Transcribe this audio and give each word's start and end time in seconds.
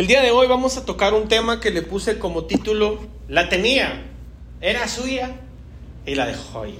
El 0.00 0.06
día 0.06 0.22
de 0.22 0.30
hoy 0.30 0.46
vamos 0.46 0.78
a 0.78 0.86
tocar 0.86 1.12
un 1.12 1.28
tema 1.28 1.60
que 1.60 1.70
le 1.70 1.82
puse 1.82 2.18
como 2.18 2.46
título 2.46 3.00
La 3.28 3.50
tenía, 3.50 4.02
era 4.62 4.88
suya 4.88 5.32
y 6.06 6.14
la 6.14 6.24
dejó 6.24 6.64
ir. 6.64 6.78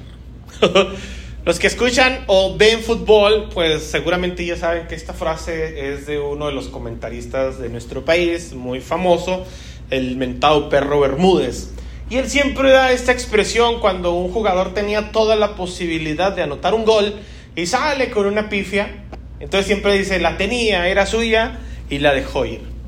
Los 1.45 1.59
que 1.59 1.67
escuchan 1.67 2.25
o 2.29 2.56
ven 2.56 2.80
fútbol, 2.80 3.51
pues 3.53 3.83
seguramente 3.83 4.46
ya 4.46 4.56
saben 4.56 4.87
que 4.87 4.95
esta 4.95 5.12
frase 5.12 5.93
es 5.93 6.06
de 6.06 6.19
uno 6.19 6.46
de 6.46 6.53
los 6.53 6.69
comentaristas 6.69 7.59
de 7.59 7.69
nuestro 7.69 8.06
país, 8.06 8.54
muy 8.54 8.80
famoso, 8.80 9.44
el 9.90 10.16
mentado 10.16 10.71
perro 10.71 11.00
Bermúdez. 11.00 11.72
Y 12.08 12.16
él 12.16 12.30
siempre 12.30 12.71
da 12.71 12.90
esta 12.90 13.12
expresión 13.12 13.80
cuando 13.80 14.14
un 14.14 14.32
jugador 14.32 14.72
tenía 14.72 15.12
toda 15.12 15.37
la 15.37 15.56
posibilidad 15.56 16.32
de 16.32 16.45
anotar 16.45 16.73
un 16.73 16.87
gol 16.87 17.16
y 17.55 17.66
sale 17.66 18.09
con 18.09 18.24
una 18.24 18.48
pifia. 18.48 19.05
Entonces 19.41 19.66
siempre 19.66 19.98
dice, 19.98 20.18
la 20.20 20.38
tenía, 20.38 20.88
era 20.88 21.05
suya 21.05 21.59
y 21.91 21.98
la 21.98 22.14
dejó 22.14 22.46
ir. 22.46 22.80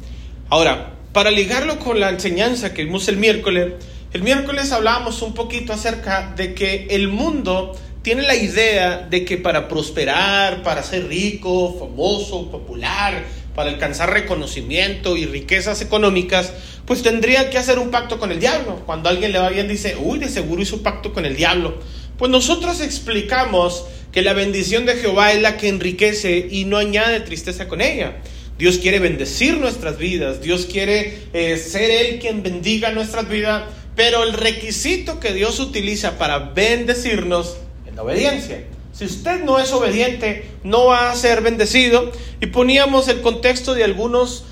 Ahora, 0.52 0.92
para 1.14 1.30
ligarlo 1.30 1.78
con 1.78 1.98
la 1.98 2.10
enseñanza 2.10 2.74
que 2.74 2.84
vimos 2.84 3.08
el 3.08 3.16
miércoles, 3.16 3.72
el 4.12 4.22
miércoles 4.22 4.70
hablábamos 4.70 5.22
un 5.22 5.32
poquito 5.32 5.72
acerca 5.72 6.34
de 6.36 6.52
que 6.52 6.88
el 6.90 7.08
mundo 7.08 7.74
tiene 8.02 8.20
la 8.20 8.34
idea 8.34 8.98
de 8.98 9.24
que 9.24 9.38
para 9.38 9.66
prosperar, 9.66 10.62
para 10.62 10.82
ser 10.82 11.08
rico, 11.08 11.74
famoso, 11.78 12.50
popular, 12.50 13.24
para 13.54 13.70
alcanzar 13.70 14.12
reconocimiento 14.12 15.16
y 15.16 15.24
riquezas 15.24 15.80
económicas, 15.80 16.52
pues 16.84 17.02
tendría 17.02 17.48
que 17.48 17.56
hacer 17.56 17.78
un 17.78 17.90
pacto 17.90 18.18
con 18.18 18.30
el 18.30 18.38
diablo. 18.38 18.82
Cuando 18.84 19.08
alguien 19.08 19.32
le 19.32 19.38
va 19.38 19.48
bien 19.48 19.68
dice, 19.68 19.96
uy, 19.98 20.18
de 20.18 20.28
seguro 20.28 20.60
hizo 20.60 20.82
pacto 20.82 21.14
con 21.14 21.24
el 21.24 21.34
diablo. 21.34 21.78
Pues 22.18 22.30
nosotros 22.30 22.82
explicamos 22.82 23.86
que 24.12 24.20
la 24.20 24.34
bendición 24.34 24.84
de 24.84 24.96
Jehová 24.96 25.32
es 25.32 25.40
la 25.40 25.56
que 25.56 25.68
enriquece 25.68 26.46
y 26.50 26.66
no 26.66 26.76
añade 26.76 27.20
tristeza 27.20 27.68
con 27.68 27.80
ella. 27.80 28.18
Dios 28.58 28.78
quiere 28.78 28.98
bendecir 28.98 29.58
nuestras 29.58 29.98
vidas, 29.98 30.40
Dios 30.40 30.66
quiere 30.66 31.24
eh, 31.32 31.56
ser 31.56 31.90
Él 31.90 32.18
quien 32.20 32.42
bendiga 32.42 32.92
nuestras 32.92 33.28
vidas, 33.28 33.64
pero 33.96 34.22
el 34.22 34.32
requisito 34.32 35.20
que 35.20 35.32
Dios 35.32 35.58
utiliza 35.60 36.18
para 36.18 36.38
bendecirnos 36.38 37.56
la 37.94 38.02
obediencia. 38.02 38.64
Si 38.92 39.04
usted 39.04 39.42
no 39.42 39.58
es 39.58 39.72
obediente, 39.72 40.44
no 40.64 40.86
va 40.86 41.10
a 41.10 41.14
ser 41.14 41.40
bendecido. 41.40 42.12
Y 42.40 42.46
poníamos 42.46 43.08
el 43.08 43.20
contexto 43.20 43.74
de 43.74 43.84
algunos, 43.84 44.44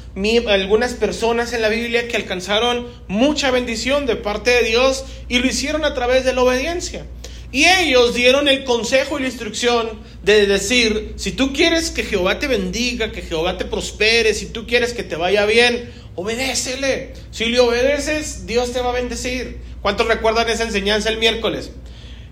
algunas 0.48 0.94
personas 0.94 1.52
en 1.52 1.62
la 1.62 1.68
Biblia 1.68 2.08
que 2.08 2.16
alcanzaron 2.16 2.86
mucha 3.06 3.50
bendición 3.50 4.06
de 4.06 4.16
parte 4.16 4.50
de 4.50 4.64
Dios 4.64 5.04
y 5.28 5.38
lo 5.38 5.46
hicieron 5.46 5.84
a 5.84 5.94
través 5.94 6.24
de 6.24 6.32
la 6.32 6.42
obediencia. 6.42 7.04
Y 7.52 7.64
ellos 7.64 8.14
dieron 8.14 8.46
el 8.46 8.62
consejo 8.64 9.18
y 9.18 9.22
la 9.22 9.28
instrucción 9.28 10.00
de 10.22 10.46
decir, 10.46 11.14
si 11.16 11.32
tú 11.32 11.52
quieres 11.52 11.90
que 11.90 12.04
Jehová 12.04 12.38
te 12.38 12.46
bendiga, 12.46 13.10
que 13.10 13.22
Jehová 13.22 13.58
te 13.58 13.64
prospere, 13.64 14.34
si 14.34 14.46
tú 14.46 14.66
quieres 14.66 14.92
que 14.92 15.02
te 15.02 15.16
vaya 15.16 15.46
bien, 15.46 15.92
obedécele. 16.14 17.14
Si 17.32 17.46
le 17.46 17.58
obedeces, 17.58 18.46
Dios 18.46 18.72
te 18.72 18.80
va 18.80 18.90
a 18.90 18.94
bendecir. 18.94 19.58
¿Cuántos 19.82 20.06
recuerdan 20.06 20.48
esa 20.48 20.62
enseñanza 20.62 21.08
el 21.08 21.18
miércoles? 21.18 21.72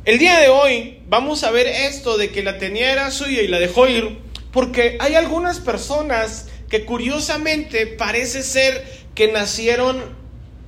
El 0.04 0.18
día 0.18 0.38
de 0.38 0.48
hoy 0.48 1.00
vamos 1.08 1.42
a 1.42 1.50
ver 1.50 1.66
esto 1.66 2.16
de 2.16 2.30
que 2.30 2.44
la 2.44 2.58
tenía 2.58 2.92
era 2.92 3.10
suya 3.10 3.42
y 3.42 3.48
la 3.48 3.58
dejó 3.58 3.88
ir, 3.88 4.18
porque 4.52 4.98
hay 5.00 5.16
algunas 5.16 5.58
personas 5.58 6.46
que 6.70 6.84
curiosamente 6.84 7.86
parece 7.86 8.42
ser 8.42 8.84
que 9.14 9.32
nacieron 9.32 10.17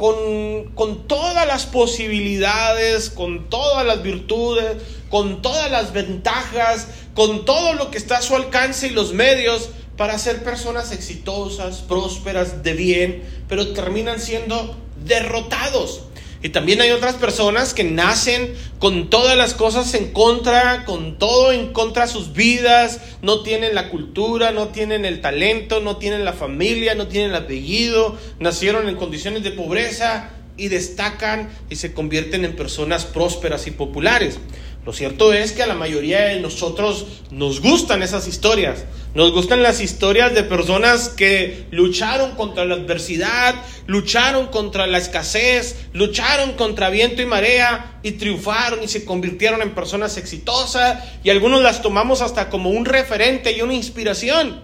con, 0.00 0.70
con, 0.74 1.06
todas 1.06 1.46
las 1.46 1.66
posibilidades, 1.66 3.10
con 3.10 3.50
todas 3.50 3.84
las 3.84 4.02
virtudes, 4.02 4.78
con 5.10 5.42
todas 5.42 5.70
las 5.70 5.92
ventajas, 5.92 6.88
con 7.14 7.44
todo 7.44 7.74
lo 7.74 7.90
que 7.90 7.98
está 7.98 8.16
a 8.16 8.22
su 8.22 8.34
alcance 8.34 8.86
y 8.86 8.90
los 8.92 9.12
medios 9.12 9.68
para 9.98 10.18
ser 10.18 10.42
personas 10.42 10.92
exitosas, 10.92 11.82
prósperas, 11.82 12.62
de 12.62 12.72
bien, 12.72 13.44
pero 13.46 13.74
terminan 13.74 14.20
siendo 14.20 14.74
derrotados. 15.04 16.04
Y 16.42 16.48
también 16.50 16.80
hay 16.80 16.90
otras 16.90 17.16
personas 17.16 17.74
que 17.74 17.84
nacen 17.84 18.54
con 18.78 19.10
todas 19.10 19.36
las 19.36 19.52
cosas 19.52 19.92
en 19.92 20.12
contra, 20.12 20.86
con 20.86 21.18
todo 21.18 21.52
en 21.52 21.72
contra 21.72 22.06
de 22.06 22.12
sus 22.12 22.32
vidas, 22.32 23.00
no 23.20 23.42
tienen 23.42 23.74
la 23.74 23.90
cultura, 23.90 24.50
no 24.50 24.68
tienen 24.68 25.04
el 25.04 25.20
talento, 25.20 25.80
no 25.80 25.98
tienen 25.98 26.24
la 26.24 26.32
familia, 26.32 26.94
no 26.94 27.08
tienen 27.08 27.30
el 27.30 27.36
apellido, 27.36 28.16
nacieron 28.38 28.88
en 28.88 28.96
condiciones 28.96 29.42
de 29.42 29.50
pobreza 29.50 30.30
y 30.56 30.68
destacan 30.68 31.50
y 31.68 31.76
se 31.76 31.92
convierten 31.92 32.44
en 32.44 32.56
personas 32.56 33.04
prósperas 33.04 33.66
y 33.66 33.72
populares. 33.72 34.38
Lo 34.86 34.94
cierto 34.94 35.34
es 35.34 35.52
que 35.52 35.62
a 35.62 35.66
la 35.66 35.74
mayoría 35.74 36.22
de 36.22 36.40
nosotros 36.40 37.06
nos 37.30 37.60
gustan 37.60 38.02
esas 38.02 38.26
historias. 38.26 38.86
Nos 39.14 39.32
gustan 39.32 39.62
las 39.62 39.80
historias 39.80 40.32
de 40.34 40.42
personas 40.42 41.10
que 41.10 41.66
lucharon 41.70 42.34
contra 42.34 42.64
la 42.64 42.76
adversidad, 42.76 43.56
lucharon 43.86 44.46
contra 44.46 44.86
la 44.86 44.96
escasez, 44.96 45.76
lucharon 45.92 46.52
contra 46.52 46.88
viento 46.88 47.20
y 47.20 47.26
marea 47.26 47.98
y 48.02 48.12
triunfaron 48.12 48.82
y 48.82 48.88
se 48.88 49.04
convirtieron 49.04 49.60
en 49.60 49.74
personas 49.74 50.16
exitosas 50.16 51.04
y 51.24 51.30
algunos 51.30 51.60
las 51.60 51.82
tomamos 51.82 52.22
hasta 52.22 52.48
como 52.48 52.70
un 52.70 52.86
referente 52.86 53.52
y 53.52 53.60
una 53.60 53.74
inspiración. 53.74 54.62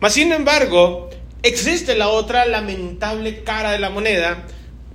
Mas 0.00 0.14
sin 0.14 0.32
embargo, 0.32 1.10
existe 1.44 1.94
la 1.94 2.08
otra 2.08 2.46
lamentable 2.46 3.44
cara 3.44 3.70
de 3.70 3.78
la 3.78 3.90
moneda, 3.90 4.44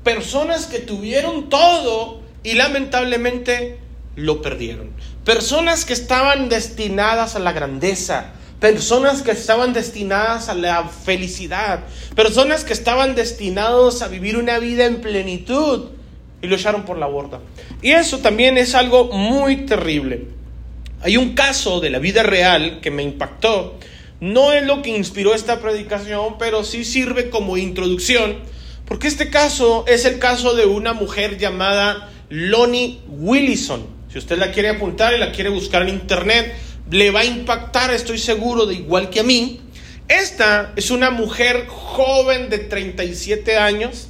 personas 0.03 0.65
que 0.65 0.79
tuvieron 0.79 1.49
todo 1.49 2.19
y 2.43 2.53
lamentablemente 2.53 3.77
lo 4.19 4.41
perdieron. 4.41 4.91
Personas 5.25 5.85
que 5.85 5.93
estaban 5.93 6.49
destinadas 6.49 7.35
a 7.35 7.39
la 7.39 7.53
grandeza, 7.53 8.33
personas 8.59 9.21
que 9.21 9.31
estaban 9.31 9.73
destinadas 9.73 10.49
a 10.49 10.53
la 10.53 10.83
felicidad, 10.87 11.85
personas 12.15 12.63
que 12.63 12.73
estaban 12.73 13.15
destinados 13.15 14.01
a 14.01 14.07
vivir 14.07 14.37
una 14.37 14.59
vida 14.59 14.85
en 14.85 15.01
plenitud 15.01 15.91
y 16.41 16.47
lo 16.47 16.55
echaron 16.55 16.83
por 16.83 16.97
la 16.97 17.07
borda. 17.07 17.39
Y 17.81 17.91
eso 17.91 18.19
también 18.19 18.57
es 18.57 18.75
algo 18.75 19.05
muy 19.05 19.65
terrible. 19.65 20.27
Hay 21.01 21.15
un 21.15 21.33
caso 21.33 21.79
de 21.79 21.89
la 21.89 21.99
vida 21.99 22.23
real 22.23 22.81
que 22.81 22.91
me 22.91 23.03
impactó. 23.03 23.79
No 24.19 24.51
es 24.51 24.65
lo 24.65 24.81
que 24.81 24.89
inspiró 24.89 25.33
esta 25.33 25.61
predicación, 25.61 26.37
pero 26.37 26.65
sí 26.65 26.83
sirve 26.83 27.29
como 27.29 27.55
introducción, 27.55 28.39
porque 28.85 29.07
este 29.07 29.29
caso 29.29 29.85
es 29.87 30.03
el 30.03 30.19
caso 30.19 30.55
de 30.55 30.65
una 30.65 30.91
mujer 30.91 31.37
llamada 31.37 32.09
Lonnie 32.29 32.99
Willison. 33.07 33.98
Si 34.11 34.17
usted 34.17 34.39
la 34.39 34.51
quiere 34.51 34.69
apuntar 34.69 35.13
y 35.13 35.19
la 35.19 35.31
quiere 35.31 35.49
buscar 35.49 35.83
en 35.83 35.89
internet, 35.89 36.55
le 36.89 37.11
va 37.11 37.19
a 37.19 37.25
impactar, 37.25 37.93
estoy 37.93 38.17
seguro, 38.17 38.65
de 38.65 38.73
igual 38.73 39.11
que 39.11 39.19
a 39.19 39.23
mí. 39.23 39.61
Esta 40.07 40.73
es 40.75 40.89
una 40.89 41.11
mujer 41.11 41.67
joven 41.67 42.49
de 42.49 42.57
37 42.57 43.57
años, 43.57 44.09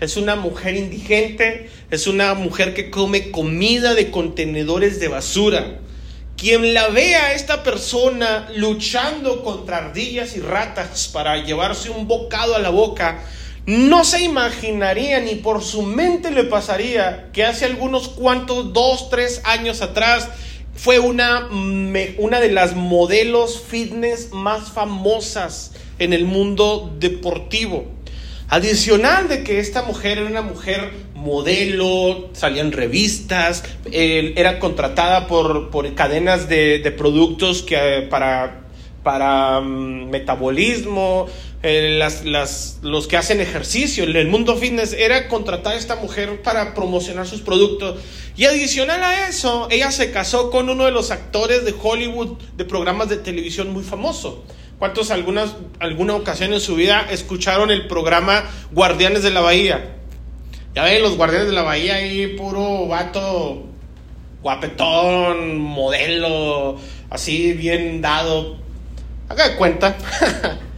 es 0.00 0.16
una 0.16 0.36
mujer 0.36 0.76
indigente, 0.76 1.68
es 1.90 2.06
una 2.06 2.34
mujer 2.34 2.74
que 2.74 2.90
come 2.90 3.32
comida 3.32 3.94
de 3.94 4.12
contenedores 4.12 5.00
de 5.00 5.08
basura. 5.08 5.80
Quien 6.36 6.72
la 6.72 6.86
vea 6.88 7.26
a 7.26 7.34
esta 7.34 7.64
persona 7.64 8.48
luchando 8.54 9.42
contra 9.42 9.78
ardillas 9.78 10.36
y 10.36 10.40
ratas 10.40 11.08
para 11.08 11.44
llevarse 11.44 11.90
un 11.90 12.06
bocado 12.06 12.54
a 12.54 12.60
la 12.60 12.70
boca, 12.70 13.24
no 13.66 14.04
se 14.04 14.22
imaginaría 14.22 15.20
ni 15.20 15.36
por 15.36 15.62
su 15.62 15.82
mente 15.82 16.30
le 16.30 16.44
pasaría 16.44 17.30
que 17.32 17.44
hace 17.44 17.66
algunos 17.66 18.08
cuantos, 18.08 18.72
dos, 18.72 19.10
tres 19.10 19.42
años 19.44 19.82
atrás, 19.82 20.28
fue 20.74 20.98
una, 20.98 21.48
una 22.18 22.40
de 22.40 22.50
las 22.50 22.74
modelos 22.74 23.62
fitness 23.68 24.32
más 24.32 24.70
famosas 24.72 25.72
en 25.98 26.12
el 26.12 26.24
mundo 26.24 26.94
deportivo. 26.98 27.84
Adicional 28.48 29.28
de 29.28 29.44
que 29.44 29.60
esta 29.60 29.82
mujer 29.82 30.18
era 30.18 30.28
una 30.28 30.42
mujer 30.42 30.90
modelo, 31.14 32.30
salía 32.32 32.62
en 32.62 32.72
revistas, 32.72 33.62
era 33.92 34.58
contratada 34.58 35.26
por, 35.28 35.70
por 35.70 35.94
cadenas 35.94 36.48
de, 36.48 36.80
de, 36.80 36.90
productos 36.90 37.62
que, 37.62 38.08
para, 38.10 38.62
para 39.04 39.60
mm, 39.60 40.08
metabolismo, 40.10 41.26
eh, 41.62 41.96
las, 41.98 42.24
las, 42.24 42.78
los 42.80 43.06
que 43.06 43.18
hacen 43.18 43.40
ejercicio, 43.40 44.04
el 44.04 44.28
mundo 44.28 44.56
fitness, 44.56 44.94
era 44.94 45.28
contratar 45.28 45.74
a 45.74 45.76
esta 45.76 45.96
mujer 45.96 46.40
para 46.42 46.74
promocionar 46.74 47.26
sus 47.26 47.42
productos. 47.42 48.00
Y 48.36 48.46
adicional 48.46 49.02
a 49.04 49.28
eso, 49.28 49.68
ella 49.70 49.90
se 49.90 50.10
casó 50.10 50.50
con 50.50 50.70
uno 50.70 50.86
de 50.86 50.90
los 50.90 51.10
actores 51.10 51.66
de 51.66 51.74
Hollywood 51.78 52.38
de 52.56 52.64
programas 52.64 53.10
de 53.10 53.18
televisión 53.18 53.72
muy 53.72 53.82
famoso. 53.82 54.42
¿Cuántos 54.78 55.10
algunas, 55.10 55.56
alguna 55.78 56.14
ocasión 56.14 56.54
en 56.54 56.60
su 56.60 56.76
vida 56.76 57.06
escucharon 57.10 57.70
el 57.70 57.86
programa 57.86 58.44
Guardianes 58.72 59.22
de 59.22 59.30
la 59.30 59.42
Bahía? 59.42 59.96
Ya 60.74 60.84
ven, 60.84 61.02
los 61.02 61.18
Guardianes 61.18 61.48
de 61.48 61.52
la 61.52 61.62
Bahía 61.62 61.96
ahí, 61.96 62.28
puro 62.38 62.86
vato, 62.86 63.64
guapetón, 64.42 65.58
modelo, 65.58 66.78
así 67.10 67.52
bien 67.52 68.00
dado. 68.00 68.56
Haga 69.28 69.50
de 69.50 69.56
cuenta. 69.56 69.98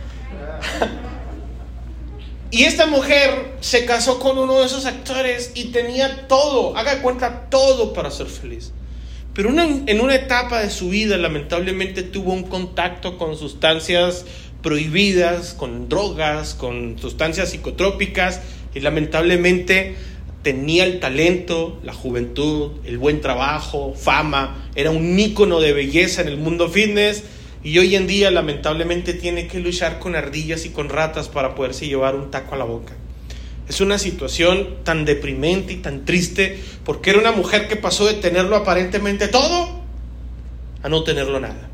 Y 2.50 2.64
esta 2.64 2.84
mujer 2.84 3.54
se 3.60 3.86
casó 3.86 4.18
con 4.18 4.36
uno 4.36 4.60
de 4.60 4.66
esos 4.66 4.84
actores 4.84 5.52
y 5.54 5.66
tenía 5.66 6.28
todo, 6.28 6.76
haga 6.76 7.00
cuenta, 7.00 7.48
todo 7.48 7.94
para 7.94 8.10
ser 8.10 8.26
feliz. 8.26 8.72
Pero 9.32 9.48
en 9.48 10.00
una 10.02 10.14
etapa 10.14 10.60
de 10.60 10.68
su 10.68 10.90
vida 10.90 11.16
lamentablemente 11.16 12.02
tuvo 12.02 12.34
un 12.34 12.42
contacto 12.42 13.16
con 13.16 13.38
sustancias 13.38 14.26
prohibidas, 14.62 15.54
con 15.54 15.88
drogas, 15.88 16.52
con 16.52 16.98
sustancias 16.98 17.48
psicotrópicas 17.50 18.42
y 18.74 18.80
lamentablemente 18.80 19.96
tenía 20.42 20.84
el 20.84 21.00
talento, 21.00 21.80
la 21.82 21.94
juventud, 21.94 22.72
el 22.84 22.98
buen 22.98 23.22
trabajo, 23.22 23.94
fama, 23.96 24.68
era 24.74 24.90
un 24.90 25.18
ícono 25.18 25.60
de 25.60 25.72
belleza 25.72 26.20
en 26.20 26.28
el 26.28 26.36
mundo 26.36 26.68
fitness 26.68 27.24
y 27.64 27.78
hoy 27.78 27.94
en 27.94 28.06
día 28.06 28.30
lamentablemente 28.30 29.14
tiene 29.14 29.46
que 29.46 29.60
luchar 29.60 29.98
con 29.98 30.16
ardillas 30.16 30.64
y 30.64 30.70
con 30.70 30.88
ratas 30.88 31.28
para 31.28 31.54
poderse 31.54 31.86
llevar 31.86 32.16
un 32.16 32.30
taco 32.30 32.54
a 32.54 32.58
la 32.58 32.64
boca. 32.64 32.94
Es 33.68 33.80
una 33.80 33.98
situación 33.98 34.78
tan 34.82 35.04
deprimente 35.04 35.72
y 35.72 35.76
tan 35.76 36.04
triste 36.04 36.62
porque 36.84 37.10
era 37.10 37.20
una 37.20 37.32
mujer 37.32 37.68
que 37.68 37.76
pasó 37.76 38.06
de 38.06 38.14
tenerlo 38.14 38.56
aparentemente 38.56 39.28
todo 39.28 39.82
a 40.82 40.88
no 40.88 41.04
tenerlo 41.04 41.38
nada. 41.38 41.68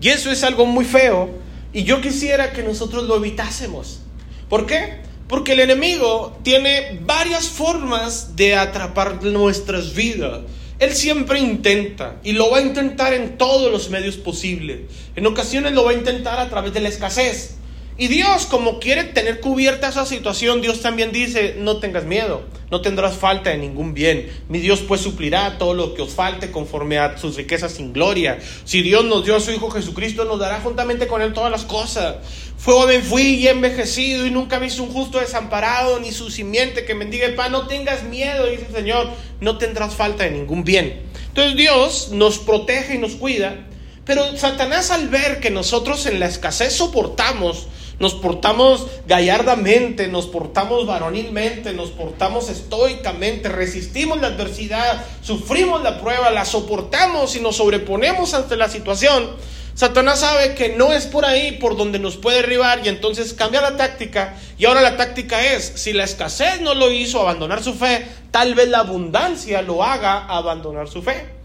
Y 0.00 0.08
eso 0.10 0.30
es 0.30 0.44
algo 0.44 0.66
muy 0.66 0.84
feo 0.84 1.30
y 1.72 1.82
yo 1.82 2.00
quisiera 2.00 2.52
que 2.52 2.62
nosotros 2.62 3.04
lo 3.04 3.16
evitásemos. 3.16 4.00
¿Por 4.48 4.66
qué? 4.66 5.00
Porque 5.28 5.54
el 5.54 5.60
enemigo 5.60 6.38
tiene 6.44 7.00
varias 7.02 7.48
formas 7.48 8.36
de 8.36 8.54
atrapar 8.54 9.22
nuestras 9.24 9.94
vidas. 9.94 10.42
Él 10.78 10.94
siempre 10.94 11.38
intenta 11.38 12.16
y 12.22 12.32
lo 12.32 12.50
va 12.50 12.58
a 12.58 12.60
intentar 12.60 13.14
en 13.14 13.38
todos 13.38 13.72
los 13.72 13.88
medios 13.90 14.16
posibles. 14.16 14.80
En 15.14 15.26
ocasiones 15.26 15.72
lo 15.72 15.84
va 15.84 15.92
a 15.92 15.94
intentar 15.94 16.38
a 16.38 16.50
través 16.50 16.74
de 16.74 16.80
la 16.80 16.88
escasez. 16.88 17.55
Y 17.98 18.08
Dios, 18.08 18.44
como 18.44 18.78
quiere 18.78 19.04
tener 19.04 19.40
cubierta 19.40 19.88
esa 19.88 20.04
situación, 20.04 20.60
Dios 20.60 20.82
también 20.82 21.12
dice, 21.12 21.56
no 21.58 21.78
tengas 21.78 22.04
miedo, 22.04 22.42
no 22.70 22.82
tendrás 22.82 23.16
falta 23.16 23.48
de 23.48 23.56
ningún 23.56 23.94
bien. 23.94 24.30
Mi 24.50 24.58
Dios 24.58 24.80
pues 24.86 25.00
suplirá 25.00 25.56
todo 25.56 25.72
lo 25.72 25.94
que 25.94 26.02
os 26.02 26.12
falte 26.12 26.50
conforme 26.50 26.98
a 26.98 27.16
sus 27.16 27.36
riquezas 27.36 27.72
sin 27.72 27.94
gloria. 27.94 28.38
Si 28.66 28.82
Dios 28.82 29.02
nos 29.06 29.24
dio 29.24 29.36
a 29.36 29.40
su 29.40 29.50
Hijo 29.50 29.70
Jesucristo, 29.70 30.26
nos 30.26 30.38
dará 30.38 30.60
juntamente 30.60 31.06
con 31.06 31.22
Él 31.22 31.32
todas 31.32 31.50
las 31.50 31.64
cosas. 31.64 32.16
Fue 32.58 32.74
joven 32.74 33.02
fui 33.02 33.22
y 33.22 33.48
envejecido 33.48 34.26
y 34.26 34.30
nunca 34.30 34.58
visto 34.58 34.82
un 34.82 34.92
justo 34.92 35.18
desamparado 35.18 35.98
ni 35.98 36.12
su 36.12 36.30
simiente 36.30 36.84
que 36.84 36.94
mendiga 36.94 37.24
el 37.24 37.34
pan. 37.34 37.50
No 37.50 37.66
tengas 37.66 38.02
miedo, 38.02 38.44
dice 38.44 38.66
el 38.68 38.74
Señor, 38.74 39.08
no 39.40 39.56
tendrás 39.56 39.94
falta 39.94 40.24
de 40.24 40.32
ningún 40.32 40.64
bien. 40.64 41.00
Entonces 41.28 41.56
Dios 41.56 42.10
nos 42.12 42.38
protege 42.38 42.96
y 42.96 42.98
nos 42.98 43.12
cuida. 43.12 43.56
Pero 44.04 44.36
Satanás 44.36 44.90
al 44.90 45.08
ver 45.08 45.40
que 45.40 45.50
nosotros 45.50 46.06
en 46.06 46.20
la 46.20 46.26
escasez 46.26 46.72
soportamos, 46.74 47.66
nos 47.98 48.14
portamos 48.14 48.86
gallardamente, 49.06 50.08
nos 50.08 50.26
portamos 50.26 50.86
varonilmente, 50.86 51.72
nos 51.72 51.90
portamos 51.90 52.50
estoicamente, 52.50 53.48
resistimos 53.48 54.20
la 54.20 54.28
adversidad, 54.28 55.04
sufrimos 55.22 55.82
la 55.82 56.00
prueba, 56.00 56.30
la 56.30 56.44
soportamos 56.44 57.36
y 57.36 57.40
nos 57.40 57.56
sobreponemos 57.56 58.34
ante 58.34 58.56
la 58.56 58.68
situación. 58.68 59.30
Satanás 59.74 60.20
sabe 60.20 60.54
que 60.54 60.70
no 60.70 60.94
es 60.94 61.06
por 61.06 61.26
ahí 61.26 61.52
por 61.52 61.76
donde 61.76 61.98
nos 61.98 62.16
puede 62.16 62.38
derribar 62.38 62.80
y 62.84 62.88
entonces 62.88 63.34
cambia 63.34 63.60
la 63.60 63.76
táctica 63.76 64.34
y 64.56 64.64
ahora 64.64 64.80
la 64.80 64.96
táctica 64.96 65.52
es, 65.52 65.64
si 65.76 65.92
la 65.92 66.04
escasez 66.04 66.62
no 66.62 66.74
lo 66.74 66.90
hizo 66.90 67.20
abandonar 67.20 67.62
su 67.62 67.74
fe, 67.74 68.06
tal 68.30 68.54
vez 68.54 68.68
la 68.68 68.78
abundancia 68.78 69.60
lo 69.60 69.84
haga 69.84 70.24
abandonar 70.24 70.88
su 70.88 71.02
fe. 71.02 71.35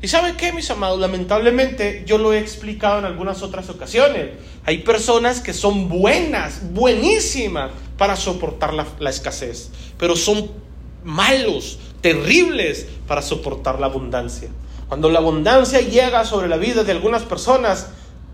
¿Y 0.00 0.06
sabe 0.06 0.34
qué, 0.36 0.52
mis 0.52 0.70
amados? 0.70 1.00
Lamentablemente, 1.00 2.04
yo 2.06 2.18
lo 2.18 2.32
he 2.32 2.38
explicado 2.38 3.00
en 3.00 3.04
algunas 3.04 3.42
otras 3.42 3.68
ocasiones. 3.68 4.30
Hay 4.64 4.78
personas 4.78 5.40
que 5.40 5.52
son 5.52 5.88
buenas, 5.88 6.72
buenísimas 6.72 7.72
para 7.96 8.14
soportar 8.14 8.74
la, 8.74 8.86
la, 9.00 9.10
escasez, 9.10 9.70
pero 9.98 10.14
son 10.14 10.52
malos, 11.02 11.80
terribles 12.00 12.86
para 13.08 13.22
soportar 13.22 13.80
la 13.80 13.86
abundancia. 13.86 14.48
Cuando 14.86 15.10
la 15.10 15.18
abundancia 15.18 15.80
llega 15.80 16.24
sobre 16.24 16.48
la 16.48 16.58
vida 16.58 16.84
de 16.84 16.92
algunas 16.92 17.24
personas, 17.24 17.88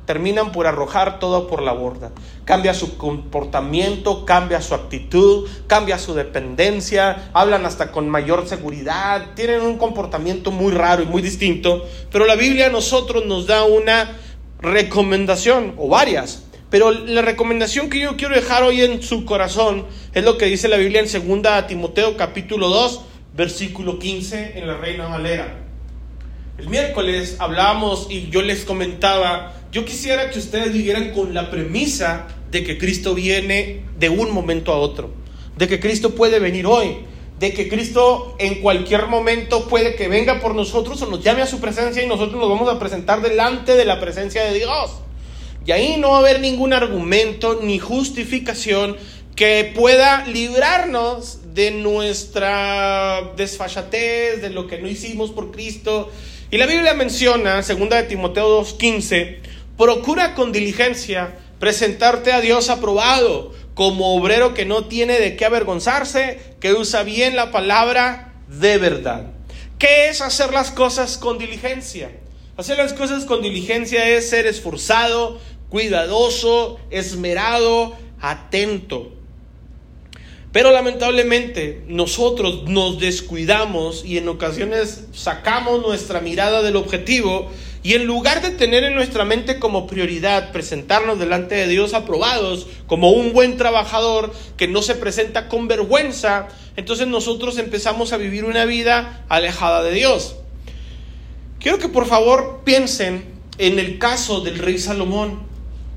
terminan 0.06 0.52
por 0.52 0.66
arrojar 0.66 1.18
todo 1.18 1.46
por 1.46 1.62
la 1.62 1.72
borda. 1.72 2.12
Cambia 2.44 2.74
su 2.74 2.96
comportamiento, 2.96 4.24
cambia 4.24 4.60
su 4.60 4.74
actitud, 4.74 5.48
cambia 5.66 5.98
su 5.98 6.14
dependencia, 6.14 7.30
hablan 7.32 7.64
hasta 7.66 7.90
con 7.90 8.08
mayor 8.08 8.46
seguridad, 8.46 9.34
tienen 9.34 9.62
un 9.62 9.78
comportamiento 9.78 10.50
muy 10.50 10.72
raro 10.72 11.02
y 11.02 11.06
muy 11.06 11.22
distinto, 11.22 11.86
pero 12.12 12.26
la 12.26 12.36
Biblia 12.36 12.66
a 12.66 12.70
nosotros 12.70 13.24
nos 13.26 13.46
da 13.46 13.64
una 13.64 14.18
recomendación, 14.60 15.74
o 15.76 15.88
varias, 15.88 16.44
pero 16.70 16.90
la 16.90 17.22
recomendación 17.22 17.88
que 17.88 18.00
yo 18.00 18.16
quiero 18.16 18.34
dejar 18.34 18.62
hoy 18.62 18.80
en 18.82 19.02
su 19.02 19.24
corazón 19.24 19.86
es 20.12 20.24
lo 20.24 20.36
que 20.38 20.46
dice 20.46 20.68
la 20.68 20.76
Biblia 20.76 21.00
en 21.00 21.42
2 21.42 21.66
Timoteo 21.66 22.16
capítulo 22.16 22.68
2, 22.68 23.00
versículo 23.34 23.98
15 23.98 24.58
en 24.58 24.66
la 24.66 24.76
Reina 24.76 25.06
Valera. 25.06 25.60
El 26.56 26.68
miércoles 26.68 27.36
hablábamos 27.40 28.06
y 28.10 28.30
yo 28.30 28.40
les 28.40 28.64
comentaba 28.64 29.54
yo 29.74 29.84
quisiera 29.84 30.30
que 30.30 30.38
ustedes 30.38 30.72
vivieran 30.72 31.10
con 31.10 31.34
la 31.34 31.50
premisa 31.50 32.28
de 32.52 32.62
que 32.62 32.78
Cristo 32.78 33.12
viene 33.12 33.80
de 33.98 34.08
un 34.08 34.30
momento 34.30 34.72
a 34.72 34.78
otro, 34.78 35.10
de 35.58 35.66
que 35.66 35.80
Cristo 35.80 36.14
puede 36.14 36.38
venir 36.38 36.64
hoy, 36.64 36.98
de 37.40 37.52
que 37.52 37.68
Cristo 37.68 38.36
en 38.38 38.60
cualquier 38.60 39.08
momento 39.08 39.66
puede 39.66 39.96
que 39.96 40.06
venga 40.06 40.38
por 40.38 40.54
nosotros 40.54 41.02
o 41.02 41.06
nos 41.06 41.24
llame 41.24 41.42
a 41.42 41.48
su 41.48 41.58
presencia 41.58 42.04
y 42.04 42.06
nosotros 42.06 42.40
nos 42.40 42.48
vamos 42.48 42.72
a 42.72 42.78
presentar 42.78 43.20
delante 43.20 43.74
de 43.74 43.84
la 43.84 43.98
presencia 43.98 44.44
de 44.44 44.54
Dios. 44.54 44.92
Y 45.66 45.72
ahí 45.72 45.96
no 45.98 46.10
va 46.10 46.18
a 46.18 46.20
haber 46.20 46.38
ningún 46.38 46.72
argumento 46.72 47.58
ni 47.60 47.80
justificación 47.80 48.96
que 49.34 49.72
pueda 49.74 50.24
librarnos 50.28 51.52
de 51.52 51.72
nuestra 51.72 53.32
desfachatez, 53.36 54.40
de 54.40 54.50
lo 54.50 54.68
que 54.68 54.78
no 54.78 54.86
hicimos 54.86 55.32
por 55.32 55.50
Cristo. 55.50 56.12
Y 56.52 56.58
la 56.58 56.66
Biblia 56.66 56.94
menciona, 56.94 57.60
segunda 57.64 57.96
de 57.96 58.04
Timoteo 58.04 58.62
2.15, 58.62 59.53
Procura 59.76 60.34
con 60.34 60.52
diligencia 60.52 61.36
presentarte 61.58 62.32
a 62.32 62.40
Dios 62.40 62.70
aprobado 62.70 63.52
como 63.74 64.14
obrero 64.14 64.54
que 64.54 64.64
no 64.64 64.84
tiene 64.84 65.18
de 65.18 65.36
qué 65.36 65.44
avergonzarse, 65.44 66.40
que 66.60 66.74
usa 66.74 67.02
bien 67.02 67.34
la 67.34 67.50
palabra 67.50 68.34
de 68.48 68.78
verdad. 68.78 69.32
¿Qué 69.78 70.08
es 70.08 70.20
hacer 70.20 70.52
las 70.52 70.70
cosas 70.70 71.18
con 71.18 71.38
diligencia? 71.38 72.12
Hacer 72.56 72.78
las 72.78 72.92
cosas 72.92 73.24
con 73.24 73.42
diligencia 73.42 74.08
es 74.08 74.30
ser 74.30 74.46
esforzado, 74.46 75.40
cuidadoso, 75.68 76.78
esmerado, 76.90 77.96
atento. 78.20 79.12
Pero 80.52 80.70
lamentablemente 80.70 81.82
nosotros 81.88 82.68
nos 82.68 83.00
descuidamos 83.00 84.04
y 84.04 84.18
en 84.18 84.28
ocasiones 84.28 85.06
sacamos 85.12 85.82
nuestra 85.82 86.20
mirada 86.20 86.62
del 86.62 86.76
objetivo 86.76 87.50
y 87.84 87.92
en 87.92 88.06
lugar 88.06 88.40
de 88.40 88.50
tener 88.50 88.82
en 88.82 88.94
nuestra 88.94 89.26
mente 89.26 89.58
como 89.58 89.86
prioridad 89.86 90.52
presentarnos 90.52 91.18
delante 91.18 91.54
de 91.54 91.68
Dios 91.68 91.92
aprobados 91.92 92.66
como 92.86 93.10
un 93.10 93.34
buen 93.34 93.58
trabajador 93.58 94.32
que 94.56 94.66
no 94.66 94.80
se 94.80 94.94
presenta 94.94 95.48
con 95.48 95.68
vergüenza, 95.68 96.48
entonces 96.76 97.06
nosotros 97.06 97.58
empezamos 97.58 98.14
a 98.14 98.16
vivir 98.16 98.46
una 98.46 98.64
vida 98.64 99.22
alejada 99.28 99.82
de 99.82 99.92
Dios. 99.92 100.36
Quiero 101.60 101.76
que 101.78 101.90
por 101.90 102.06
favor 102.06 102.62
piensen 102.64 103.26
en 103.58 103.78
el 103.78 103.98
caso 103.98 104.40
del 104.40 104.58
rey 104.60 104.78
Salomón, 104.78 105.42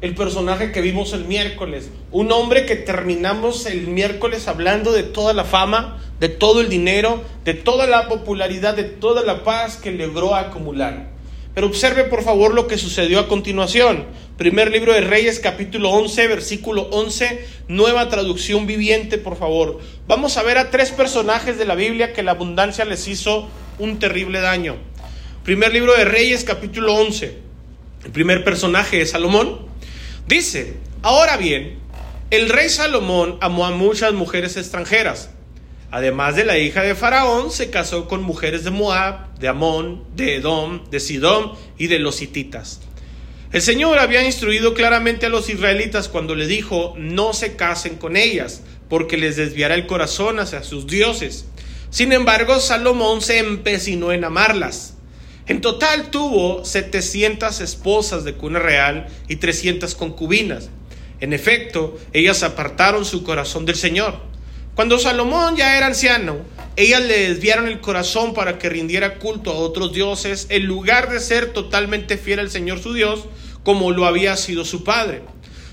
el 0.01 0.13
personaje 0.13 0.73
que 0.73 0.81
vimos 0.81 1.13
el 1.13 1.23
miércoles, 1.23 1.89
un 2.11 2.33
hombre 2.33 2.65
que 2.65 2.75
terminamos 2.75 3.65
el 3.65 3.87
miércoles 3.87 4.49
hablando 4.49 4.91
de 4.91 5.03
toda 5.03 5.31
la 5.31 5.45
fama, 5.45 6.03
de 6.19 6.27
todo 6.27 6.59
el 6.59 6.67
dinero, 6.67 7.23
de 7.45 7.53
toda 7.53 7.87
la 7.87 8.09
popularidad, 8.09 8.75
de 8.75 8.83
toda 8.83 9.23
la 9.23 9.45
paz 9.45 9.77
que 9.77 9.91
logró 9.91 10.35
acumular. 10.35 11.16
Pero 11.57 11.65
observe 11.65 12.03
por 12.03 12.23
favor 12.23 12.53
lo 12.53 12.67
que 12.67 12.77
sucedió 12.77 13.19
a 13.19 13.27
continuación. 13.27 14.05
Primer 14.37 14.69
libro 14.69 14.93
de 14.93 15.01
Reyes 15.01 15.39
capítulo 15.39 15.89
11, 15.89 16.27
versículo 16.27 16.83
11, 16.91 17.47
nueva 17.67 18.09
traducción 18.09 18.67
viviente, 18.67 19.17
por 19.17 19.37
favor. 19.37 19.79
Vamos 20.07 20.37
a 20.37 20.43
ver 20.43 20.59
a 20.59 20.69
tres 20.69 20.91
personajes 20.91 21.57
de 21.57 21.65
la 21.65 21.73
Biblia 21.73 22.13
que 22.13 22.21
la 22.21 22.33
abundancia 22.33 22.85
les 22.85 23.07
hizo 23.07 23.49
un 23.79 23.97
terrible 23.97 24.39
daño. 24.39 24.75
Primer 25.43 25.73
libro 25.73 25.97
de 25.97 26.05
Reyes 26.05 26.43
capítulo 26.43 26.93
11. 26.93 27.39
El 28.05 28.11
primer 28.11 28.43
personaje 28.43 29.01
es 29.01 29.09
Salomón. 29.09 29.61
Dice, 30.27 30.75
ahora 31.01 31.37
bien, 31.37 31.79
el 32.29 32.49
rey 32.49 32.69
Salomón 32.69 33.39
amó 33.41 33.65
a 33.65 33.71
muchas 33.71 34.13
mujeres 34.13 34.57
extranjeras 34.57 35.31
Además 35.89 36.35
de 36.35 36.43
la 36.43 36.57
hija 36.57 36.83
de 36.83 36.95
Faraón, 36.95 37.49
se 37.49 37.69
casó 37.69 38.07
con 38.07 38.21
mujeres 38.21 38.63
de 38.63 38.71
Moab, 38.71 39.33
de 39.39 39.47
Amón, 39.47 40.03
de 40.15 40.35
Edom, 40.35 40.89
de 40.89 40.99
Sidón 40.99 41.53
y 41.77 41.87
de 41.87 41.99
los 41.99 42.21
hititas. 42.21 42.81
El 43.53 43.61
Señor 43.61 43.97
había 43.97 44.25
instruido 44.25 44.73
claramente 44.73 45.27
a 45.27 45.29
los 45.29 45.49
israelitas 45.49 46.09
cuando 46.09 46.35
le 46.35 46.47
dijo, 46.47 46.93
no 46.97 47.31
se 47.31 47.55
casen 47.55 47.95
con 47.95 48.17
ellas, 48.17 48.61
porque 48.89 49.15
les 49.15 49.37
desviará 49.37 49.75
el 49.75 49.87
corazón 49.87 50.39
hacia 50.39 50.63
sus 50.63 50.87
dioses. 50.87 51.45
Sin 51.89 52.11
embargo, 52.11 52.59
Salomón 52.59 53.21
se 53.21 53.39
empecinó 53.39 54.11
en 54.11 54.25
amarlas. 54.25 54.95
En 55.47 55.61
total 55.61 56.11
tuvo 56.11 56.65
700 56.65 57.61
esposas 57.61 58.25
de 58.25 58.33
cuna 58.33 58.59
real 58.59 59.07
y 59.29 59.37
300 59.37 59.95
concubinas. 59.95 60.69
En 61.21 61.31
efecto, 61.31 61.97
ellas 62.11 62.43
apartaron 62.43 63.05
su 63.05 63.23
corazón 63.23 63.65
del 63.65 63.77
Señor. 63.77 64.19
Cuando 64.77 64.99
Salomón 64.99 65.55
ya 65.55 65.75
era 65.75 65.87
anciano, 65.87 66.37
ellas 66.75 67.01
le 67.01 67.29
desviaron 67.29 67.67
el 67.67 67.81
corazón 67.81 68.35
para 68.35 68.59
que 68.59 68.69
rindiera 68.69 69.17
culto 69.17 69.49
a 69.49 69.55
otros 69.55 69.91
dioses, 69.91 70.45
en 70.51 70.67
lugar 70.67 71.09
de 71.09 71.19
ser 71.19 71.51
totalmente 71.51 72.15
fiel 72.15 72.37
al 72.37 72.51
Señor 72.51 72.77
su 72.77 72.93
Dios, 72.93 73.25
como 73.63 73.89
lo 73.89 74.05
había 74.05 74.37
sido 74.37 74.65
su 74.65 74.83
padre. 74.83 75.23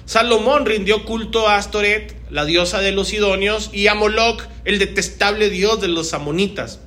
Salomón 0.06 0.64
rindió 0.64 1.04
culto 1.04 1.46
a 1.46 1.56
Astoret, 1.58 2.16
la 2.30 2.46
diosa 2.46 2.78
de 2.80 2.92
los 2.92 3.08
Sidonios, 3.08 3.68
y 3.74 3.88
a 3.88 3.94
Moloch, 3.94 4.42
el 4.64 4.78
detestable 4.78 5.50
dios 5.50 5.82
de 5.82 5.88
los 5.88 6.14
amonitas. 6.14 6.80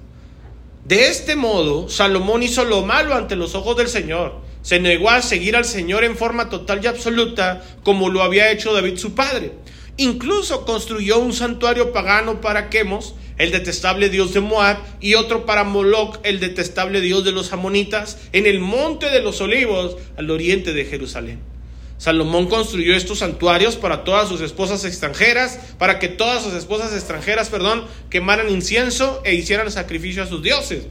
De 0.85 1.09
este 1.09 1.35
modo, 1.35 1.87
Salomón 1.87 2.41
hizo 2.41 2.65
lo 2.65 2.83
malo 2.83 3.13
ante 3.13 3.35
los 3.35 3.53
ojos 3.53 3.77
del 3.77 3.89
Señor. 3.89 4.41
Se 4.63 4.79
negó 4.79 5.11
a 5.11 5.21
seguir 5.21 5.55
al 5.55 5.65
Señor 5.65 6.03
en 6.03 6.17
forma 6.17 6.49
total 6.49 6.83
y 6.83 6.87
absoluta, 6.87 7.63
como 7.83 8.09
lo 8.09 8.23
había 8.23 8.49
hecho 8.49 8.73
David 8.73 8.97
su 8.97 9.13
padre. 9.13 9.51
Incluso 9.97 10.63
construyó 10.63 11.17
un 11.17 11.33
santuario 11.33 11.91
pagano 11.91 12.39
para 12.39 12.69
Quemos, 12.69 13.15
el 13.39 13.51
detestable 13.51 14.09
dios 14.09 14.33
de 14.33 14.41
Moab, 14.41 14.77
y 15.01 15.15
otro 15.15 15.47
para 15.47 15.63
Moloch, 15.63 16.19
el 16.23 16.39
detestable 16.39 17.01
dios 17.01 17.23
de 17.23 17.31
los 17.31 17.51
amonitas, 17.51 18.19
en 18.31 18.45
el 18.45 18.59
monte 18.59 19.09
de 19.09 19.21
los 19.21 19.41
olivos, 19.41 19.97
al 20.15 20.29
oriente 20.29 20.73
de 20.73 20.85
Jerusalén. 20.85 21.39
Salomón 21.97 22.47
construyó 22.47 22.95
estos 22.95 23.19
santuarios 23.19 23.75
para 23.75 24.03
todas 24.03 24.29
sus 24.29 24.41
esposas 24.41 24.85
extranjeras, 24.85 25.59
para 25.79 25.97
que 25.97 26.09
todas 26.09 26.43
sus 26.43 26.53
esposas 26.53 26.93
extranjeras, 26.93 27.49
perdón, 27.49 27.85
quemaran 28.11 28.49
incienso 28.49 29.21
e 29.25 29.33
hicieran 29.33 29.71
sacrificio 29.71 30.21
a 30.21 30.27
sus 30.27 30.43
dioses. 30.43 30.85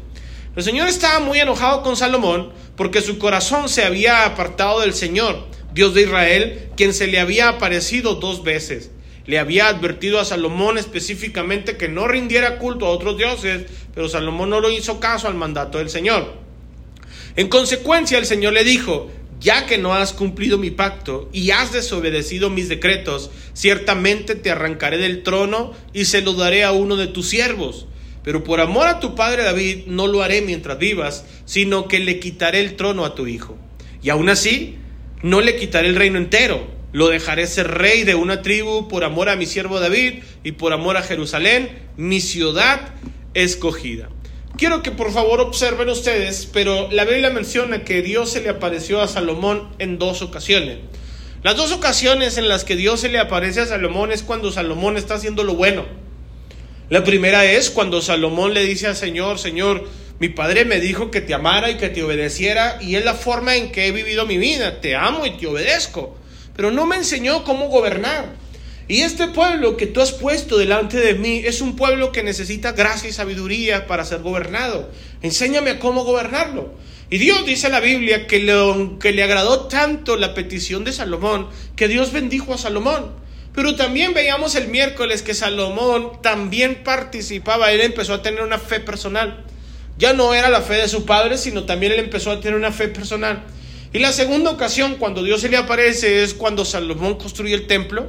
El 0.56 0.64
Señor 0.64 0.88
estaba 0.88 1.20
muy 1.20 1.38
enojado 1.38 1.82
con 1.82 1.96
Salomón 1.96 2.50
porque 2.76 3.02
su 3.02 3.18
corazón 3.18 3.68
se 3.68 3.84
había 3.84 4.24
apartado 4.24 4.80
del 4.80 4.94
Señor, 4.94 5.46
Dios 5.72 5.94
de 5.94 6.02
Israel, 6.02 6.70
quien 6.76 6.92
se 6.92 7.06
le 7.06 7.20
había 7.20 7.50
aparecido 7.50 8.16
dos 8.16 8.42
veces. 8.42 8.90
Le 9.26 9.38
había 9.38 9.68
advertido 9.68 10.20
a 10.20 10.24
Salomón 10.24 10.78
específicamente 10.78 11.76
que 11.76 11.88
no 11.88 12.06
rindiera 12.06 12.58
culto 12.58 12.86
a 12.86 12.90
otros 12.90 13.16
dioses, 13.18 13.66
pero 13.94 14.08
Salomón 14.08 14.50
no 14.50 14.60
lo 14.60 14.70
hizo 14.70 15.00
caso 15.00 15.26
al 15.26 15.34
mandato 15.34 15.78
del 15.78 15.90
Señor. 15.90 16.34
En 17.34 17.48
consecuencia, 17.48 18.18
el 18.18 18.26
Señor 18.26 18.52
le 18.52 18.64
dijo, 18.64 19.10
ya 19.40 19.66
que 19.66 19.78
no 19.78 19.94
has 19.94 20.12
cumplido 20.12 20.58
mi 20.58 20.70
pacto 20.70 21.28
y 21.32 21.50
has 21.50 21.72
desobedecido 21.72 22.50
mis 22.50 22.68
decretos, 22.68 23.30
ciertamente 23.52 24.34
te 24.34 24.50
arrancaré 24.50 24.98
del 24.98 25.22
trono 25.22 25.72
y 25.92 26.06
se 26.06 26.22
lo 26.22 26.32
daré 26.32 26.64
a 26.64 26.72
uno 26.72 26.96
de 26.96 27.06
tus 27.06 27.28
siervos. 27.28 27.86
Pero 28.22 28.42
por 28.42 28.60
amor 28.60 28.88
a 28.88 29.00
tu 29.00 29.14
padre 29.14 29.42
David 29.42 29.84
no 29.86 30.06
lo 30.06 30.22
haré 30.22 30.42
mientras 30.42 30.78
vivas, 30.78 31.26
sino 31.44 31.86
que 31.88 32.00
le 32.00 32.18
quitaré 32.18 32.60
el 32.60 32.76
trono 32.76 33.04
a 33.04 33.14
tu 33.14 33.26
hijo. 33.26 33.56
Y 34.02 34.10
aún 34.10 34.28
así, 34.28 34.76
no 35.22 35.40
le 35.40 35.56
quitaré 35.56 35.88
el 35.88 35.96
reino 35.96 36.18
entero, 36.18 36.66
lo 36.92 37.08
dejaré 37.08 37.46
ser 37.46 37.68
rey 37.68 38.04
de 38.04 38.14
una 38.14 38.42
tribu 38.42 38.88
por 38.88 39.04
amor 39.04 39.28
a 39.28 39.36
mi 39.36 39.46
siervo 39.46 39.80
David 39.80 40.22
y 40.44 40.52
por 40.52 40.72
amor 40.72 40.96
a 40.96 41.02
Jerusalén, 41.02 41.68
mi 41.96 42.20
ciudad 42.20 42.94
escogida. 43.34 44.08
Quiero 44.56 44.82
que 44.82 44.90
por 44.90 45.12
favor 45.12 45.40
observen 45.40 45.90
ustedes, 45.90 46.48
pero 46.50 46.90
la 46.90 47.04
Biblia 47.04 47.28
menciona 47.30 47.84
que 47.84 48.00
Dios 48.00 48.30
se 48.30 48.40
le 48.40 48.48
apareció 48.48 49.02
a 49.02 49.08
Salomón 49.08 49.68
en 49.78 49.98
dos 49.98 50.22
ocasiones. 50.22 50.78
Las 51.42 51.56
dos 51.56 51.72
ocasiones 51.72 52.38
en 52.38 52.48
las 52.48 52.64
que 52.64 52.74
Dios 52.74 53.00
se 53.00 53.10
le 53.10 53.18
aparece 53.18 53.60
a 53.60 53.66
Salomón 53.66 54.12
es 54.12 54.22
cuando 54.22 54.50
Salomón 54.50 54.96
está 54.96 55.14
haciendo 55.14 55.44
lo 55.44 55.54
bueno. 55.54 55.84
La 56.88 57.04
primera 57.04 57.44
es 57.44 57.68
cuando 57.68 58.00
Salomón 58.00 58.54
le 58.54 58.64
dice 58.64 58.86
al 58.86 58.96
Señor, 58.96 59.38
Señor, 59.38 59.86
mi 60.18 60.30
padre 60.30 60.64
me 60.64 60.80
dijo 60.80 61.10
que 61.10 61.20
te 61.20 61.34
amara 61.34 61.70
y 61.70 61.76
que 61.76 61.90
te 61.90 62.02
obedeciera 62.02 62.78
y 62.80 62.94
es 62.94 63.04
la 63.04 63.14
forma 63.14 63.56
en 63.56 63.70
que 63.72 63.86
he 63.86 63.92
vivido 63.92 64.24
mi 64.24 64.38
vida. 64.38 64.80
Te 64.80 64.96
amo 64.96 65.26
y 65.26 65.36
te 65.36 65.46
obedezco. 65.46 66.16
Pero 66.56 66.70
no 66.70 66.86
me 66.86 66.96
enseñó 66.96 67.44
cómo 67.44 67.68
gobernar. 67.68 68.34
Y 68.88 69.02
este 69.02 69.26
pueblo 69.28 69.76
que 69.76 69.86
tú 69.86 70.00
has 70.00 70.12
puesto 70.12 70.58
delante 70.58 70.98
de 70.98 71.14
mí 71.14 71.42
es 71.44 71.60
un 71.60 71.76
pueblo 71.76 72.12
que 72.12 72.22
necesita 72.22 72.72
gracia 72.72 73.08
y 73.08 73.12
sabiduría 73.12 73.86
para 73.86 74.04
ser 74.04 74.20
gobernado. 74.20 74.90
Enséñame 75.22 75.78
cómo 75.78 76.04
gobernarlo. 76.04 76.72
Y 77.10 77.18
Dios 77.18 77.44
dice 77.44 77.66
en 77.66 77.72
la 77.72 77.80
Biblia 77.80 78.26
que 78.26 78.38
le, 78.38 78.54
que 79.00 79.12
le 79.12 79.22
agradó 79.22 79.66
tanto 79.66 80.16
la 80.16 80.34
petición 80.34 80.84
de 80.84 80.92
Salomón 80.92 81.48
que 81.76 81.88
Dios 81.88 82.12
bendijo 82.12 82.54
a 82.54 82.58
Salomón. 82.58 83.12
Pero 83.54 83.74
también 83.74 84.14
veíamos 84.14 84.54
el 84.54 84.68
miércoles 84.68 85.22
que 85.22 85.34
Salomón 85.34 86.20
también 86.22 86.84
participaba, 86.84 87.72
él 87.72 87.80
empezó 87.80 88.14
a 88.14 88.22
tener 88.22 88.42
una 88.42 88.58
fe 88.58 88.80
personal. 88.80 89.44
Ya 89.98 90.12
no 90.12 90.34
era 90.34 90.50
la 90.50 90.60
fe 90.60 90.74
de 90.74 90.88
su 90.88 91.06
padre, 91.06 91.38
sino 91.38 91.64
también 91.64 91.92
él 91.92 92.00
empezó 92.00 92.30
a 92.30 92.40
tener 92.40 92.56
una 92.56 92.70
fe 92.70 92.88
personal. 92.88 93.44
Y 93.96 93.98
la 93.98 94.12
segunda 94.12 94.50
ocasión, 94.50 94.96
cuando 94.96 95.22
Dios 95.22 95.40
se 95.40 95.48
le 95.48 95.56
aparece, 95.56 96.22
es 96.22 96.34
cuando 96.34 96.66
Salomón 96.66 97.14
construye 97.14 97.54
el 97.54 97.66
templo 97.66 98.04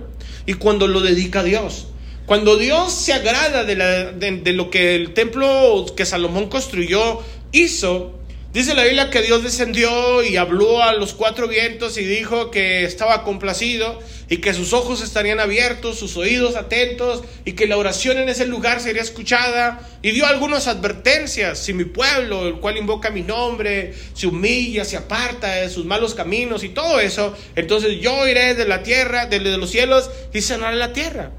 y 0.46 0.56
cuando 0.56 0.86
lo 0.86 1.00
dedica 1.00 1.39
a 1.39 1.44
Dios. 1.44 1.88
Cuando 2.25 2.58
Dios 2.58 2.91
se 2.91 3.13
agrada 3.13 3.63
de, 3.63 4.41
de, 4.44 4.51
lo 4.51 4.70
que 4.70 4.96
el 4.96 5.13
templo 5.13 5.86
que 5.96 6.06
Salomón 6.06 6.50
construyó 6.50 7.22
hizo, 7.53 8.16
Dice 8.58 8.74
la 8.74 8.86
Biblia 8.86 9.12
que 9.12 9.22
Dios 9.22 9.44
descendió 9.44 10.24
y 10.24 10.36
habló 10.36 10.82
a 10.82 10.92
los 10.94 11.14
cuatro 11.14 11.48
vientos 11.48 11.96
y 12.00 12.04
dijo 12.04 12.50
que 12.50 12.86
estaba 12.86 13.24
complacido 13.24 14.00
y 14.30 14.38
que 14.38 14.56
sus 14.56 14.74
ojos 14.74 15.04
estarían 15.04 15.40
abiertos, 15.40 16.00
sus 16.00 16.18
oídos 16.18 16.56
atentos 16.56 17.22
y 17.46 17.52
que 17.52 17.68
la 17.68 17.78
oración 17.78 18.18
en 18.18 18.30
ese 18.30 18.48
lugar 18.48 18.80
sería 18.80 19.04
escuchada 19.04 19.88
y 20.02 20.10
dio 20.10 20.26
algunas 20.26 20.66
advertencias. 20.66 21.60
Si 21.60 21.72
mi 21.74 21.86
pueblo, 21.86 22.48
el 22.48 22.56
cual 22.56 22.78
invoca 22.78 23.12
mi 23.12 23.22
nombre, 23.22 23.94
se 24.16 24.26
humilla, 24.26 24.86
se 24.86 24.98
aparta 24.98 25.52
de 25.52 25.70
sus 25.70 25.86
malos 25.86 26.16
caminos 26.16 26.64
y 26.64 26.70
todo 26.70 27.00
eso, 27.00 27.38
entonces 27.56 28.02
yo 28.02 28.28
iré 28.28 28.56
de 28.56 28.68
la 28.68 28.82
tierra, 28.82 29.28
de 29.28 29.40
los 29.40 29.70
cielos 29.70 30.10
y 30.34 30.42
sanaré 30.42 30.78
la 30.78 30.94
tierra. 30.94 31.32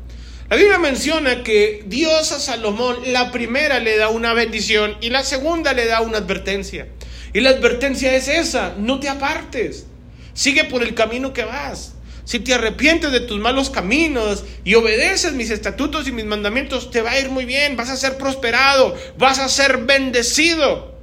La 0.48 0.56
Biblia 0.56 0.78
menciona 0.78 1.42
que 1.42 1.82
Dios 1.84 2.30
a 2.30 2.38
Salomón 2.38 2.96
la 3.06 3.32
primera 3.32 3.80
le 3.80 3.96
da 3.96 4.08
una 4.08 4.34
bendición 4.34 4.96
y 5.00 5.10
la 5.10 5.24
segunda 5.24 5.72
le 5.72 5.86
da 5.86 6.00
una 6.00 6.18
advertencia. 6.18 6.86
Y 7.32 7.40
la 7.40 7.50
advertencia 7.50 8.14
es 8.14 8.28
esa, 8.28 8.74
no 8.78 9.00
te 9.00 9.08
apartes, 9.08 9.86
sigue 10.34 10.64
por 10.64 10.82
el 10.82 10.94
camino 10.94 11.32
que 11.32 11.44
vas. 11.44 11.94
Si 12.24 12.40
te 12.40 12.52
arrepientes 12.52 13.10
de 13.10 13.20
tus 13.20 13.40
malos 13.40 13.70
caminos 13.70 14.44
y 14.62 14.74
obedeces 14.74 15.32
mis 15.32 15.50
estatutos 15.50 16.06
y 16.06 16.12
mis 16.12 16.26
mandamientos, 16.26 16.90
te 16.90 17.00
va 17.00 17.12
a 17.12 17.18
ir 17.18 17.30
muy 17.30 17.46
bien, 17.46 17.74
vas 17.74 17.88
a 17.88 17.96
ser 17.96 18.18
prosperado, 18.18 18.94
vas 19.16 19.38
a 19.38 19.48
ser 19.48 19.78
bendecido. 19.78 20.97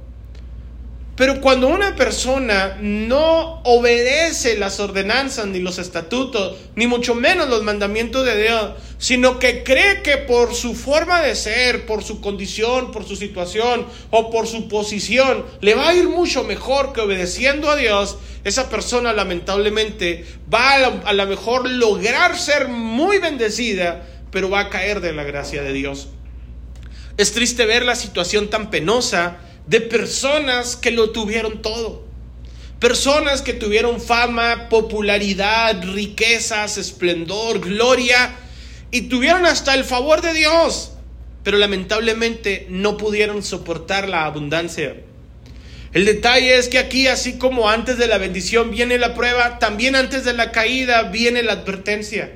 Pero 1.16 1.40
cuando 1.40 1.68
una 1.68 1.96
persona 1.96 2.76
no 2.78 3.62
obedece 3.64 4.58
las 4.58 4.80
ordenanzas 4.80 5.46
ni 5.46 5.60
los 5.60 5.78
estatutos, 5.78 6.58
ni 6.74 6.86
mucho 6.86 7.14
menos 7.14 7.48
los 7.48 7.62
mandamientos 7.62 8.26
de 8.26 8.42
Dios, 8.42 8.72
sino 8.98 9.38
que 9.38 9.64
cree 9.64 10.02
que 10.02 10.18
por 10.18 10.54
su 10.54 10.74
forma 10.74 11.22
de 11.22 11.34
ser, 11.34 11.86
por 11.86 12.04
su 12.04 12.20
condición, 12.20 12.92
por 12.92 13.08
su 13.08 13.16
situación 13.16 13.86
o 14.10 14.30
por 14.30 14.46
su 14.46 14.68
posición, 14.68 15.46
le 15.62 15.74
va 15.74 15.88
a 15.88 15.94
ir 15.94 16.06
mucho 16.06 16.44
mejor 16.44 16.92
que 16.92 17.00
obedeciendo 17.00 17.70
a 17.70 17.76
Dios, 17.76 18.18
esa 18.44 18.68
persona 18.68 19.14
lamentablemente 19.14 20.26
va 20.52 20.74
a 20.74 21.12
lo 21.14 21.26
mejor 21.26 21.66
lograr 21.66 22.38
ser 22.38 22.68
muy 22.68 23.20
bendecida, 23.20 24.06
pero 24.30 24.50
va 24.50 24.60
a 24.60 24.68
caer 24.68 25.00
de 25.00 25.14
la 25.14 25.24
gracia 25.24 25.62
de 25.62 25.72
Dios. 25.72 26.08
Es 27.16 27.32
triste 27.32 27.64
ver 27.64 27.86
la 27.86 27.96
situación 27.96 28.48
tan 28.48 28.68
penosa 28.68 29.38
de 29.66 29.80
personas 29.80 30.76
que 30.76 30.90
lo 30.90 31.10
tuvieron 31.10 31.62
todo. 31.62 32.04
Personas 32.80 33.42
que 33.42 33.54
tuvieron 33.54 34.00
fama, 34.00 34.68
popularidad, 34.68 35.82
riquezas, 35.82 36.76
esplendor, 36.76 37.60
gloria 37.60 38.36
y 38.90 39.02
tuvieron 39.02 39.46
hasta 39.46 39.74
el 39.74 39.84
favor 39.84 40.20
de 40.20 40.34
Dios, 40.34 40.92
pero 41.42 41.56
lamentablemente 41.56 42.66
no 42.68 42.96
pudieron 42.96 43.42
soportar 43.42 44.08
la 44.08 44.26
abundancia. 44.26 44.96
El 45.92 46.04
detalle 46.04 46.58
es 46.58 46.68
que 46.68 46.78
aquí, 46.78 47.06
así 47.06 47.38
como 47.38 47.70
antes 47.70 47.96
de 47.96 48.06
la 48.06 48.18
bendición 48.18 48.70
viene 48.70 48.98
la 48.98 49.14
prueba, 49.14 49.58
también 49.58 49.96
antes 49.96 50.24
de 50.24 50.34
la 50.34 50.52
caída 50.52 51.04
viene 51.04 51.42
la 51.42 51.52
advertencia. 51.52 52.32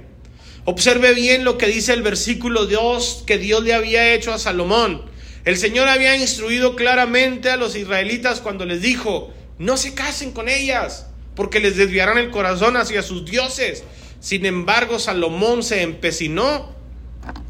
Observe 0.65 1.13
bien 1.13 1.45
lo 1.45 1.59
que 1.59 1.67
dice 1.67 1.93
el 1.93 2.01
versículo 2.01 2.65
2 2.65 3.25
que 3.27 3.37
Dios 3.37 3.63
le 3.63 3.75
había 3.75 4.15
hecho 4.15 4.33
a 4.33 4.39
Salomón. 4.39 5.10
El 5.44 5.56
Señor 5.56 5.88
había 5.88 6.16
instruido 6.16 6.76
claramente 6.76 7.50
a 7.50 7.56
los 7.56 7.76
israelitas 7.76 8.40
cuando 8.40 8.66
les 8.66 8.82
dijo, 8.82 9.32
no 9.59 9.76
se 9.76 9.94
casen 9.94 10.32
con 10.32 10.49
ellas, 10.49 11.06
porque 11.35 11.61
les 11.61 11.76
desviarán 11.76 12.18
el 12.18 12.30
corazón 12.30 12.76
hacia 12.76 13.02
sus 13.02 13.25
dioses. 13.25 13.85
Sin 14.20 14.44
embargo, 14.44 14.99
Salomón 14.99 15.62
se 15.62 15.82
empecinó 15.82 16.75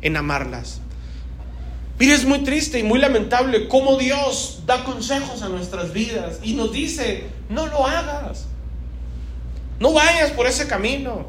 en 0.02 0.16
amarlas. 0.16 0.80
Mire, 1.98 2.14
es 2.14 2.24
muy 2.24 2.38
triste 2.44 2.78
y 2.78 2.82
muy 2.82 2.98
lamentable 2.98 3.68
cómo 3.68 3.98
Dios 3.98 4.62
da 4.64 4.84
consejos 4.84 5.42
a 5.42 5.48
nuestras 5.48 5.92
vidas 5.92 6.38
y 6.42 6.54
nos 6.54 6.72
dice, 6.72 7.24
no 7.48 7.66
lo 7.66 7.86
hagas. 7.86 8.46
No 9.80 9.92
vayas 9.92 10.30
por 10.30 10.46
ese 10.46 10.66
camino. 10.66 11.26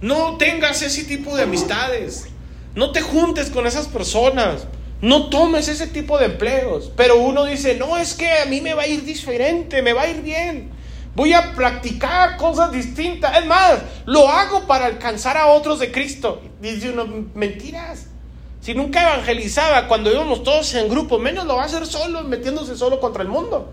No 0.00 0.36
tengas 0.36 0.80
ese 0.82 1.04
tipo 1.04 1.36
de 1.36 1.42
amistades. 1.42 2.26
No 2.74 2.92
te 2.92 3.00
juntes 3.02 3.50
con 3.50 3.66
esas 3.66 3.86
personas. 3.86 4.66
No 5.00 5.28
tomes 5.28 5.68
ese 5.68 5.86
tipo 5.86 6.18
de 6.18 6.26
empleos. 6.26 6.90
Pero 6.96 7.16
uno 7.16 7.44
dice, 7.44 7.76
no, 7.76 7.96
es 7.96 8.14
que 8.14 8.30
a 8.30 8.46
mí 8.46 8.60
me 8.60 8.74
va 8.74 8.82
a 8.82 8.86
ir 8.86 9.04
diferente, 9.04 9.82
me 9.82 9.92
va 9.92 10.02
a 10.02 10.08
ir 10.08 10.22
bien. 10.22 10.70
Voy 11.14 11.32
a 11.32 11.52
practicar 11.54 12.36
cosas 12.36 12.72
distintas. 12.72 13.38
Es 13.38 13.46
más, 13.46 13.78
lo 14.06 14.28
hago 14.28 14.66
para 14.66 14.86
alcanzar 14.86 15.36
a 15.36 15.46
otros 15.46 15.78
de 15.78 15.90
Cristo. 15.90 16.42
Dice 16.60 16.90
uno, 16.90 17.26
mentiras. 17.34 18.06
Si 18.60 18.74
nunca 18.74 19.02
evangelizaba 19.02 19.86
cuando 19.88 20.12
íbamos 20.12 20.42
todos 20.42 20.74
en 20.74 20.88
grupo, 20.88 21.18
menos 21.18 21.46
lo 21.46 21.56
va 21.56 21.62
a 21.62 21.66
hacer 21.66 21.86
solo, 21.86 22.24
metiéndose 22.24 22.76
solo 22.76 23.00
contra 23.00 23.22
el 23.22 23.28
mundo. 23.28 23.72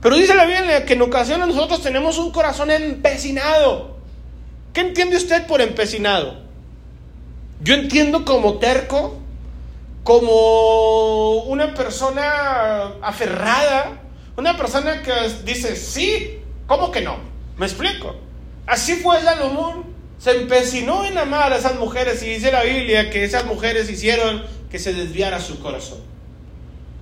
Pero 0.00 0.16
dice 0.16 0.34
la 0.34 0.44
Biblia 0.44 0.84
que 0.84 0.94
en 0.94 1.02
ocasiones 1.02 1.48
nosotros 1.48 1.82
tenemos 1.82 2.18
un 2.18 2.30
corazón 2.30 2.70
empecinado 2.70 3.96
¿Qué 4.76 4.82
entiende 4.82 5.16
usted 5.16 5.46
por 5.46 5.62
empecinado? 5.62 6.34
Yo 7.62 7.72
entiendo 7.72 8.26
como 8.26 8.58
terco, 8.58 9.16
como 10.06 11.32
una 11.46 11.74
persona 11.74 12.92
aferrada, 13.02 14.02
una 14.36 14.56
persona 14.56 15.02
que 15.02 15.12
dice, 15.44 15.74
sí, 15.74 16.38
¿cómo 16.68 16.92
que 16.92 17.00
no? 17.00 17.16
¿Me 17.56 17.66
explico? 17.66 18.14
Así 18.68 18.94
fue 18.94 19.20
Salomón. 19.20 19.84
Se 20.18 20.30
empecinó 20.30 21.04
en 21.04 21.18
amar 21.18 21.52
a 21.52 21.56
esas 21.56 21.74
mujeres 21.74 22.22
y 22.22 22.26
dice 22.26 22.52
la 22.52 22.62
Biblia 22.62 23.10
que 23.10 23.24
esas 23.24 23.46
mujeres 23.46 23.90
hicieron 23.90 24.44
que 24.70 24.78
se 24.78 24.94
desviara 24.94 25.40
su 25.40 25.58
corazón. 25.58 25.98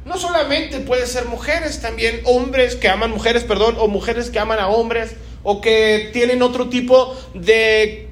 No 0.06 0.16
solamente 0.16 0.80
puede 0.80 1.06
ser 1.06 1.26
mujeres, 1.26 1.82
también 1.82 2.22
hombres 2.24 2.74
que 2.74 2.88
aman 2.88 3.10
mujeres, 3.10 3.44
perdón, 3.44 3.76
o 3.78 3.86
mujeres 3.86 4.30
que 4.30 4.38
aman 4.38 4.58
a 4.58 4.68
hombres, 4.68 5.14
o 5.42 5.60
que 5.60 6.08
tienen 6.14 6.40
otro 6.40 6.70
tipo 6.70 7.14
de 7.34 8.08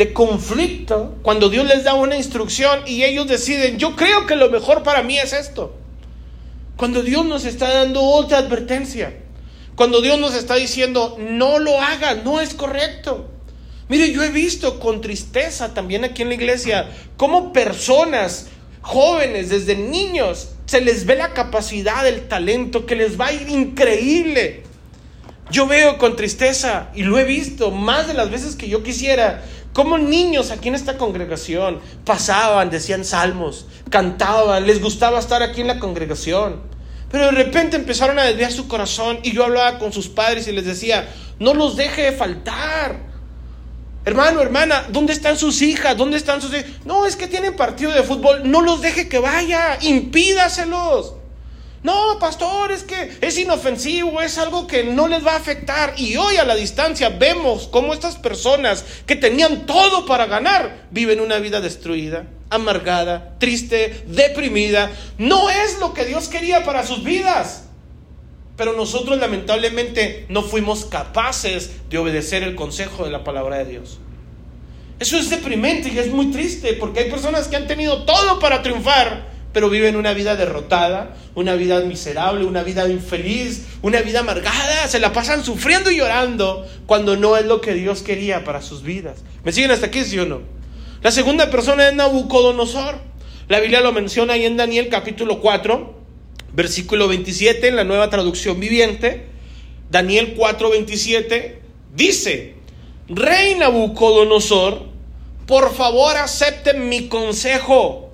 de 0.00 0.14
conflicto 0.14 1.18
cuando 1.20 1.50
Dios 1.50 1.66
les 1.66 1.84
da 1.84 1.92
una 1.92 2.16
instrucción 2.16 2.80
y 2.86 3.04
ellos 3.04 3.28
deciden, 3.28 3.76
yo 3.76 3.96
creo 3.96 4.24
que 4.24 4.34
lo 4.34 4.48
mejor 4.48 4.82
para 4.82 5.02
mí 5.02 5.18
es 5.18 5.34
esto. 5.34 5.74
Cuando 6.76 7.02
Dios 7.02 7.26
nos 7.26 7.44
está 7.44 7.68
dando 7.68 8.00
otra 8.00 8.38
advertencia, 8.38 9.14
cuando 9.74 10.00
Dios 10.00 10.18
nos 10.18 10.34
está 10.34 10.54
diciendo, 10.54 11.18
no 11.20 11.58
lo 11.58 11.78
hagas, 11.78 12.24
no 12.24 12.40
es 12.40 12.54
correcto. 12.54 13.28
Mire, 13.90 14.10
yo 14.10 14.22
he 14.22 14.30
visto 14.30 14.80
con 14.80 15.02
tristeza 15.02 15.74
también 15.74 16.02
aquí 16.02 16.22
en 16.22 16.28
la 16.28 16.34
iglesia 16.34 16.88
cómo 17.18 17.52
personas 17.52 18.46
jóvenes, 18.80 19.50
desde 19.50 19.76
niños, 19.76 20.52
se 20.64 20.80
les 20.80 21.04
ve 21.04 21.16
la 21.16 21.34
capacidad, 21.34 22.08
el 22.08 22.26
talento, 22.26 22.86
que 22.86 22.96
les 22.96 23.20
va 23.20 23.26
a 23.26 23.32
ir 23.34 23.50
increíble. 23.50 24.62
Yo 25.50 25.66
veo 25.66 25.98
con 25.98 26.16
tristeza, 26.16 26.88
y 26.94 27.02
lo 27.02 27.18
he 27.18 27.24
visto 27.24 27.70
más 27.70 28.06
de 28.06 28.14
las 28.14 28.30
veces 28.30 28.56
que 28.56 28.68
yo 28.68 28.82
quisiera, 28.82 29.42
como 29.72 29.98
niños 29.98 30.50
aquí 30.50 30.68
en 30.68 30.74
esta 30.74 30.98
congregación 30.98 31.80
pasaban, 32.04 32.70
decían 32.70 33.04
salmos, 33.04 33.66
cantaban, 33.88 34.66
les 34.66 34.82
gustaba 34.82 35.18
estar 35.18 35.42
aquí 35.42 35.60
en 35.60 35.68
la 35.68 35.78
congregación. 35.78 36.60
Pero 37.10 37.26
de 37.26 37.32
repente 37.32 37.76
empezaron 37.76 38.18
a 38.18 38.24
desviar 38.24 38.52
su 38.52 38.68
corazón 38.68 39.18
y 39.22 39.32
yo 39.32 39.44
hablaba 39.44 39.78
con 39.78 39.92
sus 39.92 40.08
padres 40.08 40.46
y 40.48 40.52
les 40.52 40.64
decía, 40.64 41.08
no 41.38 41.54
los 41.54 41.76
deje 41.76 42.02
de 42.02 42.12
faltar. 42.12 43.10
Hermano, 44.04 44.40
hermana, 44.40 44.86
¿dónde 44.88 45.12
están 45.12 45.36
sus 45.36 45.60
hijas? 45.60 45.96
¿Dónde 45.96 46.16
están 46.16 46.40
sus 46.40 46.52
hijas? 46.52 46.66
No, 46.84 47.06
es 47.06 47.16
que 47.16 47.26
tienen 47.26 47.54
partido 47.54 47.92
de 47.92 48.02
fútbol. 48.02 48.50
No 48.50 48.62
los 48.62 48.80
deje 48.80 49.08
que 49.08 49.18
vaya. 49.18 49.78
Impídaselos. 49.82 51.14
No, 51.82 52.18
pastor, 52.18 52.72
es 52.72 52.82
que 52.82 53.10
es 53.22 53.38
inofensivo, 53.38 54.20
es 54.20 54.36
algo 54.36 54.66
que 54.66 54.84
no 54.84 55.08
les 55.08 55.24
va 55.24 55.32
a 55.32 55.36
afectar. 55.36 55.94
Y 55.96 56.16
hoy 56.16 56.36
a 56.36 56.44
la 56.44 56.54
distancia 56.54 57.08
vemos 57.08 57.68
cómo 57.68 57.94
estas 57.94 58.16
personas 58.16 58.84
que 59.06 59.16
tenían 59.16 59.64
todo 59.64 60.04
para 60.04 60.26
ganar 60.26 60.88
viven 60.90 61.20
una 61.20 61.38
vida 61.38 61.62
destruida, 61.62 62.26
amargada, 62.50 63.36
triste, 63.38 64.04
deprimida. 64.06 64.90
No 65.16 65.48
es 65.48 65.78
lo 65.80 65.94
que 65.94 66.04
Dios 66.04 66.28
quería 66.28 66.64
para 66.66 66.84
sus 66.84 67.02
vidas. 67.02 67.64
Pero 68.58 68.74
nosotros 68.74 69.18
lamentablemente 69.18 70.26
no 70.28 70.42
fuimos 70.42 70.84
capaces 70.84 71.70
de 71.88 71.96
obedecer 71.96 72.42
el 72.42 72.56
consejo 72.56 73.06
de 73.06 73.10
la 73.10 73.24
palabra 73.24 73.56
de 73.56 73.64
Dios. 73.64 73.98
Eso 74.98 75.16
es 75.16 75.30
deprimente 75.30 75.88
y 75.88 75.98
es 75.98 76.12
muy 76.12 76.30
triste 76.30 76.74
porque 76.74 77.00
hay 77.00 77.10
personas 77.10 77.48
que 77.48 77.56
han 77.56 77.66
tenido 77.66 78.04
todo 78.04 78.38
para 78.38 78.62
triunfar 78.62 79.29
pero 79.52 79.68
viven 79.68 79.96
una 79.96 80.12
vida 80.12 80.36
derrotada, 80.36 81.16
una 81.34 81.54
vida 81.54 81.80
miserable, 81.80 82.44
una 82.44 82.62
vida 82.62 82.88
infeliz, 82.88 83.66
una 83.82 84.00
vida 84.00 84.20
amargada, 84.20 84.86
se 84.86 85.00
la 85.00 85.12
pasan 85.12 85.44
sufriendo 85.44 85.90
y 85.90 85.96
llorando 85.96 86.66
cuando 86.86 87.16
no 87.16 87.36
es 87.36 87.46
lo 87.46 87.60
que 87.60 87.74
Dios 87.74 88.02
quería 88.02 88.44
para 88.44 88.62
sus 88.62 88.82
vidas. 88.82 89.24
¿Me 89.44 89.52
siguen 89.52 89.70
hasta 89.70 89.86
aquí, 89.86 90.04
sí 90.04 90.18
o 90.18 90.26
no? 90.26 90.42
La 91.02 91.10
segunda 91.10 91.50
persona 91.50 91.88
es 91.88 91.94
Nabucodonosor. 91.94 92.98
La 93.48 93.58
Biblia 93.58 93.80
lo 93.80 93.92
menciona 93.92 94.34
ahí 94.34 94.44
en 94.44 94.56
Daniel 94.56 94.88
capítulo 94.88 95.40
4, 95.40 95.98
versículo 96.52 97.08
27, 97.08 97.68
en 97.68 97.76
la 97.76 97.84
nueva 97.84 98.10
traducción 98.10 98.60
viviente. 98.60 99.26
Daniel 99.90 100.34
4, 100.36 100.70
27 100.70 101.60
dice, 101.92 102.54
Rey 103.08 103.56
Nabucodonosor, 103.56 104.82
por 105.46 105.74
favor 105.74 106.16
acepten 106.16 106.88
mi 106.88 107.08
consejo 107.08 108.09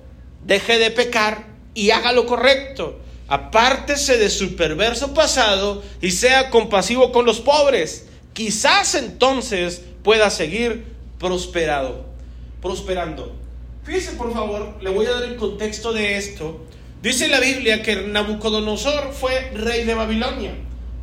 deje 0.47 0.79
de 0.79 0.89
pecar 0.91 1.45
y 1.73 1.91
haga 1.91 2.11
lo 2.11 2.25
correcto. 2.25 2.99
Apártese 3.27 4.17
de 4.17 4.29
su 4.29 4.55
perverso 4.55 5.13
pasado 5.13 5.83
y 6.01 6.11
sea 6.11 6.49
compasivo 6.49 7.11
con 7.11 7.25
los 7.25 7.41
pobres. 7.41 8.07
Quizás 8.33 8.95
entonces 8.95 9.83
pueda 10.01 10.29
seguir 10.29 10.85
prosperado, 11.19 12.05
prosperando. 12.61 13.35
Fíjese, 13.83 14.13
por 14.13 14.33
favor, 14.33 14.77
le 14.81 14.89
voy 14.89 15.05
a 15.05 15.11
dar 15.11 15.23
el 15.23 15.35
contexto 15.35 15.93
de 15.93 16.17
esto. 16.17 16.65
Dice 17.01 17.27
la 17.27 17.39
Biblia 17.39 17.83
que 17.83 17.95
Nabucodonosor 17.95 19.13
fue 19.13 19.51
rey 19.51 19.83
de 19.83 19.93
Babilonia. 19.93 20.55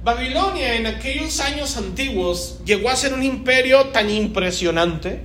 Babilonia 0.03 0.75
en 0.75 0.87
aquellos 0.87 1.41
años 1.41 1.77
antiguos 1.77 2.61
llegó 2.65 2.91
a 2.91 2.97
ser 2.97 3.15
un 3.15 3.23
imperio 3.23 3.87
tan 3.87 4.11
impresionante 4.11 5.21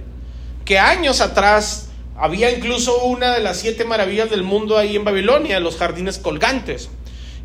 que 0.63 0.79
años 0.79 1.19
atrás 1.19 1.88
había 2.19 2.51
incluso 2.51 3.03
una 3.05 3.33
de 3.33 3.39
las 3.39 3.59
siete 3.59 3.85
maravillas 3.85 4.29
del 4.29 4.43
mundo 4.43 4.77
ahí 4.77 4.97
en 4.97 5.05
Babilonia, 5.05 5.59
los 5.61 5.77
jardines 5.77 6.17
colgantes. 6.17 6.89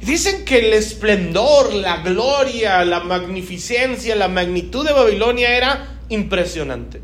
dicen 0.01 0.45
que 0.45 0.59
el 0.59 0.75
esplendor, 0.75 1.73
la 1.73 1.99
gloria, 1.99 2.85
la 2.85 3.01
magnificencia, 3.01 4.17
la 4.17 4.29
magnitud 4.29 4.85
de 4.85 4.93
Babilonia 4.93 5.57
era 5.57 5.99
impresionante. 6.09 7.01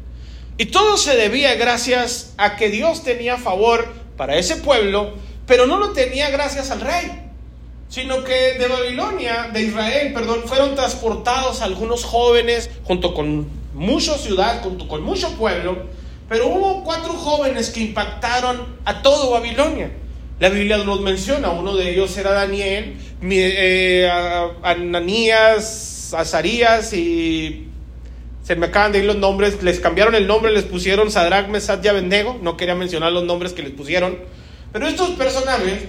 Y 0.58 0.66
todo 0.66 0.98
se 0.98 1.16
debía 1.16 1.54
gracias 1.54 2.34
a 2.36 2.56
que 2.56 2.68
Dios 2.68 3.04
tenía 3.04 3.38
favor 3.38 3.86
para 4.16 4.36
ese 4.36 4.56
pueblo, 4.56 5.14
pero 5.46 5.66
no 5.66 5.78
lo 5.78 5.92
tenía 5.92 6.28
gracias 6.28 6.70
al 6.70 6.80
rey, 6.80 7.10
sino 7.88 8.24
que 8.24 8.58
de 8.58 8.66
Babilonia, 8.66 9.48
de 9.52 9.62
Israel, 9.62 10.12
perdón, 10.12 10.42
fueron 10.44 10.74
transportados 10.74 11.62
algunos 11.62 12.04
jóvenes 12.04 12.68
junto 12.84 13.14
con 13.14 13.48
mucha 13.74 14.18
ciudad, 14.18 14.60
junto 14.62 14.86
con 14.88 15.02
mucho 15.02 15.34
pueblo, 15.36 15.86
pero 16.30 16.46
hubo 16.46 16.84
cuatro 16.84 17.12
jóvenes 17.12 17.70
que 17.70 17.80
impactaron 17.80 18.76
a 18.84 19.02
todo 19.02 19.32
Babilonia. 19.32 19.90
La 20.38 20.48
Biblia 20.48 20.78
los 20.78 21.00
menciona, 21.00 21.50
uno 21.50 21.74
de 21.74 21.90
ellos 21.90 22.16
era 22.16 22.30
Daniel, 22.30 22.96
eh, 23.20 24.08
Ananías, 24.62 26.14
Azarías 26.16 26.92
y 26.92 27.66
se 28.44 28.54
me 28.54 28.66
acaban 28.66 28.92
de 28.92 29.00
ir 29.00 29.06
los 29.06 29.16
nombres, 29.16 29.60
les 29.64 29.80
cambiaron 29.80 30.14
el 30.14 30.28
nombre, 30.28 30.52
les 30.52 30.62
pusieron 30.62 31.10
Sadrach, 31.10 31.48
Mesach 31.48 31.84
y 31.84 31.88
Abednego, 31.88 32.38
no 32.40 32.56
quería 32.56 32.76
mencionar 32.76 33.10
los 33.10 33.24
nombres 33.24 33.52
que 33.52 33.64
les 33.64 33.72
pusieron, 33.72 34.16
pero 34.72 34.86
estos 34.86 35.10
personajes 35.10 35.82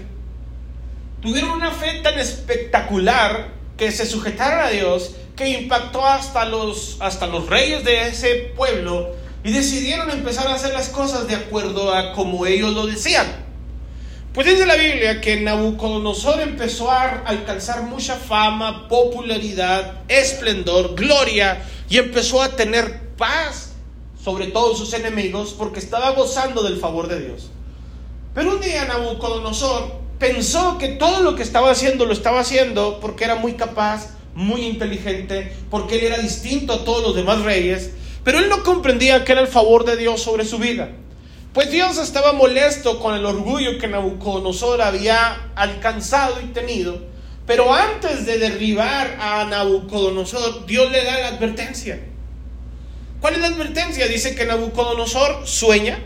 tuvieron 1.22 1.52
una 1.52 1.70
fe 1.70 2.00
tan 2.02 2.18
espectacular 2.18 3.50
que 3.78 3.92
se 3.92 4.08
sujetaron 4.08 4.60
a 4.62 4.70
Dios 4.72 5.16
que 5.36 5.50
impactó 5.50 6.04
hasta 6.04 6.46
los, 6.46 6.98
hasta 7.00 7.28
los 7.28 7.48
reyes 7.48 7.84
de 7.84 8.08
ese 8.08 8.52
pueblo 8.56 9.21
y 9.44 9.52
decidieron 9.52 10.10
empezar 10.12 10.48
a 10.48 10.56
hacer 10.56 10.74
las 10.74 10.90
cosas 10.90 11.28
de 11.28 11.36
acuerdo 11.36 11.94
a 11.94 12.14
como 12.14 12.46
ellos 12.46 12.74
lo 12.74 12.86
decían. 12.86 13.26
Pues 14.34 14.48
dice 14.48 14.66
la 14.66 14.76
Biblia 14.76 15.20
que 15.20 15.42
Nabucodonosor 15.42 16.40
empezó 16.40 16.90
a 16.90 17.24
alcanzar 17.26 17.84
mucha 17.84 18.16
fama, 18.16 18.88
popularidad, 18.88 20.04
esplendor, 20.08 20.96
gloria 20.96 21.64
y 21.90 21.98
empezó 21.98 22.42
a 22.42 22.56
tener 22.56 23.10
paz 23.18 23.74
sobre 24.24 24.48
todos 24.48 24.78
sus 24.78 24.94
enemigos 24.94 25.54
porque 25.58 25.80
estaba 25.80 26.12
gozando 26.12 26.64
del 26.64 26.78
favor 26.78 27.08
de 27.10 27.26
Dios. 27.26 27.50
Pero 28.34 28.52
un 28.52 28.62
día 28.62 28.86
Nabucodonosor 28.86 30.00
pensó 30.18 30.78
que 30.78 30.90
todo 30.90 31.24
lo 31.24 31.36
que 31.36 31.44
estaba 31.44 31.72
haciendo 31.72 32.06
lo 32.06 32.14
estaba 32.14 32.40
haciendo 32.40 33.00
porque 33.02 33.26
era 33.26 33.36
muy 33.36 33.54
capaz, 33.54 34.12
muy 34.34 34.62
inteligente, 34.62 35.52
porque 35.70 35.96
él 35.96 36.06
era 36.06 36.20
distinto 36.20 36.72
a 36.72 36.86
todos 36.86 37.04
los 37.04 37.16
demás 37.16 37.42
reyes 37.42 37.92
pero 38.24 38.40
él 38.40 38.50
no 38.50 38.64
comprendía 38.64 39.24
que 39.24 39.32
era 39.32 39.42
el 39.42 39.48
favor 39.48 39.86
de 39.86 39.98
Dios 39.98 40.22
sobre 40.22 40.46
su 40.46 40.58
vida. 40.58 40.90
Pues 41.54 41.70
Dios 41.70 41.98
estaba 41.98 42.32
molesto 42.32 43.00
con 43.00 43.14
el 43.14 43.26
orgullo 43.26 43.78
que 43.78 43.88
Nabucodonosor 43.88 44.82
había 44.82 45.52
alcanzado 45.56 46.40
y 46.42 46.48
tenido. 46.48 47.02
Pero 47.46 47.74
antes 47.74 48.26
de 48.26 48.38
derribar 48.38 49.18
a 49.20 49.44
Nabucodonosor, 49.46 50.66
Dios 50.66 50.90
le 50.92 51.04
da 51.04 51.20
la 51.20 51.28
advertencia. 51.30 52.00
¿Cuál 53.20 53.36
es 53.36 53.42
la 53.42 53.48
advertencia? 53.48 54.08
Dice 54.08 54.34
que 54.34 54.46
Nabucodonosor 54.46 55.46
sueña 55.46 56.00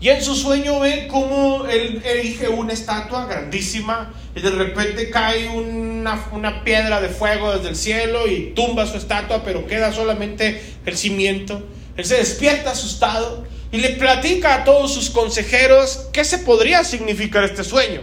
y 0.00 0.08
en 0.08 0.22
su 0.22 0.34
sueño 0.34 0.80
ve 0.80 1.08
cómo 1.08 1.66
él 1.66 2.02
erige 2.04 2.48
una 2.48 2.72
estatua 2.72 3.26
grandísima 3.26 4.12
y 4.34 4.40
de 4.40 4.50
repente 4.50 5.08
cae 5.08 5.48
una, 5.48 6.22
una, 6.32 6.64
piedra 6.64 7.00
de 7.00 7.08
fuego 7.08 7.52
desde 7.52 7.70
el 7.70 7.76
cielo 7.76 8.26
y 8.26 8.52
tumba 8.54 8.86
su 8.86 8.98
estatua, 8.98 9.42
pero 9.42 9.66
queda 9.66 9.92
solamente 9.92 10.60
el 10.86 10.96
cimiento. 10.96 11.62
Él 11.96 12.04
se 12.04 12.16
despierta 12.16 12.70
asustado 12.70 13.44
y 13.70 13.78
le 13.78 13.90
platica 13.90 14.54
a 14.54 14.64
todos 14.64 14.94
sus 14.94 15.10
consejeros 15.10 16.08
qué 16.12 16.24
se 16.24 16.38
podría 16.38 16.84
significar 16.84 17.44
este 17.44 17.64
sueño. 17.64 18.02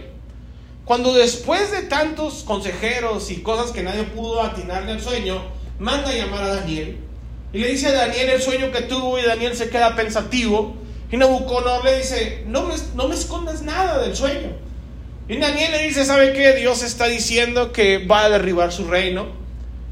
Cuando 0.84 1.14
después 1.14 1.70
de 1.70 1.82
tantos 1.82 2.44
consejeros 2.44 3.30
y 3.30 3.36
cosas 3.36 3.72
que 3.72 3.82
nadie 3.82 4.04
pudo 4.04 4.42
atinarle 4.42 4.92
al 4.92 5.00
sueño, 5.00 5.42
manda 5.78 6.10
a 6.10 6.14
llamar 6.14 6.44
a 6.44 6.54
Daniel 6.56 6.98
y 7.54 7.58
le 7.58 7.68
dice 7.68 7.86
a 7.86 7.92
Daniel 7.92 8.30
el 8.30 8.42
sueño 8.42 8.72
que 8.72 8.82
tuvo 8.82 9.18
y 9.18 9.22
Daniel 9.22 9.56
se 9.56 9.70
queda 9.70 9.94
pensativo. 9.94 10.74
Y 11.10 11.16
Nabucodonosor 11.16 11.84
le 11.84 11.98
dice, 11.98 12.42
no 12.48 12.64
me, 12.64 12.74
no 12.96 13.06
me 13.06 13.14
escondas 13.14 13.62
nada 13.62 14.02
del 14.02 14.16
sueño. 14.16 14.50
Y 15.28 15.38
Daniel 15.38 15.70
le 15.70 15.86
dice, 15.86 16.04
¿sabe 16.04 16.32
qué? 16.32 16.54
Dios 16.54 16.82
está 16.82 17.06
diciendo 17.06 17.72
que 17.72 18.04
va 18.04 18.24
a 18.24 18.28
derribar 18.28 18.72
su 18.72 18.88
reino 18.88 19.43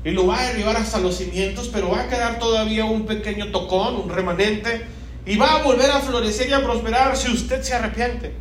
y 0.05 0.11
lo 0.11 0.27
va 0.27 0.41
a 0.41 0.47
derribar 0.49 0.77
hasta 0.77 0.99
los 0.99 1.17
cimientos, 1.17 1.69
pero 1.73 1.91
va 1.91 2.03
a 2.03 2.09
quedar 2.09 2.39
todavía 2.39 2.85
un 2.85 3.07
pequeño 3.07 3.53
tocón, 3.53 3.97
un 3.97 4.11
remanente, 4.11 4.85
y 5.25 5.37
va 5.37 5.55
a 5.55 5.63
volver 5.63 5.91
a 5.91 6.01
florecer 6.01 6.49
y 6.49 6.53
a 6.53 6.63
prosperar 6.63 7.17
si 7.17 7.31
usted 7.31 7.63
se 7.63 7.75
arrepiente. 7.75 8.33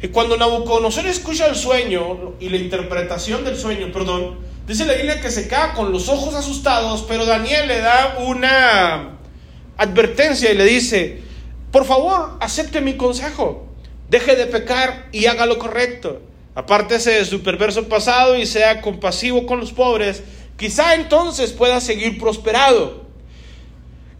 Y 0.00 0.08
cuando 0.08 0.36
Nabucodonosor 0.36 1.06
escucha 1.06 1.46
el 1.46 1.56
sueño 1.56 2.34
y 2.40 2.48
la 2.48 2.56
interpretación 2.56 3.44
del 3.44 3.56
sueño, 3.56 3.92
perdón, 3.92 4.38
dice 4.66 4.84
la 4.84 4.94
Biblia 4.94 5.20
que 5.20 5.30
se 5.30 5.48
queda 5.48 5.74
con 5.74 5.92
los 5.92 6.08
ojos 6.08 6.34
asustados, 6.34 7.04
pero 7.08 7.24
Daniel 7.24 7.68
le 7.68 7.78
da 7.78 8.18
una 8.26 9.18
advertencia 9.76 10.52
y 10.52 10.56
le 10.56 10.64
dice, 10.64 11.22
por 11.70 11.84
favor, 11.84 12.36
acepte 12.40 12.80
mi 12.80 12.96
consejo, 12.96 13.66
deje 14.10 14.36
de 14.36 14.46
pecar 14.46 15.08
y 15.12 15.26
haga 15.26 15.46
lo 15.46 15.58
correcto. 15.58 16.20
Apártese 16.54 17.12
de 17.12 17.24
su 17.24 17.42
perverso 17.42 17.88
pasado 17.88 18.36
y 18.36 18.44
sea 18.44 18.82
compasivo 18.82 19.46
con 19.46 19.60
los 19.60 19.72
pobres, 19.72 20.22
quizá 20.56 20.94
entonces 20.94 21.52
pueda 21.52 21.80
seguir 21.80 22.18
prosperado. 22.18 23.02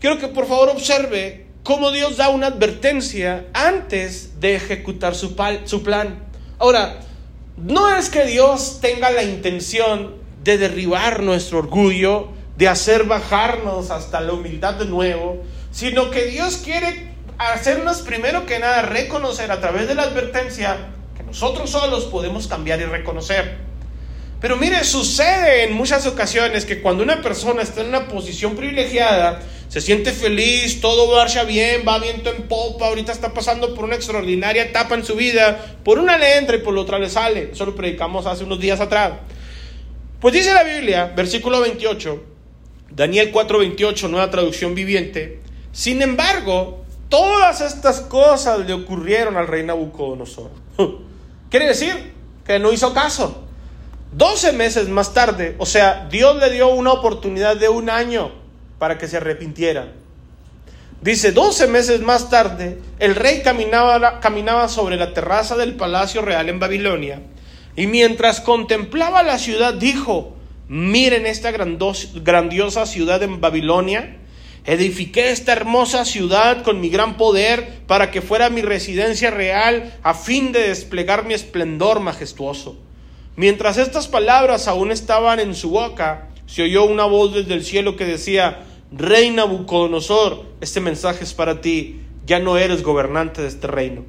Quiero 0.00 0.18
que 0.18 0.28
por 0.28 0.46
favor 0.46 0.68
observe 0.68 1.46
cómo 1.62 1.90
Dios 1.92 2.16
da 2.16 2.28
una 2.28 2.48
advertencia 2.48 3.46
antes 3.54 4.40
de 4.40 4.56
ejecutar 4.56 5.14
su, 5.14 5.36
su 5.64 5.82
plan. 5.82 6.24
Ahora, 6.58 7.00
no 7.56 7.94
es 7.94 8.08
que 8.08 8.24
Dios 8.24 8.78
tenga 8.80 9.10
la 9.10 9.22
intención 9.22 10.16
de 10.42 10.58
derribar 10.58 11.22
nuestro 11.22 11.58
orgullo, 11.58 12.28
de 12.56 12.68
hacer 12.68 13.04
bajarnos 13.04 13.90
hasta 13.90 14.20
la 14.20 14.32
humildad 14.32 14.74
de 14.74 14.86
nuevo, 14.86 15.42
sino 15.70 16.10
que 16.10 16.26
Dios 16.26 16.56
quiere 16.56 17.12
hacernos 17.38 18.02
primero 18.02 18.46
que 18.46 18.58
nada 18.58 18.82
reconocer 18.82 19.50
a 19.50 19.60
través 19.60 19.88
de 19.88 19.94
la 19.94 20.02
advertencia 20.02 20.88
que 21.16 21.22
nosotros 21.22 21.70
solos 21.70 22.04
podemos 22.04 22.46
cambiar 22.46 22.80
y 22.80 22.84
reconocer. 22.84 23.71
Pero 24.42 24.56
mire, 24.56 24.82
sucede 24.82 25.62
en 25.62 25.72
muchas 25.72 26.04
ocasiones 26.04 26.66
que 26.66 26.82
cuando 26.82 27.04
una 27.04 27.22
persona 27.22 27.62
está 27.62 27.80
en 27.80 27.86
una 27.86 28.08
posición 28.08 28.56
privilegiada, 28.56 29.40
se 29.68 29.80
siente 29.80 30.10
feliz, 30.10 30.80
todo 30.80 31.14
marcha 31.16 31.44
bien, 31.44 31.84
va 31.86 32.00
viento 32.00 32.28
en 32.28 32.48
popa, 32.48 32.88
ahorita 32.88 33.12
está 33.12 33.32
pasando 33.32 33.72
por 33.72 33.84
una 33.84 33.94
extraordinaria 33.94 34.64
etapa 34.64 34.96
en 34.96 35.04
su 35.04 35.14
vida, 35.14 35.76
por 35.84 36.00
una 36.00 36.18
le 36.18 36.38
entra 36.38 36.56
y 36.56 36.58
por 36.58 36.74
la 36.74 36.80
otra 36.80 36.98
le 36.98 37.08
sale. 37.08 37.50
Eso 37.52 37.64
lo 37.64 37.76
predicamos 37.76 38.26
hace 38.26 38.42
unos 38.42 38.58
días 38.58 38.80
atrás. 38.80 39.12
Pues 40.20 40.34
dice 40.34 40.52
la 40.52 40.64
Biblia, 40.64 41.12
versículo 41.14 41.60
28, 41.60 42.24
Daniel 42.90 43.30
4:28, 43.32 44.10
nueva 44.10 44.28
traducción 44.28 44.74
viviente. 44.74 45.40
Sin 45.70 46.02
embargo, 46.02 46.84
todas 47.08 47.60
estas 47.60 48.00
cosas 48.00 48.66
le 48.66 48.72
ocurrieron 48.72 49.36
al 49.36 49.46
rey 49.46 49.62
Nabucodonosor. 49.62 50.50
Quiere 51.48 51.68
decir 51.68 52.12
que 52.44 52.58
no 52.58 52.72
hizo 52.72 52.92
caso. 52.92 53.44
12 54.12 54.52
meses 54.52 54.88
más 54.88 55.14
tarde, 55.14 55.54
o 55.58 55.64
sea, 55.64 56.06
Dios 56.10 56.36
le 56.36 56.50
dio 56.50 56.68
una 56.68 56.92
oportunidad 56.92 57.56
de 57.56 57.70
un 57.70 57.88
año 57.88 58.30
para 58.78 58.98
que 58.98 59.08
se 59.08 59.16
arrepintiera. 59.16 59.92
Dice, 61.00 61.32
12 61.32 61.66
meses 61.66 62.00
más 62.02 62.28
tarde, 62.28 62.78
el 62.98 63.14
rey 63.14 63.42
caminaba, 63.42 64.20
caminaba 64.20 64.68
sobre 64.68 64.96
la 64.96 65.14
terraza 65.14 65.56
del 65.56 65.74
palacio 65.76 66.20
real 66.20 66.48
en 66.48 66.60
Babilonia 66.60 67.22
y 67.74 67.86
mientras 67.86 68.40
contemplaba 68.40 69.22
la 69.22 69.38
ciudad 69.38 69.74
dijo, 69.74 70.36
miren 70.68 71.26
esta 71.26 71.50
grandiosa 71.50 72.86
ciudad 72.86 73.22
en 73.22 73.40
Babilonia. 73.40 74.18
Edifiqué 74.64 75.30
esta 75.30 75.52
hermosa 75.52 76.04
ciudad 76.04 76.62
con 76.62 76.80
mi 76.80 76.88
gran 76.88 77.16
poder 77.16 77.80
para 77.88 78.10
que 78.10 78.22
fuera 78.22 78.50
mi 78.50 78.62
residencia 78.62 79.30
real 79.30 79.92
a 80.02 80.14
fin 80.14 80.52
de 80.52 80.68
desplegar 80.68 81.24
mi 81.24 81.34
esplendor 81.34 81.98
majestuoso. 81.98 82.78
Mientras 83.34 83.78
estas 83.78 84.08
palabras 84.08 84.68
aún 84.68 84.90
estaban 84.90 85.40
en 85.40 85.54
su 85.54 85.70
boca, 85.70 86.28
se 86.44 86.64
oyó 86.64 86.84
una 86.84 87.06
voz 87.06 87.32
desde 87.32 87.54
el 87.54 87.64
cielo 87.64 87.96
que 87.96 88.04
decía, 88.04 88.60
Reina 88.92 89.46
Nabucodonosor, 89.46 90.44
este 90.60 90.80
mensaje 90.80 91.24
es 91.24 91.32
para 91.32 91.62
ti, 91.62 92.02
ya 92.26 92.40
no 92.40 92.58
eres 92.58 92.82
gobernante 92.82 93.40
de 93.40 93.48
este 93.48 93.68
reino. 93.68 94.04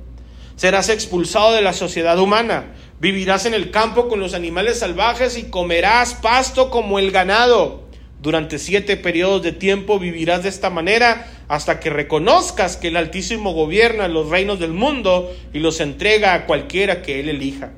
Serás 0.57 0.89
expulsado 0.89 1.53
de 1.53 1.61
la 1.61 1.71
sociedad 1.71 2.19
humana, 2.19 2.73
vivirás 2.99 3.45
en 3.45 3.53
el 3.53 3.71
campo 3.71 4.09
con 4.09 4.19
los 4.19 4.33
animales 4.33 4.79
salvajes 4.79 5.37
y 5.37 5.43
comerás 5.43 6.15
pasto 6.15 6.69
como 6.69 6.99
el 6.99 7.11
ganado. 7.11 7.83
Durante 8.21 8.59
siete 8.59 8.97
periodos 8.97 9.41
de 9.41 9.53
tiempo 9.53 9.99
vivirás 9.99 10.43
de 10.43 10.49
esta 10.49 10.69
manera 10.69 11.31
hasta 11.47 11.79
que 11.79 11.89
reconozcas 11.89 12.75
que 12.75 12.89
el 12.89 12.97
Altísimo 12.97 13.53
gobierna 13.53 14.09
los 14.09 14.29
reinos 14.29 14.59
del 14.59 14.73
mundo 14.73 15.33
y 15.53 15.59
los 15.59 15.79
entrega 15.79 16.33
a 16.33 16.45
cualquiera 16.45 17.01
que 17.01 17.21
él 17.21 17.29
elija. 17.29 17.71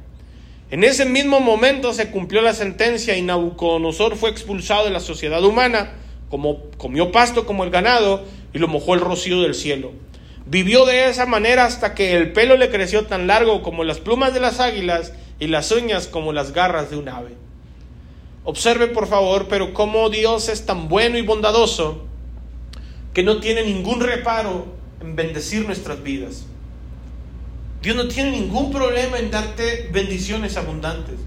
En 0.71 0.83
ese 0.83 1.05
mismo 1.05 1.39
momento 1.39 1.93
se 1.93 2.09
cumplió 2.09 2.41
la 2.41 2.53
sentencia 2.53 3.15
y 3.15 3.21
Nabucodonosor 3.21 4.15
fue 4.15 4.31
expulsado 4.31 4.85
de 4.85 4.91
la 4.91 4.99
sociedad 4.99 5.43
humana, 5.43 5.93
como 6.29 6.71
comió 6.77 7.11
pasto 7.11 7.45
como 7.45 7.63
el 7.63 7.69
ganado 7.69 8.23
y 8.51 8.57
lo 8.57 8.67
mojó 8.67 8.95
el 8.95 9.01
rocío 9.01 9.41
del 9.41 9.53
cielo. 9.53 9.91
Vivió 10.47 10.85
de 10.85 11.07
esa 11.07 11.27
manera 11.27 11.65
hasta 11.65 11.93
que 11.93 12.15
el 12.15 12.33
pelo 12.33 12.57
le 12.57 12.71
creció 12.71 13.05
tan 13.05 13.27
largo 13.27 13.61
como 13.61 13.83
las 13.83 13.99
plumas 13.99 14.33
de 14.33 14.39
las 14.39 14.59
águilas 14.59 15.13
y 15.39 15.47
las 15.47 15.71
uñas 15.71 16.07
como 16.07 16.33
las 16.33 16.51
garras 16.51 16.89
de 16.89 16.97
un 16.97 17.09
ave. 17.09 17.35
Observe 18.43 18.87
por 18.87 19.07
favor, 19.07 19.47
pero 19.47 19.73
cómo 19.73 20.09
Dios 20.09 20.49
es 20.49 20.65
tan 20.65 20.87
bueno 20.87 21.17
y 21.17 21.21
bondadoso 21.21 22.05
que 23.13 23.23
no 23.23 23.39
tiene 23.39 23.63
ningún 23.63 24.01
reparo 24.01 24.65
en 24.99 25.15
bendecir 25.15 25.65
nuestras 25.65 26.01
vidas. 26.01 26.45
Dios 27.85 27.95
no 27.95 28.07
tiene 28.07 28.31
ningún 28.31 28.71
problema 28.71 29.19
en 29.19 29.29
darte 29.29 29.91
bendiciones 29.93 30.57
abundantes. 30.57 31.19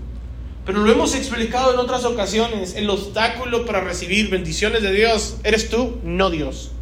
Pero 0.67 0.81
lo 0.81 0.91
hemos 0.91 1.15
explicado 1.15 1.73
en 1.73 1.79
otras 1.79 2.05
ocasiones. 2.05 2.75
El 2.75 2.91
obstáculo 2.91 3.65
para 3.65 3.81
recibir 3.81 4.29
bendiciones 4.29 4.83
de 4.83 4.91
Dios 4.91 5.37
eres 5.45 5.71
tú, 5.71 6.01
no 6.03 6.31
Dios. 6.31 6.73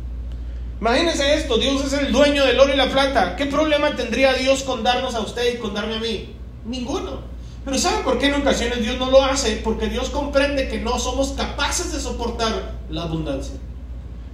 Imagínense 0.81 1.35
esto, 1.35 1.59
Dios 1.59 1.85
es 1.85 1.93
el 1.93 2.11
dueño 2.11 2.47
del 2.47 2.59
oro 2.59 2.73
y 2.73 2.77
la 2.79 2.91
plata. 2.91 3.37
¿Qué 3.37 3.45
problema 3.45 3.95
tendría 3.95 4.33
Dios 4.33 4.63
con 4.63 4.83
darnos 4.83 5.15
a 5.15 5.21
usted 5.21 5.57
y 5.57 5.59
con 5.59 5.75
darme 5.75 5.97
a 5.97 6.01
mí? 6.01 6.31
Ninguno. 6.65 7.21
Pero 7.63 7.77
¿saben 7.77 8.03
por 8.03 8.19
qué 8.19 8.29
en 8.29 8.35
ocasiones 8.37 8.81
Dios 8.81 8.97
no 8.99 9.11
lo 9.11 9.23
hace? 9.23 9.57
Porque 9.57 9.89
Dios 9.89 10.09
comprende 10.09 10.69
que 10.69 10.81
no 10.81 10.99
somos 10.99 11.33
capaces 11.33 11.93
de 11.93 12.01
soportar 12.01 12.77
la 12.89 13.03
abundancia. 13.03 13.57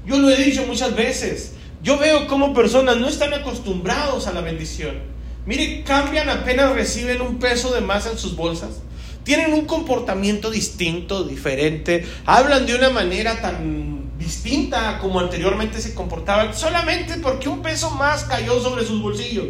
Yo 0.07 0.19
lo 0.19 0.31
he 0.31 0.37
dicho 0.37 0.65
muchas 0.69 0.95
veces. 0.95 1.55
Yo 1.83 1.99
veo 1.99 2.29
cómo 2.29 2.55
personas 2.55 2.99
no 2.99 3.09
están 3.09 3.35
acostumbrados 3.35 4.29
a 4.29 4.33
la 4.33 4.41
bendición. 4.41 5.11
Mire, 5.45 5.83
cambian 5.85 6.29
apenas 6.29 6.73
reciben 6.73 7.21
un 7.21 7.39
peso 7.39 7.75
de 7.75 7.81
más 7.81 8.07
en 8.07 8.17
sus 8.17 8.37
bolsas. 8.37 8.81
Tienen 9.25 9.53
un 9.53 9.67
comportamiento 9.67 10.51
distinto, 10.51 11.25
diferente. 11.25 12.07
Hablan 12.27 12.67
de 12.67 12.75
una 12.75 12.91
manera 12.91 13.41
tan 13.41 14.19
distinta 14.19 14.99
como 15.01 15.21
anteriormente 15.21 15.81
se 15.81 15.95
comportaban, 15.95 16.55
solamente 16.55 17.15
porque 17.19 17.49
un 17.49 17.63
peso 17.63 17.91
más 17.91 18.25
cayó 18.25 18.61
sobre 18.61 18.85
sus 18.85 19.03
bolsillos. 19.03 19.47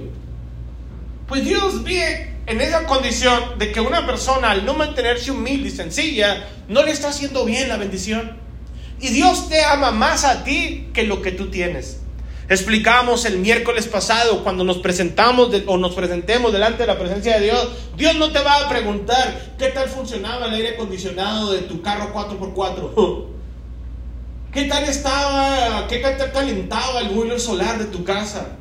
Pues 1.27 1.45
Dios 1.45 1.83
ve 1.83 2.35
en 2.47 2.61
esa 2.61 2.87
condición 2.87 3.59
de 3.59 3.73
que 3.73 3.81
una 3.81 4.07
persona 4.07 4.51
al 4.51 4.65
no 4.65 4.75
mantenerse 4.75 5.31
humilde 5.31 5.69
y 5.69 5.73
sencilla, 5.73 6.49
no 6.69 6.83
le 6.83 6.91
está 6.91 7.09
haciendo 7.09 7.45
bien 7.45 7.69
la 7.69 7.77
bendición. 7.77 8.37
Y 9.01 9.09
Dios 9.09 9.49
te 9.49 9.65
ama 9.65 9.91
más 9.91 10.25
a 10.25 10.45
ti 10.45 10.89
que 10.93 11.05
lo 11.05 11.23
que 11.23 11.33
tú 11.33 11.51
tienes. 11.51 12.02
Explicamos 12.49 13.25
el 13.25 13.39
miércoles 13.39 13.87
pasado 13.87 14.43
cuando 14.43 14.65
nos 14.65 14.79
presentamos 14.79 15.51
o 15.67 15.79
nos 15.79 15.95
presentemos 15.95 16.53
delante 16.53 16.83
de 16.83 16.87
la 16.89 16.99
presencia 16.99 17.39
de 17.39 17.47
Dios. 17.47 17.69
Dios 17.97 18.17
no 18.17 18.31
te 18.33 18.41
va 18.41 18.59
a 18.59 18.69
preguntar 18.69 19.55
qué 19.59 19.69
tal 19.69 19.89
funcionaba 19.89 20.47
el 20.47 20.55
aire 20.55 20.71
acondicionado 20.71 21.53
de 21.53 21.61
tu 21.61 21.81
carro 21.83 22.13
4x4. 22.13 23.27
¿Qué 24.53 24.65
tal 24.65 24.85
estaba, 24.85 25.87
qué 25.89 25.99
tal 26.01 26.31
calentaba 26.31 27.01
el 27.01 27.09
boiler 27.09 27.41
solar 27.41 27.79
de 27.79 27.87
tu 27.87 28.05
casa? 28.05 28.59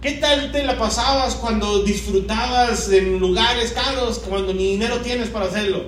¿Qué 0.00 0.12
tal 0.12 0.52
te 0.52 0.62
la 0.62 0.78
pasabas 0.78 1.34
cuando 1.34 1.82
disfrutabas 1.82 2.90
en 2.92 3.18
lugares 3.18 3.72
caros 3.72 4.20
cuando 4.20 4.54
ni 4.54 4.72
dinero 4.72 4.98
tienes 4.98 5.28
para 5.28 5.46
hacerlo? 5.46 5.82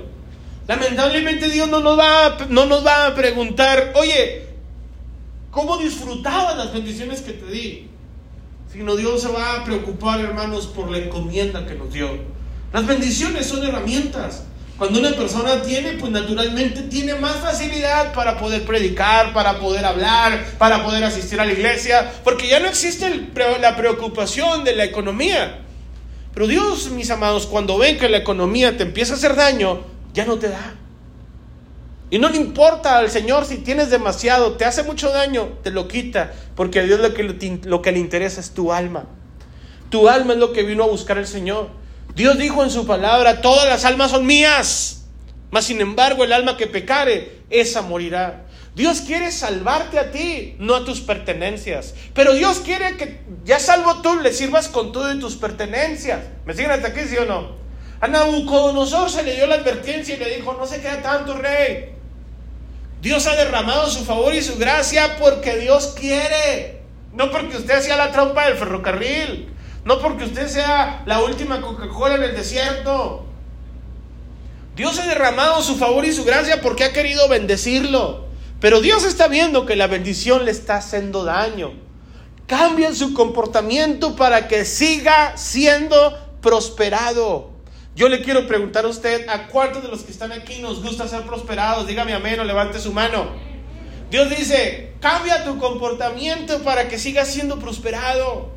Lamentablemente 0.66 1.48
Dios 1.50 1.68
no 1.68 1.80
nos 1.80 1.98
va 1.98 2.36
no 2.48 2.66
nos 2.66 2.84
va 2.84 3.06
a 3.06 3.14
preguntar, 3.14 3.92
oye, 3.94 4.51
cómo 5.52 5.76
disfrutabas 5.76 6.56
las 6.56 6.72
bendiciones 6.72 7.20
que 7.20 7.34
te 7.34 7.46
di. 7.46 7.88
Sino 8.72 8.96
Dios 8.96 9.22
se 9.22 9.28
va 9.28 9.60
a 9.60 9.64
preocupar, 9.64 10.18
hermanos, 10.18 10.66
por 10.66 10.90
la 10.90 10.98
encomienda 10.98 11.64
que 11.66 11.74
nos 11.74 11.92
dio. 11.92 12.08
Las 12.72 12.86
bendiciones 12.86 13.46
son 13.46 13.62
herramientas. 13.62 14.44
Cuando 14.78 14.98
una 14.98 15.14
persona 15.14 15.62
tiene, 15.62 15.92
pues 15.92 16.10
naturalmente 16.10 16.82
tiene 16.82 17.14
más 17.14 17.36
facilidad 17.36 18.14
para 18.14 18.38
poder 18.38 18.64
predicar, 18.64 19.34
para 19.34 19.60
poder 19.60 19.84
hablar, 19.84 20.56
para 20.58 20.82
poder 20.82 21.04
asistir 21.04 21.38
a 21.38 21.44
la 21.44 21.52
iglesia, 21.52 22.10
porque 22.24 22.48
ya 22.48 22.58
no 22.58 22.66
existe 22.66 23.28
la 23.60 23.76
preocupación 23.76 24.64
de 24.64 24.74
la 24.74 24.84
economía. 24.84 25.60
Pero 26.32 26.46
Dios, 26.46 26.90
mis 26.90 27.10
amados, 27.10 27.46
cuando 27.46 27.76
ven 27.76 27.98
que 27.98 28.08
la 28.08 28.16
economía 28.16 28.76
te 28.76 28.84
empieza 28.84 29.12
a 29.12 29.16
hacer 29.16 29.36
daño, 29.36 29.82
ya 30.14 30.24
no 30.24 30.38
te 30.38 30.48
da. 30.48 30.81
Y 32.12 32.18
no 32.18 32.28
le 32.28 32.36
importa 32.36 32.98
al 32.98 33.10
Señor 33.10 33.46
si 33.46 33.56
tienes 33.56 33.88
demasiado, 33.88 34.58
te 34.58 34.66
hace 34.66 34.82
mucho 34.82 35.08
daño, 35.08 35.48
te 35.62 35.70
lo 35.70 35.88
quita, 35.88 36.30
porque 36.54 36.80
a 36.80 36.82
Dios 36.82 37.00
lo 37.00 37.14
que, 37.14 37.58
lo 37.64 37.80
que 37.80 37.90
le 37.90 38.00
interesa 38.00 38.38
es 38.38 38.50
tu 38.50 38.70
alma. 38.70 39.06
Tu 39.88 40.10
alma 40.10 40.34
es 40.34 40.38
lo 40.38 40.52
que 40.52 40.62
vino 40.62 40.84
a 40.84 40.88
buscar 40.88 41.16
el 41.16 41.26
Señor. 41.26 41.70
Dios 42.14 42.36
dijo 42.36 42.62
en 42.62 42.68
su 42.68 42.86
palabra, 42.86 43.40
todas 43.40 43.66
las 43.66 43.86
almas 43.86 44.10
son 44.10 44.26
mías, 44.26 45.06
mas 45.50 45.64
sin 45.64 45.80
embargo 45.80 46.22
el 46.22 46.34
alma 46.34 46.58
que 46.58 46.66
pecare, 46.66 47.44
esa 47.48 47.80
morirá. 47.80 48.44
Dios 48.74 49.00
quiere 49.00 49.32
salvarte 49.32 49.98
a 49.98 50.10
ti, 50.10 50.54
no 50.58 50.74
a 50.74 50.84
tus 50.84 51.00
pertenencias. 51.00 51.94
Pero 52.12 52.34
Dios 52.34 52.58
quiere 52.58 52.98
que 52.98 53.22
ya 53.46 53.58
salvo 53.58 54.02
tú, 54.02 54.16
le 54.16 54.34
sirvas 54.34 54.68
con 54.68 54.92
todo 54.92 55.10
y 55.14 55.18
tus 55.18 55.36
pertenencias. 55.36 56.20
¿Me 56.44 56.52
siguen 56.52 56.72
hasta 56.72 56.88
aquí, 56.88 57.00
sí 57.08 57.16
o 57.16 57.24
no? 57.24 57.56
A 58.02 58.06
Nabucodonosor 58.06 59.08
se 59.08 59.22
le 59.22 59.34
dio 59.34 59.46
la 59.46 59.54
advertencia 59.54 60.14
y 60.14 60.18
le 60.18 60.36
dijo, 60.36 60.52
no 60.52 60.66
se 60.66 60.82
queda 60.82 61.00
tanto, 61.00 61.38
rey. 61.38 62.01
Dios 63.02 63.26
ha 63.26 63.34
derramado 63.34 63.90
su 63.90 64.04
favor 64.04 64.32
y 64.32 64.42
su 64.42 64.56
gracia 64.58 65.16
porque 65.18 65.56
Dios 65.56 65.88
quiere. 65.98 66.82
No 67.12 67.32
porque 67.32 67.56
usted 67.56 67.80
sea 67.80 67.96
la 67.96 68.12
trompa 68.12 68.46
del 68.46 68.56
ferrocarril. 68.56 69.52
No 69.84 69.98
porque 69.98 70.22
usted 70.22 70.46
sea 70.46 71.02
la 71.04 71.20
última 71.20 71.60
Coca-Cola 71.60 72.14
en 72.14 72.22
el 72.22 72.36
desierto. 72.36 73.26
Dios 74.76 75.00
ha 75.00 75.06
derramado 75.06 75.60
su 75.62 75.74
favor 75.74 76.04
y 76.04 76.12
su 76.12 76.24
gracia 76.24 76.62
porque 76.62 76.84
ha 76.84 76.92
querido 76.92 77.28
bendecirlo. 77.28 78.26
Pero 78.60 78.80
Dios 78.80 79.02
está 79.02 79.26
viendo 79.26 79.66
que 79.66 79.74
la 79.74 79.88
bendición 79.88 80.44
le 80.44 80.52
está 80.52 80.76
haciendo 80.76 81.24
daño. 81.24 81.72
Cambia 82.46 82.94
su 82.94 83.14
comportamiento 83.14 84.14
para 84.14 84.46
que 84.46 84.64
siga 84.64 85.36
siendo 85.36 86.16
prosperado. 86.40 87.51
Yo 87.94 88.08
le 88.08 88.22
quiero 88.22 88.46
preguntar 88.46 88.86
a 88.86 88.88
usted, 88.88 89.28
¿a 89.28 89.48
cuántos 89.48 89.82
de 89.82 89.88
los 89.88 90.02
que 90.02 90.12
están 90.12 90.32
aquí 90.32 90.60
nos 90.60 90.82
gusta 90.82 91.06
ser 91.06 91.22
prosperados? 91.22 91.86
Dígame 91.86 92.14
amén 92.14 92.40
o 92.40 92.44
levante 92.44 92.78
su 92.78 92.90
mano. 92.90 93.30
Dios 94.10 94.30
dice, 94.30 94.94
cambia 95.00 95.44
tu 95.44 95.58
comportamiento 95.58 96.62
para 96.62 96.88
que 96.88 96.98
sigas 96.98 97.28
siendo 97.28 97.58
prosperado. 97.58 98.50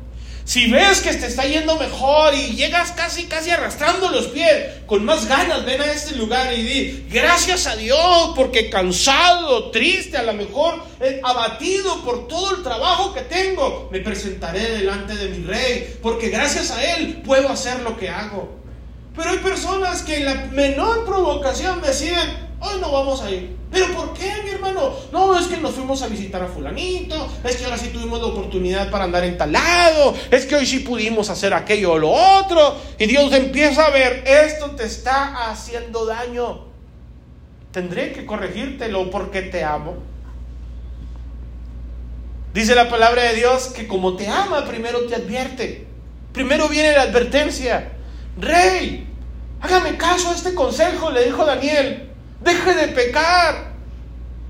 Si 0.44 0.70
ves 0.70 1.00
que 1.00 1.12
te 1.12 1.26
está 1.26 1.44
yendo 1.44 1.76
mejor 1.76 2.32
y 2.32 2.54
llegas 2.54 2.92
casi, 2.92 3.24
casi 3.24 3.50
arrastrando 3.50 4.08
los 4.10 4.28
pies, 4.28 4.74
con 4.86 5.04
más 5.04 5.26
ganas 5.26 5.66
ven 5.66 5.82
a 5.82 5.92
este 5.92 6.14
lugar 6.14 6.54
y 6.54 6.62
di, 6.62 7.06
gracias 7.10 7.66
a 7.66 7.76
Dios, 7.76 8.32
porque 8.36 8.70
cansado, 8.70 9.70
triste, 9.70 10.16
a 10.16 10.22
lo 10.22 10.32
mejor 10.32 10.82
eh, 11.00 11.20
abatido 11.22 12.02
por 12.04 12.26
todo 12.26 12.56
el 12.56 12.62
trabajo 12.62 13.12
que 13.12 13.22
tengo, 13.22 13.88
me 13.92 14.00
presentaré 14.00 14.78
delante 14.78 15.14
de 15.14 15.28
mi 15.28 15.44
rey, 15.44 15.98
porque 16.00 16.30
gracias 16.30 16.70
a 16.70 16.82
él 16.94 17.22
puedo 17.22 17.50
hacer 17.50 17.80
lo 17.80 17.98
que 17.98 18.08
hago. 18.08 18.65
Pero 19.16 19.30
hay 19.30 19.38
personas 19.38 20.02
que 20.02 20.16
en 20.18 20.24
la 20.26 20.34
menor 20.52 21.06
provocación 21.06 21.80
deciden, 21.80 22.48
hoy 22.60 22.80
no 22.80 22.92
vamos 22.92 23.22
a 23.22 23.30
ir. 23.30 23.56
¿Pero 23.72 23.86
por 23.94 24.12
qué, 24.12 24.30
mi 24.44 24.50
hermano? 24.50 24.94
No, 25.10 25.38
es 25.38 25.46
que 25.46 25.56
nos 25.56 25.72
fuimos 25.72 26.02
a 26.02 26.08
visitar 26.08 26.42
a 26.42 26.46
fulanito, 26.46 27.28
es 27.42 27.56
que 27.56 27.64
ahora 27.64 27.78
sí 27.78 27.88
tuvimos 27.88 28.20
la 28.20 28.26
oportunidad 28.26 28.90
para 28.90 29.04
andar 29.04 29.24
en 29.24 29.38
tal 29.38 29.52
lado, 29.52 30.14
es 30.30 30.46
que 30.46 30.54
hoy 30.54 30.66
sí 30.66 30.80
pudimos 30.80 31.30
hacer 31.30 31.54
aquello 31.54 31.92
o 31.92 31.98
lo 31.98 32.10
otro. 32.10 32.76
Y 32.98 33.06
Dios 33.06 33.32
empieza 33.32 33.86
a 33.86 33.90
ver, 33.90 34.22
esto 34.26 34.72
te 34.72 34.84
está 34.84 35.50
haciendo 35.50 36.04
daño. 36.04 36.66
Tendré 37.72 38.12
que 38.12 38.24
corregírtelo 38.26 39.10
porque 39.10 39.42
te 39.42 39.64
amo. 39.64 39.96
Dice 42.54 42.74
la 42.74 42.88
palabra 42.88 43.22
de 43.22 43.34
Dios 43.34 43.66
que 43.66 43.86
como 43.86 44.16
te 44.16 44.28
ama, 44.28 44.64
primero 44.64 45.00
te 45.06 45.14
advierte. 45.14 45.86
Primero 46.32 46.68
viene 46.68 46.92
la 46.92 47.02
advertencia. 47.02 47.95
Rey, 48.36 49.06
hágame 49.60 49.96
caso 49.96 50.30
a 50.30 50.34
este 50.34 50.54
consejo, 50.54 51.10
le 51.10 51.24
dijo 51.24 51.44
Daniel. 51.44 52.10
Deje 52.40 52.74
de 52.74 52.88
pecar 52.88 53.72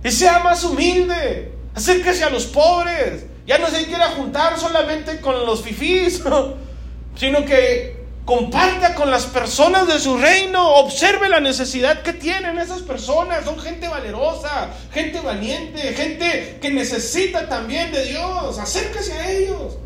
y 0.02 0.10
sea 0.10 0.40
más 0.40 0.64
humilde. 0.64 1.52
Acérquese 1.74 2.24
a 2.24 2.30
los 2.30 2.46
pobres. 2.46 3.26
Ya 3.46 3.58
no 3.58 3.68
se 3.68 3.86
quiera 3.86 4.08
juntar 4.10 4.58
solamente 4.58 5.20
con 5.20 5.46
los 5.46 5.62
fifís, 5.62 6.20
sino 7.16 7.44
que 7.44 8.04
comparta 8.24 8.96
con 8.96 9.08
las 9.10 9.26
personas 9.26 9.86
de 9.86 10.00
su 10.00 10.18
reino. 10.18 10.68
Observe 10.76 11.28
la 11.28 11.38
necesidad 11.38 12.02
que 12.02 12.12
tienen 12.12 12.58
esas 12.58 12.82
personas. 12.82 13.44
Son 13.44 13.58
gente 13.60 13.86
valerosa, 13.86 14.70
gente 14.92 15.20
valiente, 15.20 15.80
gente 15.94 16.58
que 16.60 16.70
necesita 16.70 17.48
también 17.48 17.92
de 17.92 18.04
Dios. 18.04 18.58
Acérquese 18.58 19.12
a 19.12 19.30
ellos. 19.30 19.76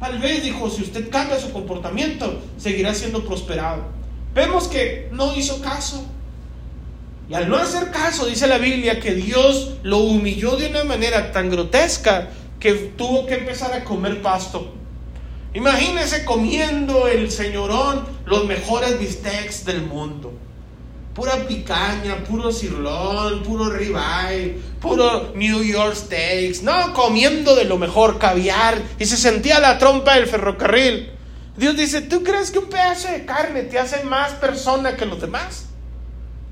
Tal 0.00 0.18
vez, 0.18 0.44
dijo, 0.44 0.70
si 0.70 0.82
usted 0.82 1.10
cambia 1.10 1.38
su 1.38 1.52
comportamiento, 1.52 2.40
seguirá 2.56 2.94
siendo 2.94 3.24
prosperado. 3.24 3.82
Vemos 4.34 4.68
que 4.68 5.08
no 5.12 5.34
hizo 5.34 5.60
caso. 5.60 6.06
Y 7.28 7.34
al 7.34 7.48
no 7.48 7.56
hacer 7.56 7.90
caso, 7.90 8.26
dice 8.26 8.46
la 8.46 8.58
Biblia 8.58 9.00
que 9.00 9.14
Dios 9.14 9.74
lo 9.82 9.98
humilló 9.98 10.56
de 10.56 10.68
una 10.68 10.84
manera 10.84 11.32
tan 11.32 11.50
grotesca 11.50 12.30
que 12.60 12.72
tuvo 12.72 13.26
que 13.26 13.34
empezar 13.34 13.72
a 13.72 13.84
comer 13.84 14.22
pasto. 14.22 14.74
Imagínese 15.52 16.24
comiendo 16.24 17.08
el 17.08 17.30
señorón 17.30 18.04
los 18.26 18.46
mejores 18.46 18.98
bistecs 18.98 19.64
del 19.64 19.82
mundo. 19.82 20.32
Pura 21.14 21.34
picaña, 21.48 22.22
puro 22.28 22.52
cirlón, 22.52 23.42
puro 23.42 23.70
ribeye, 23.70 24.58
puro 24.80 25.32
New 25.34 25.62
York 25.62 25.94
steaks. 25.94 26.62
No, 26.62 26.92
comiendo 26.94 27.56
de 27.56 27.64
lo 27.64 27.76
mejor, 27.76 28.18
caviar. 28.18 28.80
Y 28.98 29.06
se 29.06 29.16
sentía 29.16 29.58
la 29.58 29.78
trompa 29.78 30.14
del 30.14 30.28
ferrocarril. 30.28 31.10
Dios 31.56 31.76
dice, 31.76 32.02
¿tú 32.02 32.22
crees 32.22 32.52
que 32.52 32.60
un 32.60 32.68
pedazo 32.68 33.08
de 33.08 33.24
carne 33.24 33.64
te 33.64 33.80
hace 33.80 34.04
más 34.04 34.32
persona 34.34 34.96
que 34.96 35.06
los 35.06 35.20
demás? 35.20 35.66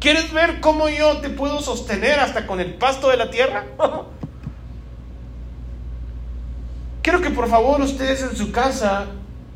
¿Quieres 0.00 0.32
ver 0.32 0.60
cómo 0.60 0.88
yo 0.88 1.18
te 1.18 1.30
puedo 1.30 1.62
sostener 1.62 2.18
hasta 2.18 2.46
con 2.46 2.60
el 2.60 2.74
pasto 2.74 3.08
de 3.08 3.16
la 3.16 3.30
tierra? 3.30 3.66
Quiero 7.02 7.20
que 7.20 7.30
por 7.30 7.48
favor 7.48 7.80
ustedes 7.80 8.20
en 8.22 8.36
su 8.36 8.50
casa 8.50 9.06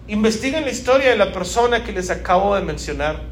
investiguen 0.06 0.64
la 0.64 0.70
historia 0.70 1.10
de 1.10 1.16
la 1.16 1.32
persona 1.32 1.82
que 1.82 1.90
les 1.90 2.10
acabo 2.10 2.54
de 2.54 2.62
mencionar, 2.62 3.22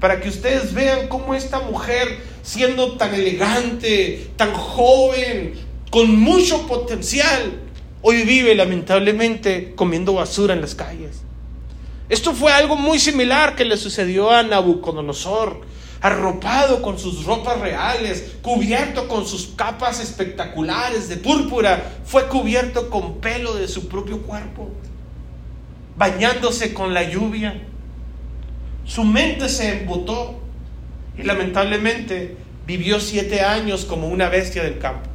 para 0.00 0.20
que 0.20 0.28
ustedes 0.28 0.74
vean 0.74 1.08
cómo 1.08 1.34
esta 1.34 1.60
mujer, 1.60 2.20
siendo 2.42 2.96
tan 2.96 3.14
elegante, 3.14 4.30
tan 4.36 4.52
joven, 4.52 5.54
con 5.90 6.18
mucho 6.20 6.66
potencial, 6.66 7.60
hoy 8.02 8.22
vive 8.22 8.54
lamentablemente 8.54 9.72
comiendo 9.74 10.14
basura 10.14 10.54
en 10.54 10.60
las 10.60 10.74
calles. 10.74 11.22
Esto 12.08 12.34
fue 12.34 12.52
algo 12.52 12.76
muy 12.76 12.98
similar 12.98 13.56
que 13.56 13.64
le 13.64 13.76
sucedió 13.76 14.30
a 14.30 14.42
Nabucodonosor 14.42 15.74
arropado 16.04 16.82
con 16.82 16.98
sus 16.98 17.24
ropas 17.24 17.58
reales, 17.60 18.36
cubierto 18.42 19.08
con 19.08 19.26
sus 19.26 19.46
capas 19.56 20.00
espectaculares 20.00 21.08
de 21.08 21.16
púrpura, 21.16 21.94
fue 22.04 22.28
cubierto 22.28 22.90
con 22.90 23.22
pelo 23.22 23.54
de 23.54 23.66
su 23.68 23.88
propio 23.88 24.20
cuerpo, 24.20 24.68
bañándose 25.96 26.74
con 26.74 26.92
la 26.92 27.08
lluvia. 27.08 27.58
Su 28.84 29.04
mente 29.04 29.48
se 29.48 29.80
embotó 29.80 30.40
y 31.18 31.22
lamentablemente 31.22 32.36
vivió 32.66 33.00
siete 33.00 33.40
años 33.40 33.84
como 33.84 34.08
una 34.08 34.28
bestia 34.28 34.62
del 34.62 34.78
campo. 34.78 35.08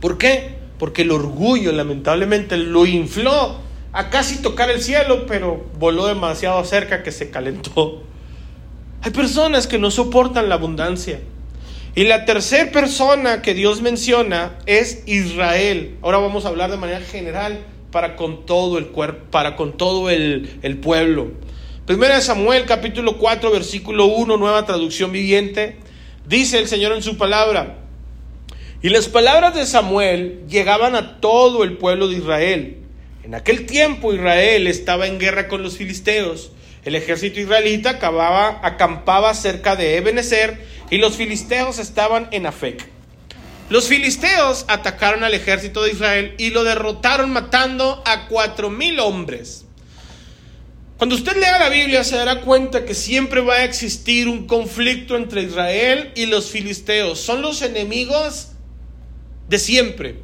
¿Por 0.00 0.18
qué? 0.18 0.56
Porque 0.78 1.02
el 1.02 1.10
orgullo 1.10 1.72
lamentablemente 1.72 2.56
lo 2.56 2.86
infló 2.86 3.60
a 3.92 4.10
casi 4.10 4.42
tocar 4.42 4.70
el 4.70 4.82
cielo, 4.82 5.26
pero 5.26 5.66
voló 5.78 6.06
demasiado 6.06 6.62
cerca 6.64 7.02
que 7.02 7.12
se 7.12 7.30
calentó. 7.30 8.02
Hay 9.02 9.10
personas 9.10 9.66
que 9.66 9.78
no 9.78 9.90
soportan 9.90 10.48
la 10.48 10.56
abundancia. 10.56 11.20
Y 11.94 12.04
la 12.04 12.26
tercera 12.26 12.70
persona 12.72 13.40
que 13.40 13.54
Dios 13.54 13.80
menciona 13.80 14.58
es 14.66 15.02
Israel. 15.06 15.96
Ahora 16.02 16.18
vamos 16.18 16.44
a 16.44 16.48
hablar 16.48 16.70
de 16.70 16.76
manera 16.76 17.00
general 17.00 17.60
para 17.90 18.16
con 18.16 18.44
todo 18.44 18.76
el 18.76 18.88
cuerpo, 18.88 19.30
para 19.30 19.56
con 19.56 19.78
todo 19.78 20.10
el, 20.10 20.58
el 20.60 20.76
pueblo. 20.76 21.30
Primera 21.86 22.16
de 22.16 22.20
Samuel, 22.20 22.66
capítulo 22.66 23.16
4, 23.16 23.50
versículo 23.50 24.06
1, 24.06 24.36
nueva 24.36 24.66
traducción 24.66 25.12
viviente. 25.12 25.76
Dice 26.26 26.58
el 26.58 26.68
Señor 26.68 26.92
en 26.92 27.02
su 27.02 27.16
palabra. 27.16 27.78
Y 28.82 28.90
las 28.90 29.08
palabras 29.08 29.54
de 29.54 29.64
Samuel 29.66 30.44
llegaban 30.48 30.94
a 30.94 31.20
todo 31.20 31.64
el 31.64 31.78
pueblo 31.78 32.08
de 32.08 32.18
Israel. 32.18 32.78
En 33.22 33.34
aquel 33.34 33.66
tiempo 33.66 34.12
Israel 34.12 34.66
estaba 34.66 35.06
en 35.06 35.18
guerra 35.18 35.48
con 35.48 35.62
los 35.62 35.76
filisteos 35.76 36.50
el 36.86 36.94
ejército 36.94 37.40
israelita 37.40 37.90
acababa, 37.90 38.60
acampaba 38.62 39.34
cerca 39.34 39.74
de 39.74 39.96
Ebenezer 39.96 40.64
y 40.88 40.98
los 40.98 41.16
filisteos 41.16 41.80
estaban 41.80 42.28
en 42.30 42.46
Afec. 42.46 42.88
Los 43.70 43.88
filisteos 43.88 44.64
atacaron 44.68 45.24
al 45.24 45.34
ejército 45.34 45.82
de 45.82 45.90
Israel 45.90 46.34
y 46.38 46.50
lo 46.50 46.62
derrotaron 46.62 47.32
matando 47.32 48.04
a 48.06 48.28
cuatro 48.28 48.70
mil 48.70 49.00
hombres. 49.00 49.65
Cuando 50.98 51.14
usted 51.14 51.36
lea 51.36 51.58
la 51.58 51.68
Biblia 51.68 52.04
se 52.04 52.16
dará 52.16 52.40
cuenta 52.40 52.86
que 52.86 52.94
siempre 52.94 53.42
va 53.42 53.56
a 53.56 53.64
existir 53.64 54.28
un 54.28 54.46
conflicto 54.46 55.16
entre 55.16 55.42
Israel 55.42 56.12
y 56.14 56.24
los 56.24 56.50
filisteos. 56.50 57.20
Son 57.20 57.42
los 57.42 57.60
enemigos 57.60 58.52
de 59.48 59.58
siempre. 59.58 60.16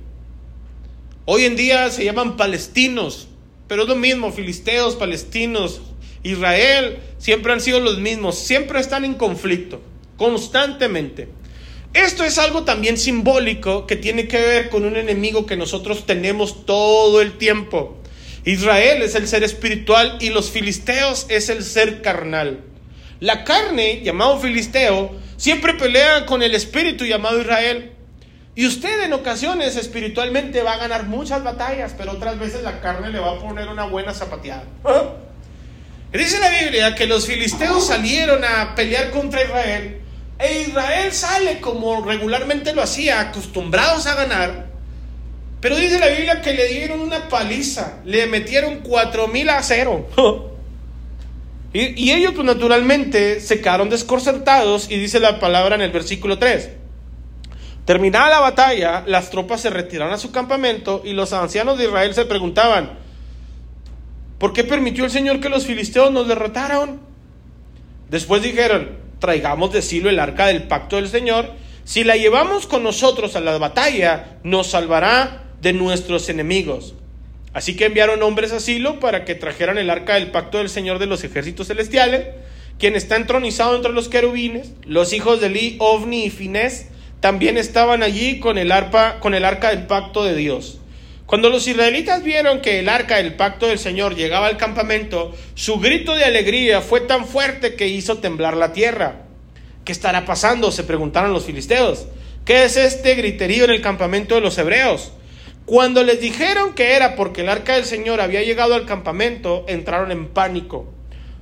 Hoy 1.27 1.45
en 1.45 1.57
día 1.57 1.91
se 1.91 2.05
llaman 2.05 2.39
palestinos, 2.39 3.29
pero 3.69 3.83
es 3.83 3.89
lo 3.89 3.97
mismo, 3.97 4.33
filisteos, 4.33 4.97
palestinos, 4.97 5.83
Israel 6.23 6.99
siempre 7.19 7.53
han 7.53 7.61
sido 7.61 7.81
los 7.81 7.99
mismos, 7.99 8.39
siempre 8.39 8.81
están 8.81 9.05
en 9.05 9.15
conflicto 9.15 9.83
constantemente. 10.17 11.29
Esto 11.95 12.25
es 12.25 12.39
algo 12.39 12.63
también 12.63 12.97
simbólico 12.97 13.87
que 13.87 13.97
tiene 13.97 14.27
que 14.27 14.39
ver 14.39 14.71
con 14.71 14.85
un 14.85 14.97
enemigo 14.97 15.45
que 15.45 15.57
nosotros 15.57 16.07
tenemos 16.07 16.65
todo 16.65 17.21
el 17.21 17.37
tiempo. 17.37 18.02
Israel 18.45 19.03
es 19.03 19.15
el 19.15 19.29
ser 19.29 19.45
espiritual 19.45 20.19
y 20.21 20.31
los 20.31 20.51
filisteos 20.51 21.27
es 21.29 21.49
el 21.49 21.63
ser 21.63 22.03
carnal. 22.03 22.61
La 23.21 23.45
carne, 23.45 24.03
llamado 24.03 24.41
filisteo, 24.41 25.17
siempre 25.37 25.75
pelea 25.75 26.27
con 26.27 26.43
el 26.43 26.55
espíritu 26.55 27.05
llamado 27.05 27.41
Israel. 27.41 27.93
Y 28.55 28.67
usted 28.67 29.05
en 29.05 29.13
ocasiones 29.13 29.77
espiritualmente 29.77 30.63
va 30.63 30.73
a 30.73 30.79
ganar 30.79 31.05
muchas 31.05 31.43
batallas, 31.45 31.95
pero 31.97 32.13
otras 32.13 32.39
veces 32.39 32.63
la 32.63 32.81
carne 32.81 33.11
le 33.11 33.21
va 33.21 33.33
a 33.33 33.39
poner 33.39 33.69
una 33.69 33.85
buena 33.85 34.13
zapateada. 34.13 34.65
Dice 36.13 36.39
la 36.41 36.51
Biblia 36.51 36.95
que 36.95 37.07
los 37.07 37.27
filisteos 37.27 37.87
salieron 37.87 38.45
a 38.45 38.75
pelear 38.75 39.11
contra 39.11 39.43
Israel 39.43 40.03
e 40.43 40.63
Israel 40.63 41.13
sale 41.13 41.61
como 41.61 42.05
regularmente 42.05 42.75
lo 42.75 42.83
hacía, 42.83 43.21
acostumbrados 43.21 44.07
a 44.07 44.17
ganar. 44.17 44.72
Pero 45.63 45.77
dice 45.77 46.01
la 46.01 46.09
Biblia 46.09 46.43
que 46.43 46.55
le 46.55 46.67
dieron 46.67 47.01
una 47.01 47.29
paliza, 47.29 48.01
le 48.05 48.27
metieron 48.27 48.81
cuatro 48.81 49.29
mil 49.29 49.49
a 49.49 49.63
cero. 49.63 50.09
y, 51.73 52.11
ellos 52.11 52.33
pues 52.35 52.45
naturalmente 52.45 53.41
se 53.41 53.61
quedaron 53.61 53.89
desconcertados 53.89 54.91
y 54.91 54.99
dice 54.99 55.21
la 55.21 55.39
palabra 55.39 55.77
en 55.77 55.83
el 55.83 55.93
versículo 55.93 56.41
3. 56.41 56.71
Terminada 57.85 58.29
la 58.29 58.41
batalla, 58.41 59.05
las 59.07 59.31
tropas 59.31 59.61
se 59.61 59.71
retiraron 59.71 60.13
a 60.13 60.19
su 60.19 60.33
campamento 60.33 61.01
y 61.05 61.13
los 61.13 61.33
ancianos 61.33 61.79
de 61.79 61.85
Israel 61.85 62.13
se 62.13 62.25
preguntaban, 62.25 62.99
¿por 64.39 64.53
qué 64.53 64.65
permitió 64.65 65.05
el 65.05 65.13
Señor 65.13 65.39
que 65.39 65.49
los 65.49 65.65
filisteos 65.65 66.11
nos 66.11 66.27
derrotaron? 66.27 67.01
Después 68.11 68.43
dijeron, 68.43 68.99
traigamos 69.21 69.73
de 69.73 69.81
Silo 69.81 70.11
el 70.11 70.19
arca 70.19 70.49
del 70.49 70.65
pacto 70.65 70.97
del 70.97 71.09
Señor. 71.09 71.53
Si 71.85 72.03
la 72.03 72.17
llevamos 72.17 72.67
con 72.67 72.83
nosotros 72.83 73.37
a 73.37 73.41
la 73.41 73.57
batalla, 73.59 74.39
nos 74.43 74.67
salvará 74.67 75.43
de 75.63 75.73
nuestros 75.73 76.29
enemigos. 76.29 76.95
Así 77.55 77.77
que 77.77 77.87
enviaron 77.87 78.23
hombres 78.23 78.53
a 78.53 78.61
Silo 78.61 78.99
para 78.99 79.25
que 79.25 79.35
trajeran 79.35 79.79
el 79.79 79.91
arca 79.91 80.15
del 80.15 80.31
pacto 80.31 80.59
del 80.59 80.69
Señor 80.69 80.99
de 80.99 81.07
los 81.07 81.23
ejércitos 81.23 81.69
celestiales, 81.69 82.27
quien 82.79 82.97
está 82.97 83.17
entronizado 83.17 83.77
entre 83.77 83.93
los 83.93 84.09
querubines. 84.09 84.73
Los 84.85 85.13
hijos 85.13 85.41
de 85.41 85.51
Li, 85.51 85.77
Ovni 85.79 86.25
y 86.25 86.31
Finés 86.31 86.89
también 87.21 87.57
estaban 87.57 88.03
allí 88.03 88.41
con 88.41 88.59
el, 88.59 88.73
arpa, 88.73 89.21
con 89.21 89.35
el 89.35 89.45
arca 89.45 89.71
del 89.71 89.87
pacto 89.87 90.25
de 90.25 90.35
Dios. 90.35 90.79
Cuando 91.27 91.49
los 91.49 91.67
israelitas 91.69 92.25
vieron 92.25 92.61
que 92.61 92.81
el 92.81 92.89
arca 92.89 93.17
del 93.17 93.35
pacto 93.35 93.69
del 93.69 93.79
Señor 93.79 94.17
llegaba 94.17 94.49
al 94.49 94.57
campamento, 94.57 95.35
su 95.55 95.79
grito 95.79 96.17
de 96.17 96.25
alegría 96.25 96.81
fue 96.81 97.01
tan 97.01 97.27
fuerte 97.27 97.75
que 97.75 97.89
hizo 97.89 98.19
temblar 98.19 98.57
la 98.57 98.73
tierra. 98.73 99.23
¿Qué 99.85 99.93
estará 99.93 100.25
pasando? 100.25 100.73
se 100.73 100.85
preguntaron 100.85 101.33
los 101.33 101.45
filisteos. 101.45 102.07
¿Qué 102.45 102.65
es 102.65 102.77
este 102.77 103.15
griterío 103.15 103.65
en 103.65 103.71
el 103.71 103.81
campamento 103.81 104.35
de 104.35 104.41
los 104.41 104.59
hebreos? 104.59 105.13
Cuando 105.73 106.03
les 106.03 106.21
dijeron 106.21 106.75
que 106.75 106.93
era 106.93 107.17
porque 107.17 107.41
el 107.41 107.49
arca 107.49 107.77
del 107.77 107.87
Señor 107.87 108.21
había 108.21 108.43
llegado 108.43 108.75
al 108.75 108.85
campamento, 108.85 109.65
entraron 109.69 110.13
en 110.13 110.29
pánico. 110.29 110.93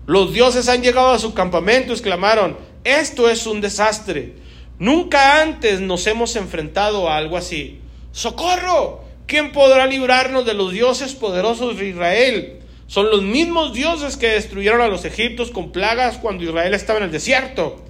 Los 0.07 0.33
dioses 0.33 0.69
han 0.69 0.85
llegado 0.85 1.11
a 1.11 1.19
su 1.19 1.35
campamento, 1.35 1.93
exclamaron, 1.93 2.57
esto 2.85 3.29
es 3.29 3.45
un 3.49 3.61
desastre. 3.61 4.35
Nunca 4.79 5.43
antes 5.43 5.81
nos 5.81 6.07
hemos 6.07 6.37
enfrentado 6.37 7.09
a 7.11 7.17
algo 7.17 7.37
así. 7.37 7.81
¡Socorro! 8.13 9.01
¿Quién 9.27 9.51
podrá 9.51 9.89
librarnos 9.89 10.47
de 10.47 10.55
los 10.55 10.71
dioses 10.71 11.13
poderosos 11.17 11.77
de 11.77 11.89
Israel? 11.89 12.61
Son 12.87 13.11
los 13.11 13.23
mismos 13.23 13.73
dioses 13.73 14.17
que 14.17 14.29
destruyeron 14.29 14.81
a 14.81 14.87
los 14.87 15.05
egipcios 15.05 15.51
con 15.51 15.73
plagas 15.73 16.19
cuando 16.19 16.45
Israel 16.45 16.75
estaba 16.75 17.01
en 17.01 17.07
el 17.07 17.11
desierto. 17.11 17.85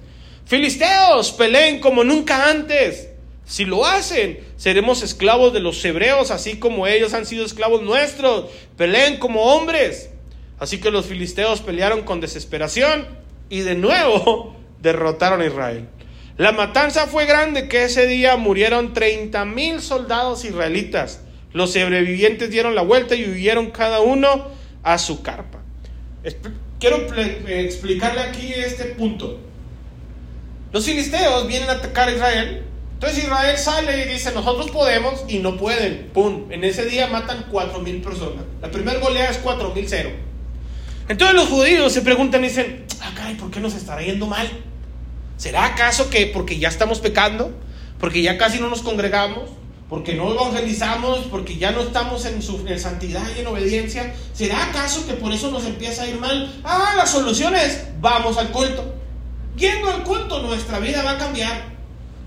Filisteos, 0.47 1.33
peleen 1.33 1.79
como 1.79 2.03
nunca 2.03 2.49
antes. 2.49 3.10
Si 3.51 3.65
lo 3.65 3.85
hacen, 3.85 4.39
seremos 4.55 5.03
esclavos 5.03 5.51
de 5.51 5.59
los 5.59 5.83
hebreos, 5.83 6.31
así 6.31 6.57
como 6.57 6.87
ellos 6.87 7.13
han 7.13 7.25
sido 7.25 7.43
esclavos 7.43 7.81
nuestros. 7.81 8.45
Peleen 8.77 9.17
como 9.17 9.41
hombres. 9.41 10.09
Así 10.57 10.79
que 10.79 10.89
los 10.89 11.05
filisteos 11.05 11.59
pelearon 11.59 12.03
con 12.03 12.21
desesperación 12.21 13.05
y 13.49 13.59
de 13.59 13.75
nuevo 13.75 14.55
derrotaron 14.81 15.41
a 15.41 15.47
Israel. 15.47 15.89
La 16.37 16.53
matanza 16.53 17.07
fue 17.07 17.25
grande 17.25 17.67
que 17.67 17.83
ese 17.83 18.07
día 18.07 18.37
murieron 18.37 18.93
30 18.93 19.43
mil 19.43 19.81
soldados 19.81 20.45
israelitas. 20.45 21.19
Los 21.51 21.73
sobrevivientes 21.73 22.49
dieron 22.51 22.73
la 22.73 22.83
vuelta 22.83 23.15
y 23.15 23.29
huyeron 23.29 23.71
cada 23.71 23.99
uno 23.99 24.47
a 24.81 24.97
su 24.97 25.23
carpa. 25.23 25.59
Quiero 26.79 27.05
explicarle 27.47 28.21
aquí 28.21 28.53
este 28.53 28.85
punto. 28.85 29.41
Los 30.71 30.85
filisteos 30.85 31.49
vienen 31.49 31.69
a 31.69 31.73
atacar 31.73 32.07
a 32.07 32.13
Israel. 32.13 32.70
Entonces 33.01 33.23
Israel 33.23 33.57
sale 33.57 34.05
y 34.05 34.13
dice, 34.13 34.31
nosotros 34.31 34.69
podemos 34.69 35.23
y 35.27 35.39
no 35.39 35.57
pueden. 35.57 36.11
¡Pum! 36.13 36.51
En 36.51 36.63
ese 36.63 36.85
día 36.85 37.07
matan 37.07 37.47
cuatro 37.49 37.79
mil 37.79 37.99
personas. 37.99 38.43
La 38.61 38.69
primera 38.69 38.99
goleada 38.99 39.31
es 39.31 39.39
cuatro 39.39 39.73
mil 39.73 39.89
cero. 39.89 40.11
Entonces 41.09 41.35
los 41.35 41.47
judíos 41.47 41.91
se 41.91 42.03
preguntan 42.03 42.45
y 42.45 42.49
dicen, 42.49 42.85
ah, 43.01 43.11
caray, 43.15 43.33
¿por 43.33 43.49
qué 43.49 43.59
nos 43.59 43.73
estará 43.73 44.03
yendo 44.03 44.27
mal? 44.27 44.47
¿Será 45.35 45.65
acaso 45.65 46.11
que 46.11 46.27
porque 46.27 46.59
ya 46.59 46.67
estamos 46.67 46.99
pecando? 46.99 47.51
¿Porque 47.99 48.21
ya 48.21 48.37
casi 48.37 48.59
no 48.59 48.69
nos 48.69 48.83
congregamos? 48.83 49.49
porque 49.89 50.13
no 50.13 50.31
evangelizamos, 50.31 51.19
porque 51.29 51.57
ya 51.57 51.71
no 51.71 51.81
estamos 51.81 52.23
en, 52.25 52.41
su, 52.41 52.65
santidad 52.77 53.23
y 53.35 53.41
en 53.41 53.47
obediencia. 53.47 54.13
¿Será 54.31 54.69
acaso 54.69 55.05
que 55.05 55.15
por 55.15 55.33
eso 55.33 55.51
nos 55.51 55.65
empieza 55.65 56.03
a 56.03 56.07
ir 56.07 56.17
mal? 56.17 56.61
Ah, 56.63 56.93
la 56.95 57.05
solución 57.05 57.55
es, 57.57 57.87
vamos 57.99 58.37
al 58.37 58.51
culto. 58.51 58.93
Yendo 59.57 59.91
al 59.91 60.03
culto, 60.03 60.43
nuestra 60.43 60.79
vida 60.79 61.03
va 61.03 61.11
a 61.11 61.17
cambiar. 61.17 61.80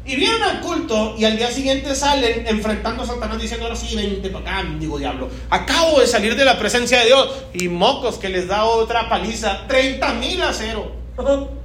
Y 0.07 0.17
vienen 0.17 0.43
al 0.43 0.61
culto 0.61 1.15
y 1.17 1.25
al 1.25 1.39
día 1.39 1.51
siguiente 1.51 1.95
salen 1.95 2.47
enfrentando 2.47 3.03
a 3.03 3.07
Satanás 3.07 3.41
diciendo, 3.41 3.65
ahora 3.65 3.77
sí, 3.77 3.97
vente 3.97 4.29
para 4.29 4.61
acá, 4.61 4.69
digo 4.79 4.99
diablo. 4.99 5.31
Acabo 5.49 6.01
de 6.01 6.07
salir 6.07 6.37
de 6.37 6.45
la 6.45 6.59
presencia 6.59 7.01
de 7.01 7.07
Dios. 7.07 7.29
Y 7.55 7.69
mocos 7.69 8.19
que 8.19 8.29
les 8.29 8.47
da 8.47 8.65
otra 8.65 9.09
paliza, 9.09 9.67
30 9.67 10.15
mil 10.15 10.43
a 10.43 10.53
cero. 10.53 10.93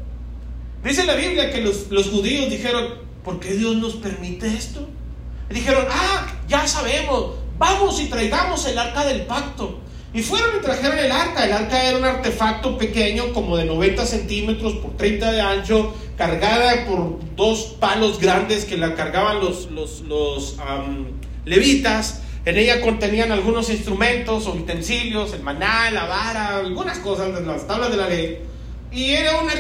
Dice 0.84 1.06
la 1.06 1.16
Biblia 1.16 1.52
que 1.52 1.60
los, 1.60 1.90
los 1.90 2.08
judíos 2.08 2.50
dijeron, 2.50 2.96
¿por 3.26 3.42
qué 3.42 3.54
Dios 3.54 3.76
nos 3.76 3.96
permite 3.96 4.48
esto? 4.48 4.88
Dijeron, 5.50 5.86
ah, 5.90 6.28
ya 6.48 6.66
sabemos, 6.66 7.36
vamos 7.58 8.00
y 8.00 8.06
traigamos 8.06 8.66
el 8.68 8.78
arca 8.78 9.06
del 9.06 9.24
pacto. 9.24 9.80
Y 10.14 10.24
fueron 10.24 10.58
y 10.58 10.62
trajeron 10.62 10.98
el 10.98 11.12
arca. 11.12 11.46
El 11.46 11.52
arca 11.52 11.84
era 11.84 11.98
un 11.98 12.06
artefacto 12.06 12.78
pequeño, 12.78 13.34
como 13.34 13.58
de 13.58 13.66
90 13.66 14.06
centímetros 14.06 14.74
por 14.76 14.98
30 14.98 15.32
de 15.32 15.42
ancho, 15.42 15.94
cargada 16.20 16.86
por 16.86 17.18
dos 17.38 17.78
palos 17.80 18.20
grandes 18.20 18.66
que 18.66 18.76
la 18.76 18.94
cargaban 18.94 19.40
los, 19.40 19.72
los, 19.72 20.02
los 20.02 20.58
levitas. 21.46 22.24
En 22.44 22.58
ella 22.58 22.82
contenían 22.82 23.32
algunos 23.32 23.70
instrumentos 23.70 24.46
o 24.46 24.52
utensilios, 24.52 25.34
el 25.34 25.44
maná, 25.44 25.90
la 25.92 26.06
vara, 26.06 26.58
algunas 26.58 27.00
cosas 27.00 27.34
de 27.34 27.46
las 27.46 27.66
tablas 27.68 27.90
de 27.90 27.98
la 27.98 28.10
ley. 28.10 28.40
Y 28.92 29.12
era 29.12 29.40
una, 29.40 29.54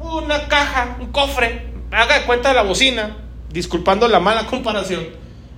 una 0.00 0.48
caja, 0.48 0.98
un 1.00 1.10
cofre, 1.12 1.72
haga 1.90 2.18
de 2.18 2.26
cuenta 2.26 2.50
de 2.50 2.56
la 2.56 2.62
bocina, 2.62 3.16
disculpando 3.50 4.06
la 4.06 4.20
mala 4.20 4.46
comparación. 4.46 5.06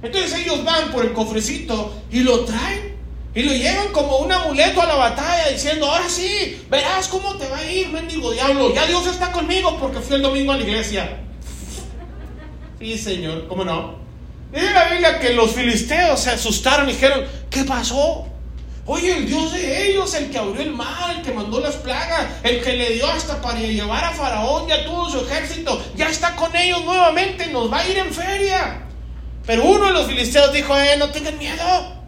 Entonces 0.04 0.34
ellos 0.34 0.64
van 0.64 0.92
por 0.92 1.04
el 1.04 1.12
cofrecito 1.12 2.00
y 2.12 2.20
lo 2.20 2.44
traen 2.44 2.91
y 3.34 3.42
lo 3.42 3.52
llevan 3.52 3.88
como 3.92 4.18
un 4.18 4.30
amuleto 4.30 4.82
a 4.82 4.86
la 4.86 4.94
batalla 4.94 5.48
diciendo, 5.50 5.86
ahora 5.86 6.08
sí, 6.08 6.62
verás 6.68 7.08
cómo 7.08 7.34
te 7.36 7.48
va 7.48 7.58
a 7.58 7.70
ir, 7.70 7.88
mendigo 7.88 8.30
diablo, 8.30 8.74
ya 8.74 8.86
Dios 8.86 9.06
está 9.06 9.32
conmigo 9.32 9.78
porque 9.78 10.00
fui 10.00 10.16
el 10.16 10.22
domingo 10.22 10.52
a 10.52 10.56
la 10.56 10.62
iglesia. 10.62 11.18
Sí, 12.78 12.98
Señor, 12.98 13.48
¿cómo 13.48 13.64
no? 13.64 13.96
Dice 14.52 14.70
la 14.70 14.84
Biblia 14.90 15.18
que 15.18 15.32
los 15.32 15.52
filisteos 15.52 16.20
se 16.20 16.30
asustaron 16.30 16.88
y 16.90 16.92
dijeron, 16.92 17.24
¿qué 17.48 17.64
pasó? 17.64 18.26
Oye, 18.84 19.16
el 19.16 19.26
Dios 19.26 19.52
de 19.52 19.90
ellos, 19.90 20.12
el 20.14 20.30
que 20.30 20.38
abrió 20.38 20.60
el 20.60 20.72
mar, 20.72 21.14
el 21.16 21.22
que 21.22 21.32
mandó 21.32 21.60
las 21.60 21.76
plagas, 21.76 22.26
el 22.42 22.60
que 22.60 22.72
le 22.74 22.94
dio 22.94 23.08
hasta 23.08 23.40
para 23.40 23.60
llevar 23.60 24.04
a 24.04 24.10
Faraón 24.10 24.68
y 24.68 24.72
a 24.72 24.84
todo 24.84 25.08
su 25.08 25.20
ejército, 25.20 25.82
ya 25.94 26.08
está 26.08 26.36
con 26.36 26.54
ellos 26.54 26.84
nuevamente, 26.84 27.46
nos 27.46 27.72
va 27.72 27.78
a 27.78 27.88
ir 27.88 27.96
en 27.96 28.12
feria. 28.12 28.82
Pero 29.46 29.64
uno 29.64 29.86
de 29.86 29.92
los 29.92 30.06
filisteos 30.06 30.52
dijo, 30.52 30.76
eh, 30.76 30.96
no 30.98 31.10
tengan 31.10 31.38
miedo, 31.38 32.01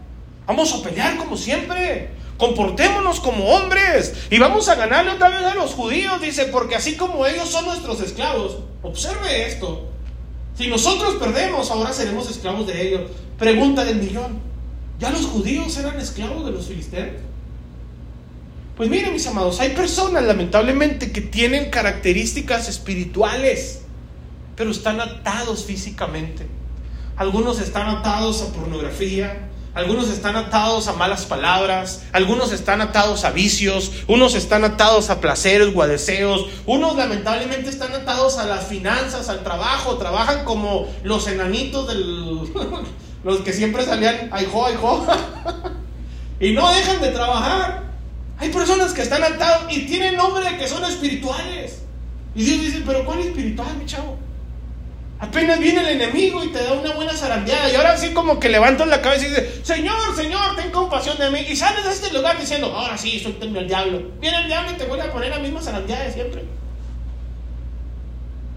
vamos 0.45 0.73
a 0.73 0.83
pelear 0.83 1.17
como 1.17 1.37
siempre, 1.37 2.09
comportémonos 2.37 3.19
como 3.19 3.45
hombres 3.45 4.13
y 4.29 4.39
vamos 4.39 4.67
a 4.69 4.75
ganarle 4.75 5.11
otra 5.11 5.29
vez 5.29 5.43
a 5.43 5.55
los 5.55 5.73
judíos, 5.73 6.21
dice, 6.21 6.45
porque 6.45 6.75
así 6.75 6.95
como 6.95 7.25
ellos 7.25 7.49
son 7.49 7.65
nuestros 7.65 8.01
esclavos, 8.01 8.57
observe 8.81 9.47
esto, 9.47 9.89
si 10.57 10.67
nosotros 10.67 11.15
perdemos, 11.15 11.69
ahora 11.69 11.91
seremos 11.91 12.29
esclavos 12.29 12.65
de 12.67 12.87
ellos. 12.87 13.11
Pregunta 13.37 13.83
del 13.83 13.97
millón. 13.97 14.39
¿Ya 14.99 15.09
los 15.09 15.25
judíos 15.25 15.77
eran 15.77 15.99
esclavos 15.99 16.45
de 16.45 16.51
los 16.51 16.67
filisteos? 16.67 17.17
Pues 18.77 18.89
miren 18.89 19.11
mis 19.13 19.27
amados, 19.27 19.59
hay 19.59 19.69
personas 19.69 20.23
lamentablemente 20.23 21.11
que 21.11 21.21
tienen 21.21 21.69
características 21.69 22.67
espirituales, 22.69 23.81
pero 24.55 24.71
están 24.71 24.99
atados 25.01 25.65
físicamente. 25.65 26.45
Algunos 27.17 27.59
están 27.59 27.87
atados 27.89 28.41
a 28.41 28.53
pornografía, 28.53 29.49
algunos 29.75 30.09
están 30.09 30.37
atados 30.37 30.87
a 30.87 30.93
malas 30.93 31.25
palabras, 31.25 32.03
algunos 32.13 32.53
están 32.53 32.79
atados 32.79 33.25
a 33.25 33.31
vicios, 33.31 33.91
unos 34.07 34.33
están 34.33 34.63
atados 34.63 35.09
a 35.09 35.19
placeres 35.19 35.75
o 35.75 35.81
a 35.81 35.87
deseos, 35.87 36.45
unos 36.65 36.95
lamentablemente 36.95 37.69
están 37.69 37.91
atados 37.91 38.37
a 38.37 38.45
las 38.45 38.67
finanzas, 38.67 39.27
al 39.27 39.43
trabajo, 39.43 39.97
trabajan 39.97 40.45
como 40.45 40.87
los 41.03 41.27
enanitos 41.27 41.87
del... 41.89 42.39
los 43.25 43.41
que 43.41 43.51
siempre 43.51 43.83
salían, 43.83 44.29
ay 44.31 44.47
jo, 44.49 44.65
ay 44.65 44.75
jo, 44.79 45.05
y 46.39 46.51
no 46.53 46.73
dejan 46.73 47.01
de 47.01 47.09
trabajar. 47.09 47.83
Hay 48.37 48.49
personas 48.49 48.93
que 48.93 49.01
están 49.01 49.23
atados 49.23 49.65
y 49.73 49.85
tienen 49.87 50.15
nombre 50.15 50.49
de 50.49 50.57
que 50.57 50.67
son 50.67 50.85
espirituales. 50.85 51.81
Y 52.33 52.43
Dios 52.43 52.61
dice, 52.61 52.83
pero 52.85 53.03
¿cuál 53.05 53.19
espiritual, 53.19 53.75
mi 53.77 53.85
chavo? 53.85 54.17
Apenas 55.19 55.59
viene 55.59 55.79
el 55.79 56.01
enemigo 56.01 56.43
y 56.43 56.49
te 56.49 56.61
da 56.61 56.73
una 56.73 56.93
buena 56.93 57.13
zarandeada. 57.13 57.71
Y 57.71 57.75
ahora 57.75 57.93
así 57.93 58.13
como 58.13 58.39
que 58.39 58.49
levantas 58.49 58.87
la 58.87 59.01
cabeza 59.01 59.25
y 59.25 59.29
dices, 59.29 59.59
Señor, 59.63 60.15
Señor, 60.15 60.55
ten 60.55 60.71
compasión 60.71 61.17
de 61.17 61.31
mí. 61.31 61.39
Y 61.47 61.55
sales 61.55 61.85
de 61.85 61.91
este 61.91 62.13
lugar 62.13 62.37
diciendo, 62.39 62.67
ahora 62.75 62.97
sí, 62.97 63.19
suéltame 63.19 63.59
al 63.59 63.67
diablo. 63.67 64.01
Viene 64.19 64.41
el 64.41 64.47
diablo 64.47 64.71
y 64.71 64.73
te 64.75 64.85
vuelve 64.85 65.05
a 65.05 65.11
poner 65.11 65.29
la 65.29 65.39
misma 65.39 65.61
zarandeada 65.61 66.03
de 66.03 66.11
siempre. 66.11 66.43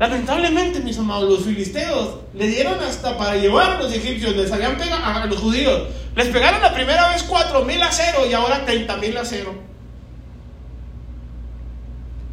Lamentablemente, 0.01 0.81
mis 0.81 0.99
amados, 0.99 1.29
los 1.29 1.45
filisteos 1.45 2.19
le 2.35 2.47
dieron 2.47 2.81
hasta 2.81 3.17
para 3.17 3.37
llevar 3.37 3.73
a 3.73 3.83
los 3.83 3.93
egipcios, 3.93 4.37
les 4.37 4.51
habían 4.53 4.77
pegado 4.77 5.05
a 5.05 5.27
los 5.27 5.39
judíos. 5.39 5.89
Les 6.15 6.29
pegaron 6.29 6.61
la 6.61 6.73
primera 6.73 7.09
vez 7.09 7.25
cuatro 7.25 7.65
mil 7.65 7.83
a 7.83 7.91
cero 7.91 8.21
y 8.29 8.33
ahora 8.33 8.65
30 8.65 8.97
mil 8.97 9.17
a 9.17 9.25
cero. 9.25 9.55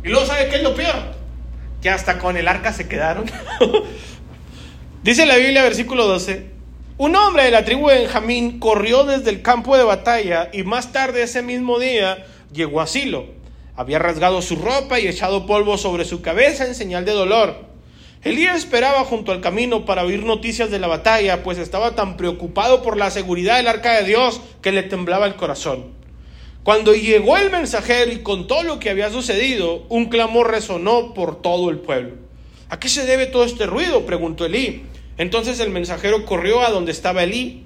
Y 0.04 0.10
luego, 0.10 0.26
¿sabe 0.26 0.48
qué 0.50 0.58
es 0.58 0.64
lo 0.64 0.76
peor? 0.76 1.16
Que 1.82 1.90
hasta 1.90 2.20
con 2.20 2.38
el 2.38 2.48
arca 2.48 2.72
se 2.72 2.88
quedaron. 2.88 3.26
Dice 5.06 5.28
la 5.28 5.38
Biblia, 5.38 5.62
versículo 5.62 6.08
12, 6.08 6.48
un 6.98 7.16
hombre 7.16 7.44
de 7.44 7.52
la 7.52 7.64
tribu 7.64 7.90
de 7.90 8.00
Benjamín 8.00 8.58
corrió 8.58 9.04
desde 9.04 9.30
el 9.30 9.44
campo 9.44 9.78
de 9.78 9.84
batalla 9.84 10.50
y 10.52 10.64
más 10.64 10.92
tarde 10.94 11.22
ese 11.22 11.44
mismo 11.44 11.78
día 11.78 12.26
llegó 12.52 12.82
a 12.82 12.88
Silo. 12.88 13.28
Había 13.76 14.00
rasgado 14.00 14.42
su 14.42 14.56
ropa 14.56 15.00
y 15.00 15.08
echado 15.08 15.46
polvo 15.46 15.78
sobre 15.78 16.06
su 16.06 16.24
cabeza 16.24 16.66
en 16.66 16.74
señal 16.74 17.06
de 17.06 17.12
dolor. 17.12 17.56
Elías 18.24 18.58
esperaba 18.58 19.04
junto 19.04 19.32
al 19.32 19.42
camino 19.42 19.86
para 19.86 20.04
oír 20.04 20.24
noticias 20.24 20.72
de 20.72 20.80
la 20.80 20.88
batalla, 20.88 21.44
pues 21.44 21.60
estaba 21.60 21.94
tan 21.94 22.18
preocupado 22.18 22.82
por 22.82 22.98
la 22.98 23.12
seguridad 23.12 23.58
del 23.58 23.68
arca 23.68 23.92
de 23.92 24.08
Dios 24.08 24.42
que 24.64 24.72
le 24.72 24.82
temblaba 24.82 25.28
el 25.28 25.36
corazón. 25.36 25.94
Cuando 26.64 26.96
llegó 26.96 27.38
el 27.38 27.52
mensajero 27.52 28.12
y 28.12 28.24
contó 28.24 28.64
lo 28.64 28.80
que 28.80 28.90
había 28.90 29.12
sucedido, 29.12 29.86
un 29.88 30.06
clamor 30.06 30.50
resonó 30.50 31.14
por 31.14 31.44
todo 31.44 31.70
el 31.70 31.78
pueblo. 31.78 32.16
¿A 32.70 32.80
qué 32.80 32.90
se 32.90 33.06
debe 33.06 33.28
todo 33.28 33.46
este 33.46 33.68
ruido? 33.68 34.08
preguntó 34.08 34.46
Elí. 34.46 34.82
Entonces 35.18 35.60
el 35.60 35.70
mensajero 35.70 36.26
corrió 36.26 36.62
a 36.62 36.72
donde 36.72 36.92
estaba 36.92 37.24
Elí, 37.24 37.64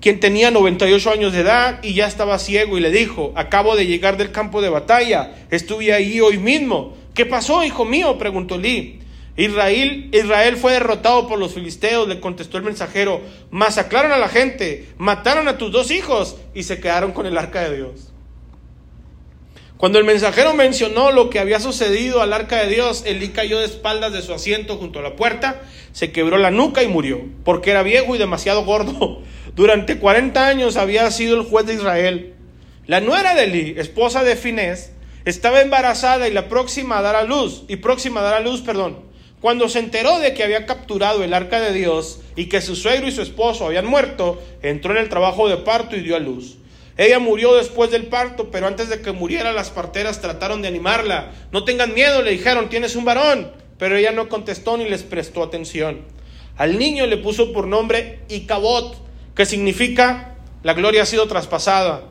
quien 0.00 0.20
tenía 0.20 0.50
98 0.50 1.10
años 1.10 1.32
de 1.32 1.40
edad 1.40 1.80
y 1.82 1.94
ya 1.94 2.06
estaba 2.06 2.38
ciego, 2.38 2.78
y 2.78 2.80
le 2.80 2.90
dijo, 2.90 3.32
acabo 3.34 3.76
de 3.76 3.86
llegar 3.86 4.16
del 4.16 4.30
campo 4.30 4.62
de 4.62 4.68
batalla, 4.68 5.34
estuve 5.50 5.92
ahí 5.92 6.20
hoy 6.20 6.38
mismo. 6.38 6.96
¿Qué 7.14 7.26
pasó, 7.26 7.64
hijo 7.64 7.84
mío? 7.84 8.16
preguntó 8.18 8.56
Elí. 8.56 9.00
Israel, 9.36 10.08
Israel 10.12 10.56
fue 10.56 10.72
derrotado 10.72 11.28
por 11.28 11.38
los 11.38 11.54
filisteos, 11.54 12.08
le 12.08 12.18
contestó 12.18 12.58
el 12.58 12.64
mensajero, 12.64 13.20
masacraron 13.52 14.10
a 14.10 14.18
la 14.18 14.28
gente, 14.28 14.88
mataron 14.98 15.46
a 15.46 15.58
tus 15.58 15.70
dos 15.70 15.92
hijos 15.92 16.36
y 16.54 16.64
se 16.64 16.80
quedaron 16.80 17.12
con 17.12 17.24
el 17.24 17.38
arca 17.38 17.68
de 17.68 17.76
Dios. 17.76 18.12
Cuando 19.78 20.00
el 20.00 20.04
mensajero 20.04 20.54
mencionó 20.54 21.12
lo 21.12 21.30
que 21.30 21.38
había 21.38 21.60
sucedido 21.60 22.20
al 22.20 22.32
arca 22.32 22.56
de 22.56 22.66
Dios, 22.66 23.04
Elí 23.06 23.28
cayó 23.28 23.60
de 23.60 23.66
espaldas 23.66 24.12
de 24.12 24.22
su 24.22 24.34
asiento 24.34 24.76
junto 24.76 24.98
a 24.98 25.02
la 25.02 25.14
puerta, 25.14 25.62
se 25.92 26.10
quebró 26.10 26.36
la 26.36 26.50
nuca 26.50 26.82
y 26.82 26.88
murió, 26.88 27.20
porque 27.44 27.70
era 27.70 27.84
viejo 27.84 28.16
y 28.16 28.18
demasiado 28.18 28.64
gordo. 28.64 29.22
Durante 29.54 30.00
40 30.00 30.48
años 30.48 30.76
había 30.76 31.08
sido 31.12 31.36
el 31.36 31.46
juez 31.46 31.64
de 31.66 31.74
Israel. 31.74 32.34
La 32.88 33.00
nuera 33.00 33.36
de 33.36 33.44
Elí, 33.44 33.74
esposa 33.78 34.24
de 34.24 34.34
Finés, 34.34 34.90
estaba 35.24 35.60
embarazada 35.60 36.26
y 36.26 36.32
la 36.32 36.48
próxima 36.48 36.98
a 36.98 37.02
dar 37.02 37.14
a 37.14 37.22
luz, 37.22 37.62
y 37.68 37.76
próxima 37.76 38.18
a 38.18 38.24
dar 38.24 38.34
a 38.34 38.40
luz, 38.40 38.62
perdón. 38.62 38.98
Cuando 39.40 39.68
se 39.68 39.78
enteró 39.78 40.18
de 40.18 40.34
que 40.34 40.42
había 40.42 40.66
capturado 40.66 41.22
el 41.22 41.32
arca 41.32 41.60
de 41.60 41.72
Dios 41.72 42.18
y 42.34 42.46
que 42.46 42.62
su 42.62 42.74
suegro 42.74 43.06
y 43.06 43.12
su 43.12 43.22
esposo 43.22 43.66
habían 43.66 43.86
muerto, 43.86 44.42
entró 44.60 44.90
en 44.90 44.98
el 44.98 45.08
trabajo 45.08 45.48
de 45.48 45.58
parto 45.58 45.94
y 45.94 46.00
dio 46.00 46.16
a 46.16 46.18
luz. 46.18 46.56
Ella 46.98 47.20
murió 47.20 47.54
después 47.54 47.92
del 47.92 48.08
parto, 48.08 48.50
pero 48.50 48.66
antes 48.66 48.88
de 48.88 49.00
que 49.00 49.12
muriera 49.12 49.52
las 49.52 49.70
parteras 49.70 50.20
trataron 50.20 50.62
de 50.62 50.68
animarla. 50.68 51.30
No 51.52 51.62
tengan 51.62 51.94
miedo, 51.94 52.22
le 52.22 52.32
dijeron, 52.32 52.68
tienes 52.68 52.96
un 52.96 53.04
varón. 53.04 53.52
Pero 53.78 53.96
ella 53.96 54.10
no 54.10 54.28
contestó 54.28 54.76
ni 54.76 54.88
les 54.88 55.04
prestó 55.04 55.44
atención. 55.44 56.00
Al 56.56 56.76
niño 56.76 57.06
le 57.06 57.16
puso 57.16 57.52
por 57.52 57.68
nombre 57.68 58.18
Icabot, 58.28 58.96
que 59.36 59.46
significa 59.46 60.34
la 60.64 60.74
gloria 60.74 61.02
ha 61.02 61.06
sido 61.06 61.28
traspasada. 61.28 62.02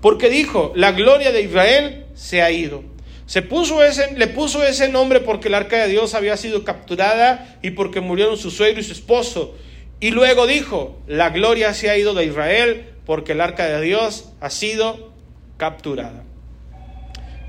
Porque 0.00 0.30
dijo, 0.30 0.72
la 0.76 0.92
gloria 0.92 1.32
de 1.32 1.42
Israel 1.42 2.06
se 2.14 2.40
ha 2.40 2.52
ido. 2.52 2.84
Se 3.26 3.42
puso 3.42 3.82
ese, 3.82 4.16
le 4.16 4.28
puso 4.28 4.62
ese 4.62 4.88
nombre 4.88 5.18
porque 5.18 5.48
el 5.48 5.54
arca 5.54 5.78
de 5.78 5.88
Dios 5.88 6.14
había 6.14 6.36
sido 6.36 6.62
capturada 6.62 7.58
y 7.62 7.72
porque 7.72 8.00
murieron 8.00 8.36
su 8.36 8.52
suegro 8.52 8.80
y 8.80 8.84
su 8.84 8.92
esposo. 8.92 9.56
Y 9.98 10.12
luego 10.12 10.46
dijo, 10.46 11.02
la 11.08 11.30
gloria 11.30 11.74
se 11.74 11.90
ha 11.90 11.98
ido 11.98 12.14
de 12.14 12.26
Israel 12.26 12.93
porque 13.06 13.32
el 13.32 13.40
arca 13.40 13.66
de 13.66 13.80
Dios 13.80 14.30
ha 14.40 14.50
sido 14.50 15.12
capturada. 15.56 16.24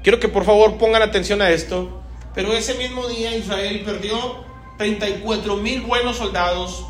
Quiero 0.03 0.19
que 0.19 0.27
por 0.27 0.45
favor 0.45 0.77
pongan 0.77 1.01
atención 1.01 1.41
a 1.41 1.49
esto. 1.49 2.01
Pero 2.33 2.53
ese 2.53 2.75
mismo 2.75 3.07
día 3.07 3.35
Israel 3.35 3.81
perdió 3.85 4.45
34 4.77 5.55
mil 5.57 5.81
buenos 5.81 6.17
soldados, 6.17 6.85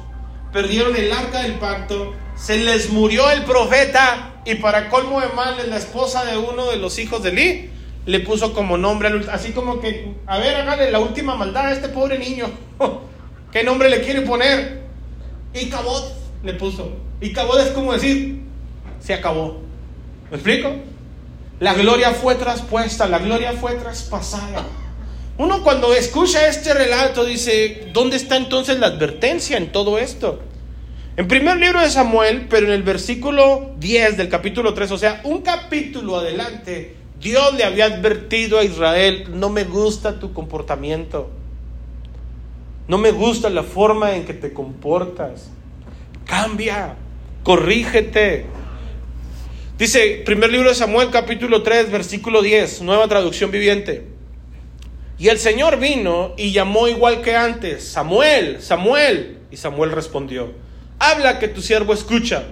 perdieron 0.51 0.95
el 0.95 1.11
arca 1.11 1.43
del 1.43 1.53
pacto, 1.53 2.13
se 2.35 2.57
les 2.57 2.89
murió 2.89 3.29
el 3.31 3.43
profeta 3.43 4.41
y 4.43 4.55
para 4.55 4.89
colmo 4.89 5.21
de 5.21 5.29
males 5.29 5.67
la 5.67 5.77
esposa 5.77 6.25
de 6.25 6.37
uno 6.37 6.69
de 6.69 6.77
los 6.77 6.97
hijos 6.99 7.23
de 7.23 7.31
Lee 7.31 7.69
le 8.05 8.19
puso 8.19 8.53
como 8.53 8.77
nombre, 8.77 9.09
así 9.31 9.51
como 9.51 9.79
que, 9.79 10.13
a 10.27 10.37
ver, 10.37 10.55
hágale 10.55 10.91
la 10.91 10.99
última 10.99 11.35
maldad 11.35 11.67
a 11.67 11.71
este 11.71 11.89
pobre 11.89 12.19
niño. 12.19 12.47
¿Qué 13.51 13.63
nombre 13.63 13.89
le 13.89 14.01
quiere 14.01 14.21
poner? 14.21 14.83
Y 15.53 15.69
Cabot 15.69 16.13
le 16.43 16.53
puso. 16.53 16.91
Y 17.21 17.33
Cabot 17.33 17.59
es 17.59 17.69
como 17.69 17.93
decir, 17.93 18.44
se 19.05 19.13
acabó. 19.13 19.61
¿Me 20.31 20.37
explico? 20.37 20.71
La 21.59 21.73
gloria 21.73 22.11
fue 22.11 22.35
traspuesta, 22.35 23.07
la 23.07 23.19
gloria 23.19 23.53
fue 23.53 23.75
traspasada. 23.75 24.65
Uno 25.37 25.61
cuando 25.63 25.93
escucha 25.93 26.47
este 26.47 26.73
relato 26.73 27.23
dice, 27.23 27.89
¿dónde 27.93 28.17
está 28.17 28.35
entonces 28.35 28.79
la 28.79 28.87
advertencia 28.87 29.57
en 29.57 29.71
todo 29.71 29.99
esto? 29.99 30.41
En 31.17 31.27
primer 31.27 31.57
libro 31.57 31.81
de 31.81 31.89
Samuel, 31.89 32.47
pero 32.49 32.65
en 32.65 32.73
el 32.73 32.83
versículo 32.83 33.75
10 33.77 34.17
del 34.17 34.27
capítulo 34.27 34.73
3, 34.73 34.91
o 34.91 34.97
sea, 34.97 35.21
un 35.23 35.41
capítulo 35.41 36.17
adelante, 36.17 36.95
Dios 37.19 37.53
le 37.53 37.63
había 37.63 37.85
advertido 37.85 38.59
a 38.59 38.63
Israel, 38.63 39.27
no 39.29 39.49
me 39.49 39.65
gusta 39.65 40.19
tu 40.19 40.33
comportamiento, 40.33 41.29
no 42.87 42.97
me 42.97 43.11
gusta 43.11 43.49
la 43.49 43.63
forma 43.63 44.15
en 44.15 44.25
que 44.25 44.33
te 44.33 44.51
comportas, 44.51 45.49
cambia, 46.25 46.95
corrígete, 47.43 48.45
Dice, 49.77 50.21
primer 50.25 50.53
libro 50.53 50.69
de 50.69 50.75
Samuel, 50.75 51.09
capítulo 51.11 51.61
3, 51.61 51.91
versículo 51.91 52.41
10, 52.41 52.81
nueva 52.83 53.09
traducción 53.09 53.51
viviente. 53.51 54.07
Y 55.19 55.27
el 55.27 55.37
Señor 55.37 55.77
vino 55.79 56.33
y 56.37 56.53
llamó 56.53 56.87
igual 56.87 57.21
que 57.21 57.35
antes, 57.35 57.85
Samuel, 57.85 58.61
Samuel. 58.61 59.39
Y 59.51 59.57
Samuel 59.57 59.91
respondió, 59.91 60.53
habla 60.97 61.39
que 61.39 61.49
tu 61.49 61.61
siervo 61.61 61.93
escucha. 61.93 62.45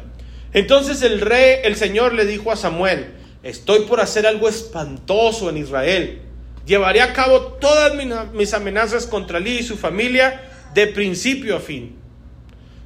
Entonces 0.52 1.02
el 1.02 1.22
rey, 1.22 1.62
el 1.64 1.78
Señor 1.78 2.14
le 2.14 2.26
dijo 2.26 2.52
a 2.52 2.58
Samuel, 2.58 3.14
estoy 3.42 3.86
por 3.86 4.02
hacer 4.02 4.28
algo 4.28 4.50
espantoso 4.50 5.50
en 5.50 5.56
Israel. 5.56 6.22
Llevaré 6.66 7.00
a 7.00 7.14
cabo 7.14 7.54
todas 7.54 7.94
mis 8.34 8.54
amenazas 8.54 9.08
contra 9.08 9.40
Lee 9.40 9.60
y 9.60 9.64
su 9.64 9.78
familia 9.78 10.42
de 10.74 10.88
principio 10.88 11.56
a 11.56 11.62
fin. 11.62 11.96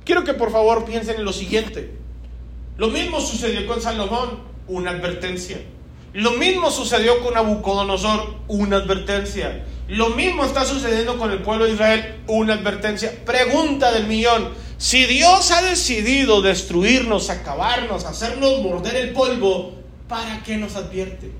Quiero 0.06 0.24
que 0.24 0.36
por 0.36 0.52
favor 0.52 0.86
piensen 0.86 1.16
en 1.16 1.26
lo 1.26 1.34
siguiente. 1.34 1.90
Lo 2.78 2.90
mismo 2.90 3.20
sucedió 3.20 3.66
con 3.66 3.82
Salomón, 3.82 4.40
una 4.68 4.92
advertencia. 4.92 5.60
Lo 6.14 6.32
mismo 6.32 6.72
sucedió 6.72 7.20
con 7.22 7.34
Nabucodonosor, 7.34 8.36
una 8.48 8.78
advertencia. 8.78 9.66
Lo 9.88 10.10
mismo 10.10 10.46
está 10.46 10.66
sucediendo 10.66 11.18
con 11.18 11.32
el 11.32 11.42
pueblo 11.42 11.66
de 11.66 11.74
Israel, 11.74 12.16
una 12.28 12.54
advertencia. 12.54 13.12
Pregunta 13.26 13.92
del 13.92 14.08
millón. 14.08 14.50
Si 14.78 15.06
Dios 15.06 15.52
ha 15.52 15.62
decidido 15.64 16.42
destruirnos, 16.42 17.30
acabarnos, 17.30 18.06
hacernos 18.06 18.62
morder 18.62 18.96
el 18.96 19.12
polvo, 19.12 19.74
¿para 20.08 20.44
qué 20.44 20.58
nos 20.58 20.76
advierte? 20.76 21.32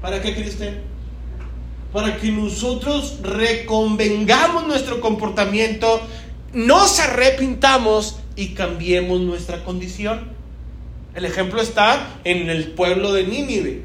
¿Para 0.00 0.20
qué, 0.20 0.34
Cristian? 0.34 0.80
Para 1.92 2.16
que 2.16 2.30
nosotros 2.30 3.18
reconvengamos 3.22 4.66
nuestro 4.66 5.00
comportamiento, 5.00 6.00
nos 6.52 6.98
arrepintamos 6.98 8.16
y 8.38 8.54
cambiemos 8.54 9.20
nuestra 9.20 9.64
condición. 9.64 10.28
El 11.12 11.24
ejemplo 11.24 11.60
está 11.60 12.20
en 12.22 12.48
el 12.48 12.70
pueblo 12.70 13.12
de 13.12 13.24
Nínive. 13.24 13.82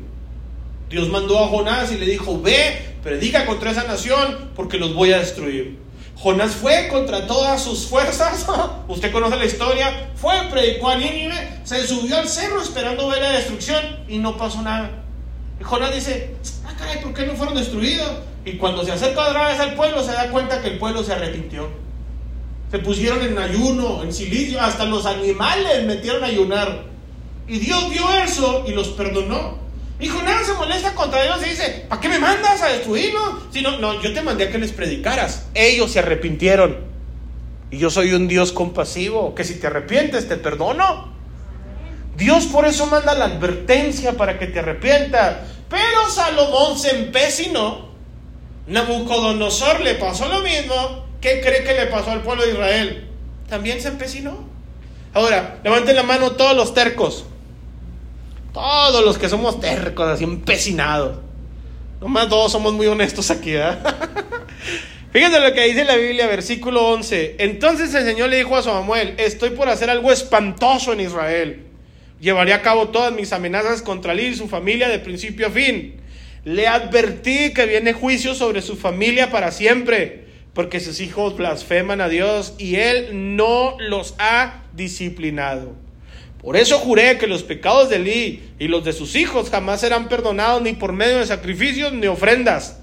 Dios 0.91 1.09
mandó 1.09 1.43
a 1.43 1.47
Jonás 1.47 1.91
y 1.91 1.97
le 1.97 2.05
dijo, 2.05 2.39
ve, 2.39 2.97
predica 3.01 3.47
contra 3.47 3.71
esa 3.71 3.85
nación 3.85 4.51
porque 4.55 4.77
los 4.77 4.93
voy 4.93 5.11
a 5.11 5.17
destruir. 5.17 5.79
Jonás 6.15 6.51
fue 6.51 6.87
contra 6.89 7.25
todas 7.25 7.63
sus 7.63 7.87
fuerzas. 7.87 8.45
Usted 8.87 9.11
conoce 9.11 9.37
la 9.37 9.45
historia. 9.45 10.11
Fue, 10.13 10.35
predicó 10.51 10.89
a 10.89 10.97
Nínive, 10.97 11.61
se 11.63 11.87
subió 11.87 12.17
al 12.17 12.29
cerro 12.29 12.61
esperando 12.61 13.07
ver 13.07 13.23
la 13.23 13.31
destrucción 13.31 13.83
y 14.07 14.19
no 14.19 14.37
pasó 14.37 14.61
nada. 14.61 15.03
Y 15.59 15.63
Jonás 15.63 15.95
dice: 15.95 16.35
Ah, 16.63 16.75
¿por 17.01 17.15
qué 17.15 17.25
no 17.25 17.33
fueron 17.33 17.55
destruidos? 17.55 18.19
Y 18.45 18.57
cuando 18.57 18.85
se 18.85 18.91
acerca 18.91 19.29
otra 19.29 19.47
vez 19.47 19.59
al 19.59 19.73
pueblo, 19.73 20.03
se 20.03 20.11
da 20.11 20.29
cuenta 20.29 20.61
que 20.61 20.67
el 20.67 20.77
pueblo 20.77 21.03
se 21.03 21.13
arrepintió. 21.13 21.82
Se 22.73 22.79
pusieron 22.79 23.21
en 23.21 23.37
ayuno, 23.37 24.01
en 24.01 24.11
silicio, 24.11 24.59
hasta 24.59 24.85
los 24.85 25.05
animales 25.05 25.85
metieron 25.85 26.23
a 26.23 26.25
ayunar. 26.25 26.85
Y 27.47 27.59
Dios 27.59 27.87
vio 27.91 28.11
eso 28.15 28.65
y 28.67 28.71
los 28.71 28.87
perdonó. 28.87 29.59
Y 29.99 30.07
Jonás 30.07 30.47
se 30.47 30.53
molesta 30.53 30.95
contra 30.95 31.21
Dios 31.21 31.37
y 31.45 31.49
dice, 31.51 31.85
¿para 31.87 32.01
qué 32.01 32.09
me 32.09 32.17
mandas 32.17 32.63
a 32.63 32.69
destruirnos? 32.69 33.43
Si 33.51 33.61
no, 33.61 33.77
no, 33.77 34.01
yo 34.01 34.11
te 34.11 34.23
mandé 34.23 34.45
a 34.45 34.51
que 34.51 34.57
les 34.57 34.71
predicaras. 34.71 35.45
Ellos 35.53 35.91
se 35.91 35.99
arrepintieron. 35.99 36.79
Y 37.69 37.77
yo 37.77 37.91
soy 37.91 38.13
un 38.13 38.27
Dios 38.27 38.51
compasivo, 38.51 39.35
que 39.35 39.43
si 39.43 39.59
te 39.59 39.67
arrepientes 39.67 40.27
te 40.27 40.37
perdono. 40.37 41.13
Dios 42.17 42.47
por 42.47 42.65
eso 42.65 42.87
manda 42.87 43.13
la 43.13 43.25
advertencia 43.25 44.13
para 44.13 44.39
que 44.39 44.47
te 44.47 44.57
arrepientas. 44.57 45.41
Pero 45.69 46.09
Salomón 46.09 46.79
se 46.79 46.89
empecinó. 46.89 47.89
Nabucodonosor 48.65 49.81
le 49.81 49.93
pasó 49.93 50.27
lo 50.27 50.39
mismo. 50.39 51.02
¿Qué 51.23 51.39
cree 51.39 51.63
que 51.63 51.73
le 51.73 51.85
pasó 51.85 52.11
al 52.11 52.21
pueblo 52.21 52.43
de 52.43 52.51
Israel? 52.51 53.07
También 53.47 53.79
se 53.79 53.87
empecinó. 53.87 54.45
Ahora, 55.13 55.61
levanten 55.63 55.95
la 55.95 56.03
mano 56.03 56.33
todos 56.33 56.53
los 56.53 56.73
tercos. 56.73 57.23
Todos 58.51 59.05
los 59.05 59.17
que 59.17 59.29
somos 59.29 59.61
tercos, 59.61 60.05
así 60.05 60.25
empecinados. 60.25 61.19
Nomás 62.01 62.27
todos 62.27 62.51
somos 62.51 62.73
muy 62.73 62.87
honestos 62.87 63.31
aquí, 63.31 63.55
¿eh? 63.55 63.71
Fíjense 65.13 65.39
lo 65.39 65.53
que 65.53 65.63
dice 65.63 65.85
la 65.85 65.95
Biblia, 65.95 66.27
versículo 66.27 66.89
11. 66.89 67.37
Entonces 67.39 67.93
el 67.93 68.03
Señor 68.03 68.27
le 68.29 68.35
dijo 68.35 68.57
a 68.57 68.61
Samuel, 68.61 69.13
estoy 69.17 69.51
por 69.51 69.69
hacer 69.69 69.89
algo 69.89 70.11
espantoso 70.11 70.91
en 70.91 70.99
Israel. 70.99 71.63
Llevaré 72.19 72.51
a 72.51 72.61
cabo 72.61 72.89
todas 72.89 73.13
mis 73.13 73.31
amenazas 73.31 73.81
contra 73.81 74.11
él 74.11 74.19
y 74.19 74.35
su 74.35 74.49
familia 74.49 74.89
de 74.89 74.99
principio 74.99 75.47
a 75.47 75.51
fin. 75.51 76.01
Le 76.43 76.67
advertí 76.67 77.53
que 77.53 77.65
viene 77.65 77.93
juicio 77.93 78.35
sobre 78.35 78.61
su 78.61 78.75
familia 78.75 79.31
para 79.31 79.51
siempre, 79.51 80.23
porque 80.53 80.79
sus 80.79 80.99
hijos 80.99 81.35
blasfeman 81.35 82.01
a 82.01 82.09
Dios 82.09 82.53
y 82.57 82.75
él 82.75 83.35
no 83.35 83.75
los 83.79 84.15
ha 84.19 84.63
disciplinado. 84.73 85.73
Por 86.41 86.57
eso 86.57 86.77
juré 86.77 87.17
que 87.17 87.27
los 87.27 87.43
pecados 87.43 87.89
de 87.89 87.95
Eli 87.95 88.43
y 88.59 88.67
los 88.67 88.83
de 88.83 88.93
sus 88.93 89.15
hijos 89.15 89.49
jamás 89.49 89.81
serán 89.81 90.09
perdonados 90.09 90.61
ni 90.61 90.73
por 90.73 90.91
medio 90.91 91.19
de 91.19 91.25
sacrificios 91.25 91.93
ni 91.93 92.07
ofrendas. 92.07 92.79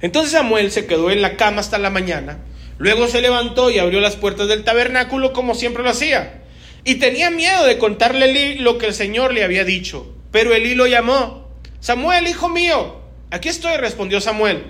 Entonces 0.00 0.32
Samuel 0.32 0.70
se 0.70 0.86
quedó 0.86 1.10
en 1.10 1.22
la 1.22 1.36
cama 1.36 1.60
hasta 1.60 1.78
la 1.78 1.90
mañana. 1.90 2.38
Luego 2.78 3.06
se 3.06 3.20
levantó 3.20 3.70
y 3.70 3.78
abrió 3.78 4.00
las 4.00 4.16
puertas 4.16 4.48
del 4.48 4.64
tabernáculo 4.64 5.32
como 5.32 5.54
siempre 5.54 5.82
lo 5.82 5.90
hacía. 5.90 6.42
Y 6.84 6.96
tenía 6.96 7.30
miedo 7.30 7.64
de 7.64 7.78
contarle 7.78 8.24
a 8.24 8.28
Eli 8.28 8.56
lo 8.56 8.78
que 8.78 8.86
el 8.86 8.94
Señor 8.94 9.32
le 9.32 9.44
había 9.44 9.64
dicho. 9.64 10.12
Pero 10.32 10.54
Eli 10.54 10.74
lo 10.74 10.86
llamó. 10.86 11.48
Samuel, 11.80 12.26
hijo 12.26 12.48
mío. 12.48 13.00
Aquí 13.30 13.48
estoy, 13.48 13.76
respondió 13.76 14.20
Samuel. 14.20 14.64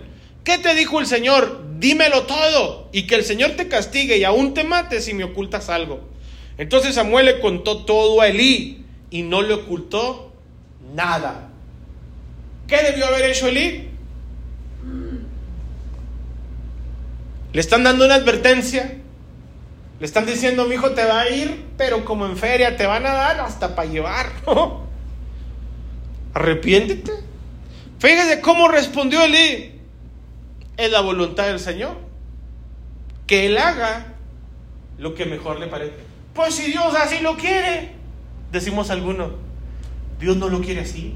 ¿Qué 0.45 0.59
te 0.59 0.75
dijo 0.75 1.01
el 1.01 1.07
Señor? 1.07 1.63
Dímelo 1.79 2.25
todo. 2.25 2.89
Y 2.93 3.07
que 3.07 3.15
el 3.17 3.25
Señor 3.25 3.53
te 3.53 3.67
castigue 3.67 4.19
y 4.19 4.25
aún 4.25 4.55
te 4.55 4.63
mate 4.63 5.01
si 5.01 5.15
me 5.15 5.25
ocultas 5.25 5.71
algo. 5.71 6.09
Entonces 6.59 6.95
Samuel 6.95 7.27
le 7.27 7.41
contó 7.41 7.85
todo 7.85 8.21
a 8.21 8.29
Elí 8.29 8.85
y 9.11 9.23
no 9.23 9.43
le 9.43 9.55
ocultó 9.55 10.33
nada. 10.95 11.49
¿Qué 12.69 12.77
debió 12.83 13.07
haber 13.07 13.31
hecho 13.31 13.49
Elí? 13.49 13.89
Le 17.53 17.61
están 17.61 17.85
dando 17.85 18.05
una 18.05 18.17
advertencia. 18.17 18.99
Le 20.01 20.07
están 20.07 20.27
diciendo, 20.27 20.67
mi 20.67 20.75
hijo 20.75 20.91
te 20.91 21.05
va 21.05 21.21
a 21.21 21.31
ir, 21.31 21.67
pero 21.79 22.05
como 22.05 22.27
en 22.27 22.37
feria, 22.37 22.77
te 22.77 22.85
van 22.87 23.07
a 23.07 23.15
dar 23.15 23.41
hasta 23.41 23.75
para 23.75 23.89
llevar. 23.89 24.33
Arrepiéntete. 26.35 27.13
Fíjese 27.99 28.41
cómo 28.41 28.69
respondió 28.69 29.23
Elí. 29.23 29.74
Es 30.77 30.91
la 30.91 31.01
voluntad 31.01 31.47
del 31.47 31.61
Señor. 31.61 31.97
Que 33.27 33.47
él 33.47 33.59
haga 33.59 34.15
lo 34.99 35.15
que 35.15 35.27
mejor 35.27 35.59
le 35.61 35.67
parece. 35.67 35.95
Pues 36.35 36.55
si 36.55 36.71
Dios 36.71 36.95
así 36.97 37.21
lo 37.21 37.37
quiere, 37.37 37.93
decimos 38.53 38.91
algunos, 38.91 39.33
Dios 40.21 40.37
no 40.37 40.49
lo 40.49 40.61
quiere 40.61 40.81
así. 40.81 41.15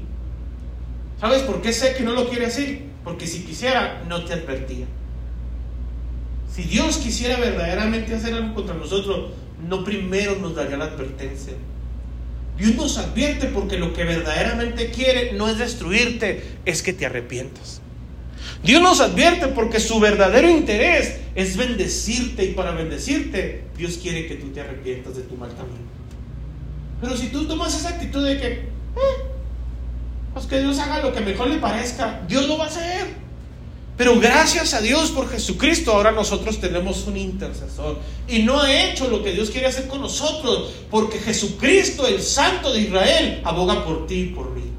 ¿Sabes 1.19 1.43
por 1.43 1.61
qué 1.61 1.73
sé 1.73 1.93
que 1.93 2.03
no 2.03 2.13
lo 2.13 2.29
quiere 2.29 2.45
así? 2.45 2.85
Porque 3.03 3.27
si 3.27 3.43
quisiera, 3.43 4.03
no 4.07 4.23
te 4.23 4.33
advertía. 4.33 4.85
Si 6.53 6.63
Dios 6.63 6.97
quisiera 6.97 7.37
verdaderamente 7.37 8.15
hacer 8.15 8.33
algo 8.33 8.55
contra 8.55 8.75
nosotros, 8.75 9.31
no 9.67 9.83
primero 9.83 10.35
nos 10.37 10.55
daría 10.55 10.77
la 10.77 10.85
advertencia. 10.85 11.53
Dios 12.57 12.75
nos 12.75 12.97
advierte 12.97 13.47
porque 13.47 13.77
lo 13.77 13.93
que 13.93 14.03
verdaderamente 14.03 14.91
quiere 14.91 15.33
no 15.33 15.47
es 15.47 15.57
destruirte, 15.57 16.43
es 16.65 16.81
que 16.81 16.93
te 16.93 17.05
arrepientas. 17.05 17.81
Dios 18.63 18.81
nos 18.81 18.99
advierte 18.99 19.47
porque 19.47 19.79
su 19.79 19.99
verdadero 19.99 20.49
interés 20.49 21.15
es 21.35 21.55
bendecirte 21.55 22.43
y 22.43 22.53
para 22.53 22.71
bendecirte 22.71 23.63
Dios 23.77 23.97
quiere 24.01 24.27
que 24.27 24.35
tú 24.35 24.49
te 24.49 24.61
arrepientas 24.61 25.15
de 25.15 25.23
tu 25.23 25.35
mal 25.35 25.49
camino. 25.49 25.87
Pero 27.01 27.15
si 27.15 27.27
tú 27.27 27.45
tomas 27.45 27.75
esa 27.75 27.89
actitud 27.89 28.25
de 28.25 28.37
que, 28.37 28.47
eh, 28.47 28.67
pues 30.33 30.45
que 30.45 30.59
Dios 30.59 30.77
haga 30.79 31.01
lo 31.01 31.13
que 31.13 31.21
mejor 31.21 31.47
le 31.47 31.57
parezca, 31.57 32.21
Dios 32.27 32.47
lo 32.47 32.57
va 32.57 32.65
a 32.65 32.67
hacer. 32.67 33.07
Pero 33.95 34.19
gracias 34.19 34.73
a 34.73 34.81
Dios 34.81 35.11
por 35.11 35.29
Jesucristo 35.29 35.93
ahora 35.93 36.11
nosotros 36.11 36.59
tenemos 36.59 37.07
un 37.07 37.15
intercesor. 37.15 37.99
Y 38.27 38.43
no 38.43 38.59
ha 38.59 38.83
hecho 38.83 39.09
lo 39.09 39.23
que 39.23 39.31
Dios 39.31 39.49
quiere 39.49 39.67
hacer 39.67 39.87
con 39.87 40.01
nosotros, 40.01 40.73
porque 40.91 41.19
Jesucristo, 41.19 42.05
el 42.07 42.21
Santo 42.21 42.73
de 42.73 42.81
Israel, 42.81 43.41
aboga 43.45 43.85
por 43.85 44.05
ti 44.07 44.15
y 44.15 44.25
por 44.27 44.51
mí 44.51 44.69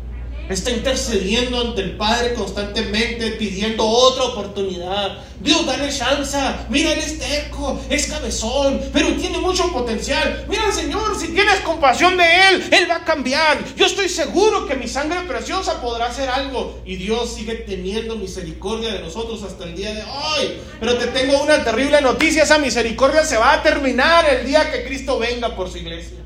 está 0.55 0.71
intercediendo 0.71 1.61
ante 1.61 1.83
el 1.83 1.97
Padre 1.97 2.35
constantemente, 2.35 3.33
pidiendo 3.33 3.87
otra 3.87 4.25
oportunidad. 4.25 5.19
Dios, 5.41 5.65
dale 5.65 5.91
chance. 5.91 6.37
Mira, 6.69 6.93
él 6.93 6.99
es 6.99 7.19
terco, 7.19 7.81
es 7.89 8.07
cabezón, 8.09 8.81
pero 8.93 9.15
tiene 9.15 9.39
mucho 9.39 9.73
potencial. 9.73 10.45
Mira, 10.49 10.71
Señor, 10.73 11.19
si 11.19 11.29
tienes 11.29 11.61
compasión 11.61 12.17
de 12.17 12.25
él, 12.25 12.69
él 12.71 12.91
va 12.91 12.97
a 12.97 13.05
cambiar. 13.05 13.59
Yo 13.77 13.87
estoy 13.87 14.09
seguro 14.09 14.67
que 14.67 14.75
mi 14.75 14.89
sangre 14.89 15.21
preciosa 15.21 15.81
podrá 15.81 16.07
hacer 16.07 16.29
algo. 16.29 16.81
Y 16.85 16.97
Dios 16.97 17.35
sigue 17.35 17.55
teniendo 17.55 18.17
misericordia 18.17 18.93
de 18.93 19.01
nosotros 19.01 19.43
hasta 19.45 19.65
el 19.65 19.77
día 19.77 19.95
de 19.95 20.03
hoy. 20.03 20.59
Pero 20.79 20.99
te 20.99 21.07
tengo 21.07 21.43
una 21.43 21.65
terrible 21.65 22.01
noticia: 22.01 22.43
esa 22.43 22.59
misericordia 22.59 23.25
se 23.25 23.39
va 23.39 23.53
a 23.53 23.63
terminar 23.63 24.29
el 24.29 24.47
día 24.47 24.71
que 24.71 24.85
Cristo 24.85 25.19
venga 25.19 25.55
por 25.55 25.71
su 25.71 25.79
iglesia. 25.79 26.19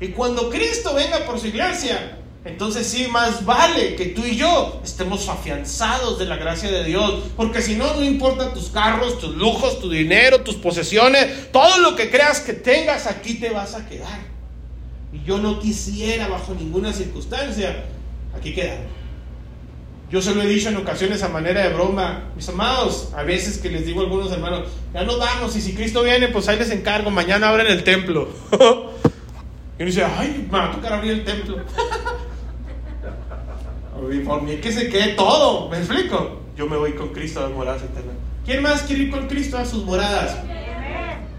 Y 0.00 0.08
cuando 0.08 0.50
Cristo 0.50 0.94
venga 0.94 1.24
por 1.26 1.38
su 1.38 1.46
iglesia, 1.46 2.19
entonces 2.44 2.86
sí, 2.86 3.06
más 3.08 3.44
vale 3.44 3.96
que 3.96 4.06
tú 4.06 4.24
y 4.24 4.36
yo 4.36 4.80
estemos 4.82 5.28
afianzados 5.28 6.18
de 6.18 6.24
la 6.24 6.36
gracia 6.36 6.70
de 6.70 6.84
Dios, 6.84 7.24
porque 7.36 7.60
si 7.60 7.76
no, 7.76 7.94
no 7.94 8.02
importa 8.02 8.54
tus 8.54 8.70
carros, 8.70 9.18
tus 9.18 9.36
lujos, 9.36 9.78
tu 9.78 9.90
dinero, 9.90 10.40
tus 10.40 10.56
posesiones, 10.56 11.52
todo 11.52 11.78
lo 11.78 11.96
que 11.96 12.10
creas 12.10 12.40
que 12.40 12.54
tengas 12.54 13.06
aquí 13.06 13.34
te 13.34 13.50
vas 13.50 13.74
a 13.74 13.86
quedar. 13.86 14.20
Y 15.12 15.22
yo 15.22 15.36
no 15.36 15.60
quisiera 15.60 16.28
bajo 16.28 16.54
ninguna 16.54 16.94
circunstancia 16.94 17.84
aquí 18.34 18.54
quedar. 18.54 18.78
Yo 20.10 20.22
se 20.22 20.34
lo 20.34 20.40
he 20.40 20.46
dicho 20.46 20.70
en 20.70 20.76
ocasiones 20.78 21.22
a 21.22 21.28
manera 21.28 21.62
de 21.62 21.74
broma, 21.74 22.30
mis 22.34 22.48
amados, 22.48 23.10
a 23.14 23.22
veces 23.22 23.58
que 23.58 23.68
les 23.68 23.84
digo 23.84 24.00
a 24.00 24.04
algunos 24.04 24.32
hermanos, 24.32 24.66
ya 24.94 25.04
nos 25.04 25.18
vamos 25.18 25.54
y 25.56 25.60
si 25.60 25.74
Cristo 25.74 26.02
viene, 26.02 26.28
pues 26.28 26.48
ahí 26.48 26.58
les 26.58 26.70
encargo, 26.70 27.10
mañana 27.10 27.50
abren 27.50 27.66
el 27.66 27.84
templo. 27.84 28.28
y 28.50 29.82
uno 29.82 29.86
dice, 29.86 30.04
ay, 30.04 30.48
me 30.50 30.58
va 30.58 30.70
a 30.70 30.72
tocar 30.72 30.94
abrir 30.94 31.12
el 31.12 31.24
templo. 31.24 31.58
Y 34.12 34.20
por 34.20 34.42
mí 34.42 34.56
que 34.56 34.72
se 34.72 34.88
quede 34.88 35.14
todo, 35.14 35.68
¿me 35.68 35.78
explico? 35.78 36.40
Yo 36.56 36.66
me 36.66 36.76
voy 36.76 36.92
con 36.92 37.08
Cristo 37.08 37.40
a 37.40 37.44
las 37.44 37.52
moradas 37.52 37.82
eternas. 37.82 38.16
¿Quién 38.44 38.62
más 38.62 38.82
quiere 38.82 39.04
ir 39.04 39.10
con 39.10 39.28
Cristo 39.28 39.58
a 39.58 39.64
sus 39.64 39.84
moradas? 39.84 40.38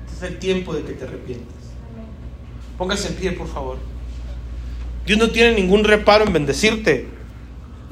Este 0.06 0.26
es 0.26 0.32
el 0.32 0.40
tiempo 0.40 0.74
de 0.74 0.84
que 0.84 0.94
te 0.94 1.06
arrepientas. 1.06 1.58
Póngase 2.78 3.10
en 3.10 3.16
pie, 3.16 3.32
por 3.34 3.48
favor. 3.48 3.78
Dios 5.06 5.18
no 5.18 5.30
tiene 5.32 5.54
ningún 5.54 5.84
reparo 5.84 6.26
en 6.26 6.34
bendecirte. 6.34 7.08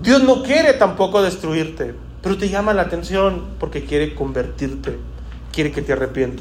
Dios 0.02 0.24
no 0.24 0.44
quiere 0.44 0.74
tampoco 0.74 1.22
destruirte, 1.22 1.94
pero 2.22 2.38
te 2.38 2.50
llama 2.50 2.74
la 2.74 2.84
atención 2.84 3.56
porque 3.60 3.84
quiere 3.84 4.16
convertirte, 4.16 4.98
quiere 5.52 5.72
que 5.72 5.82
te 5.82 5.94
arrepientas. 5.94 6.38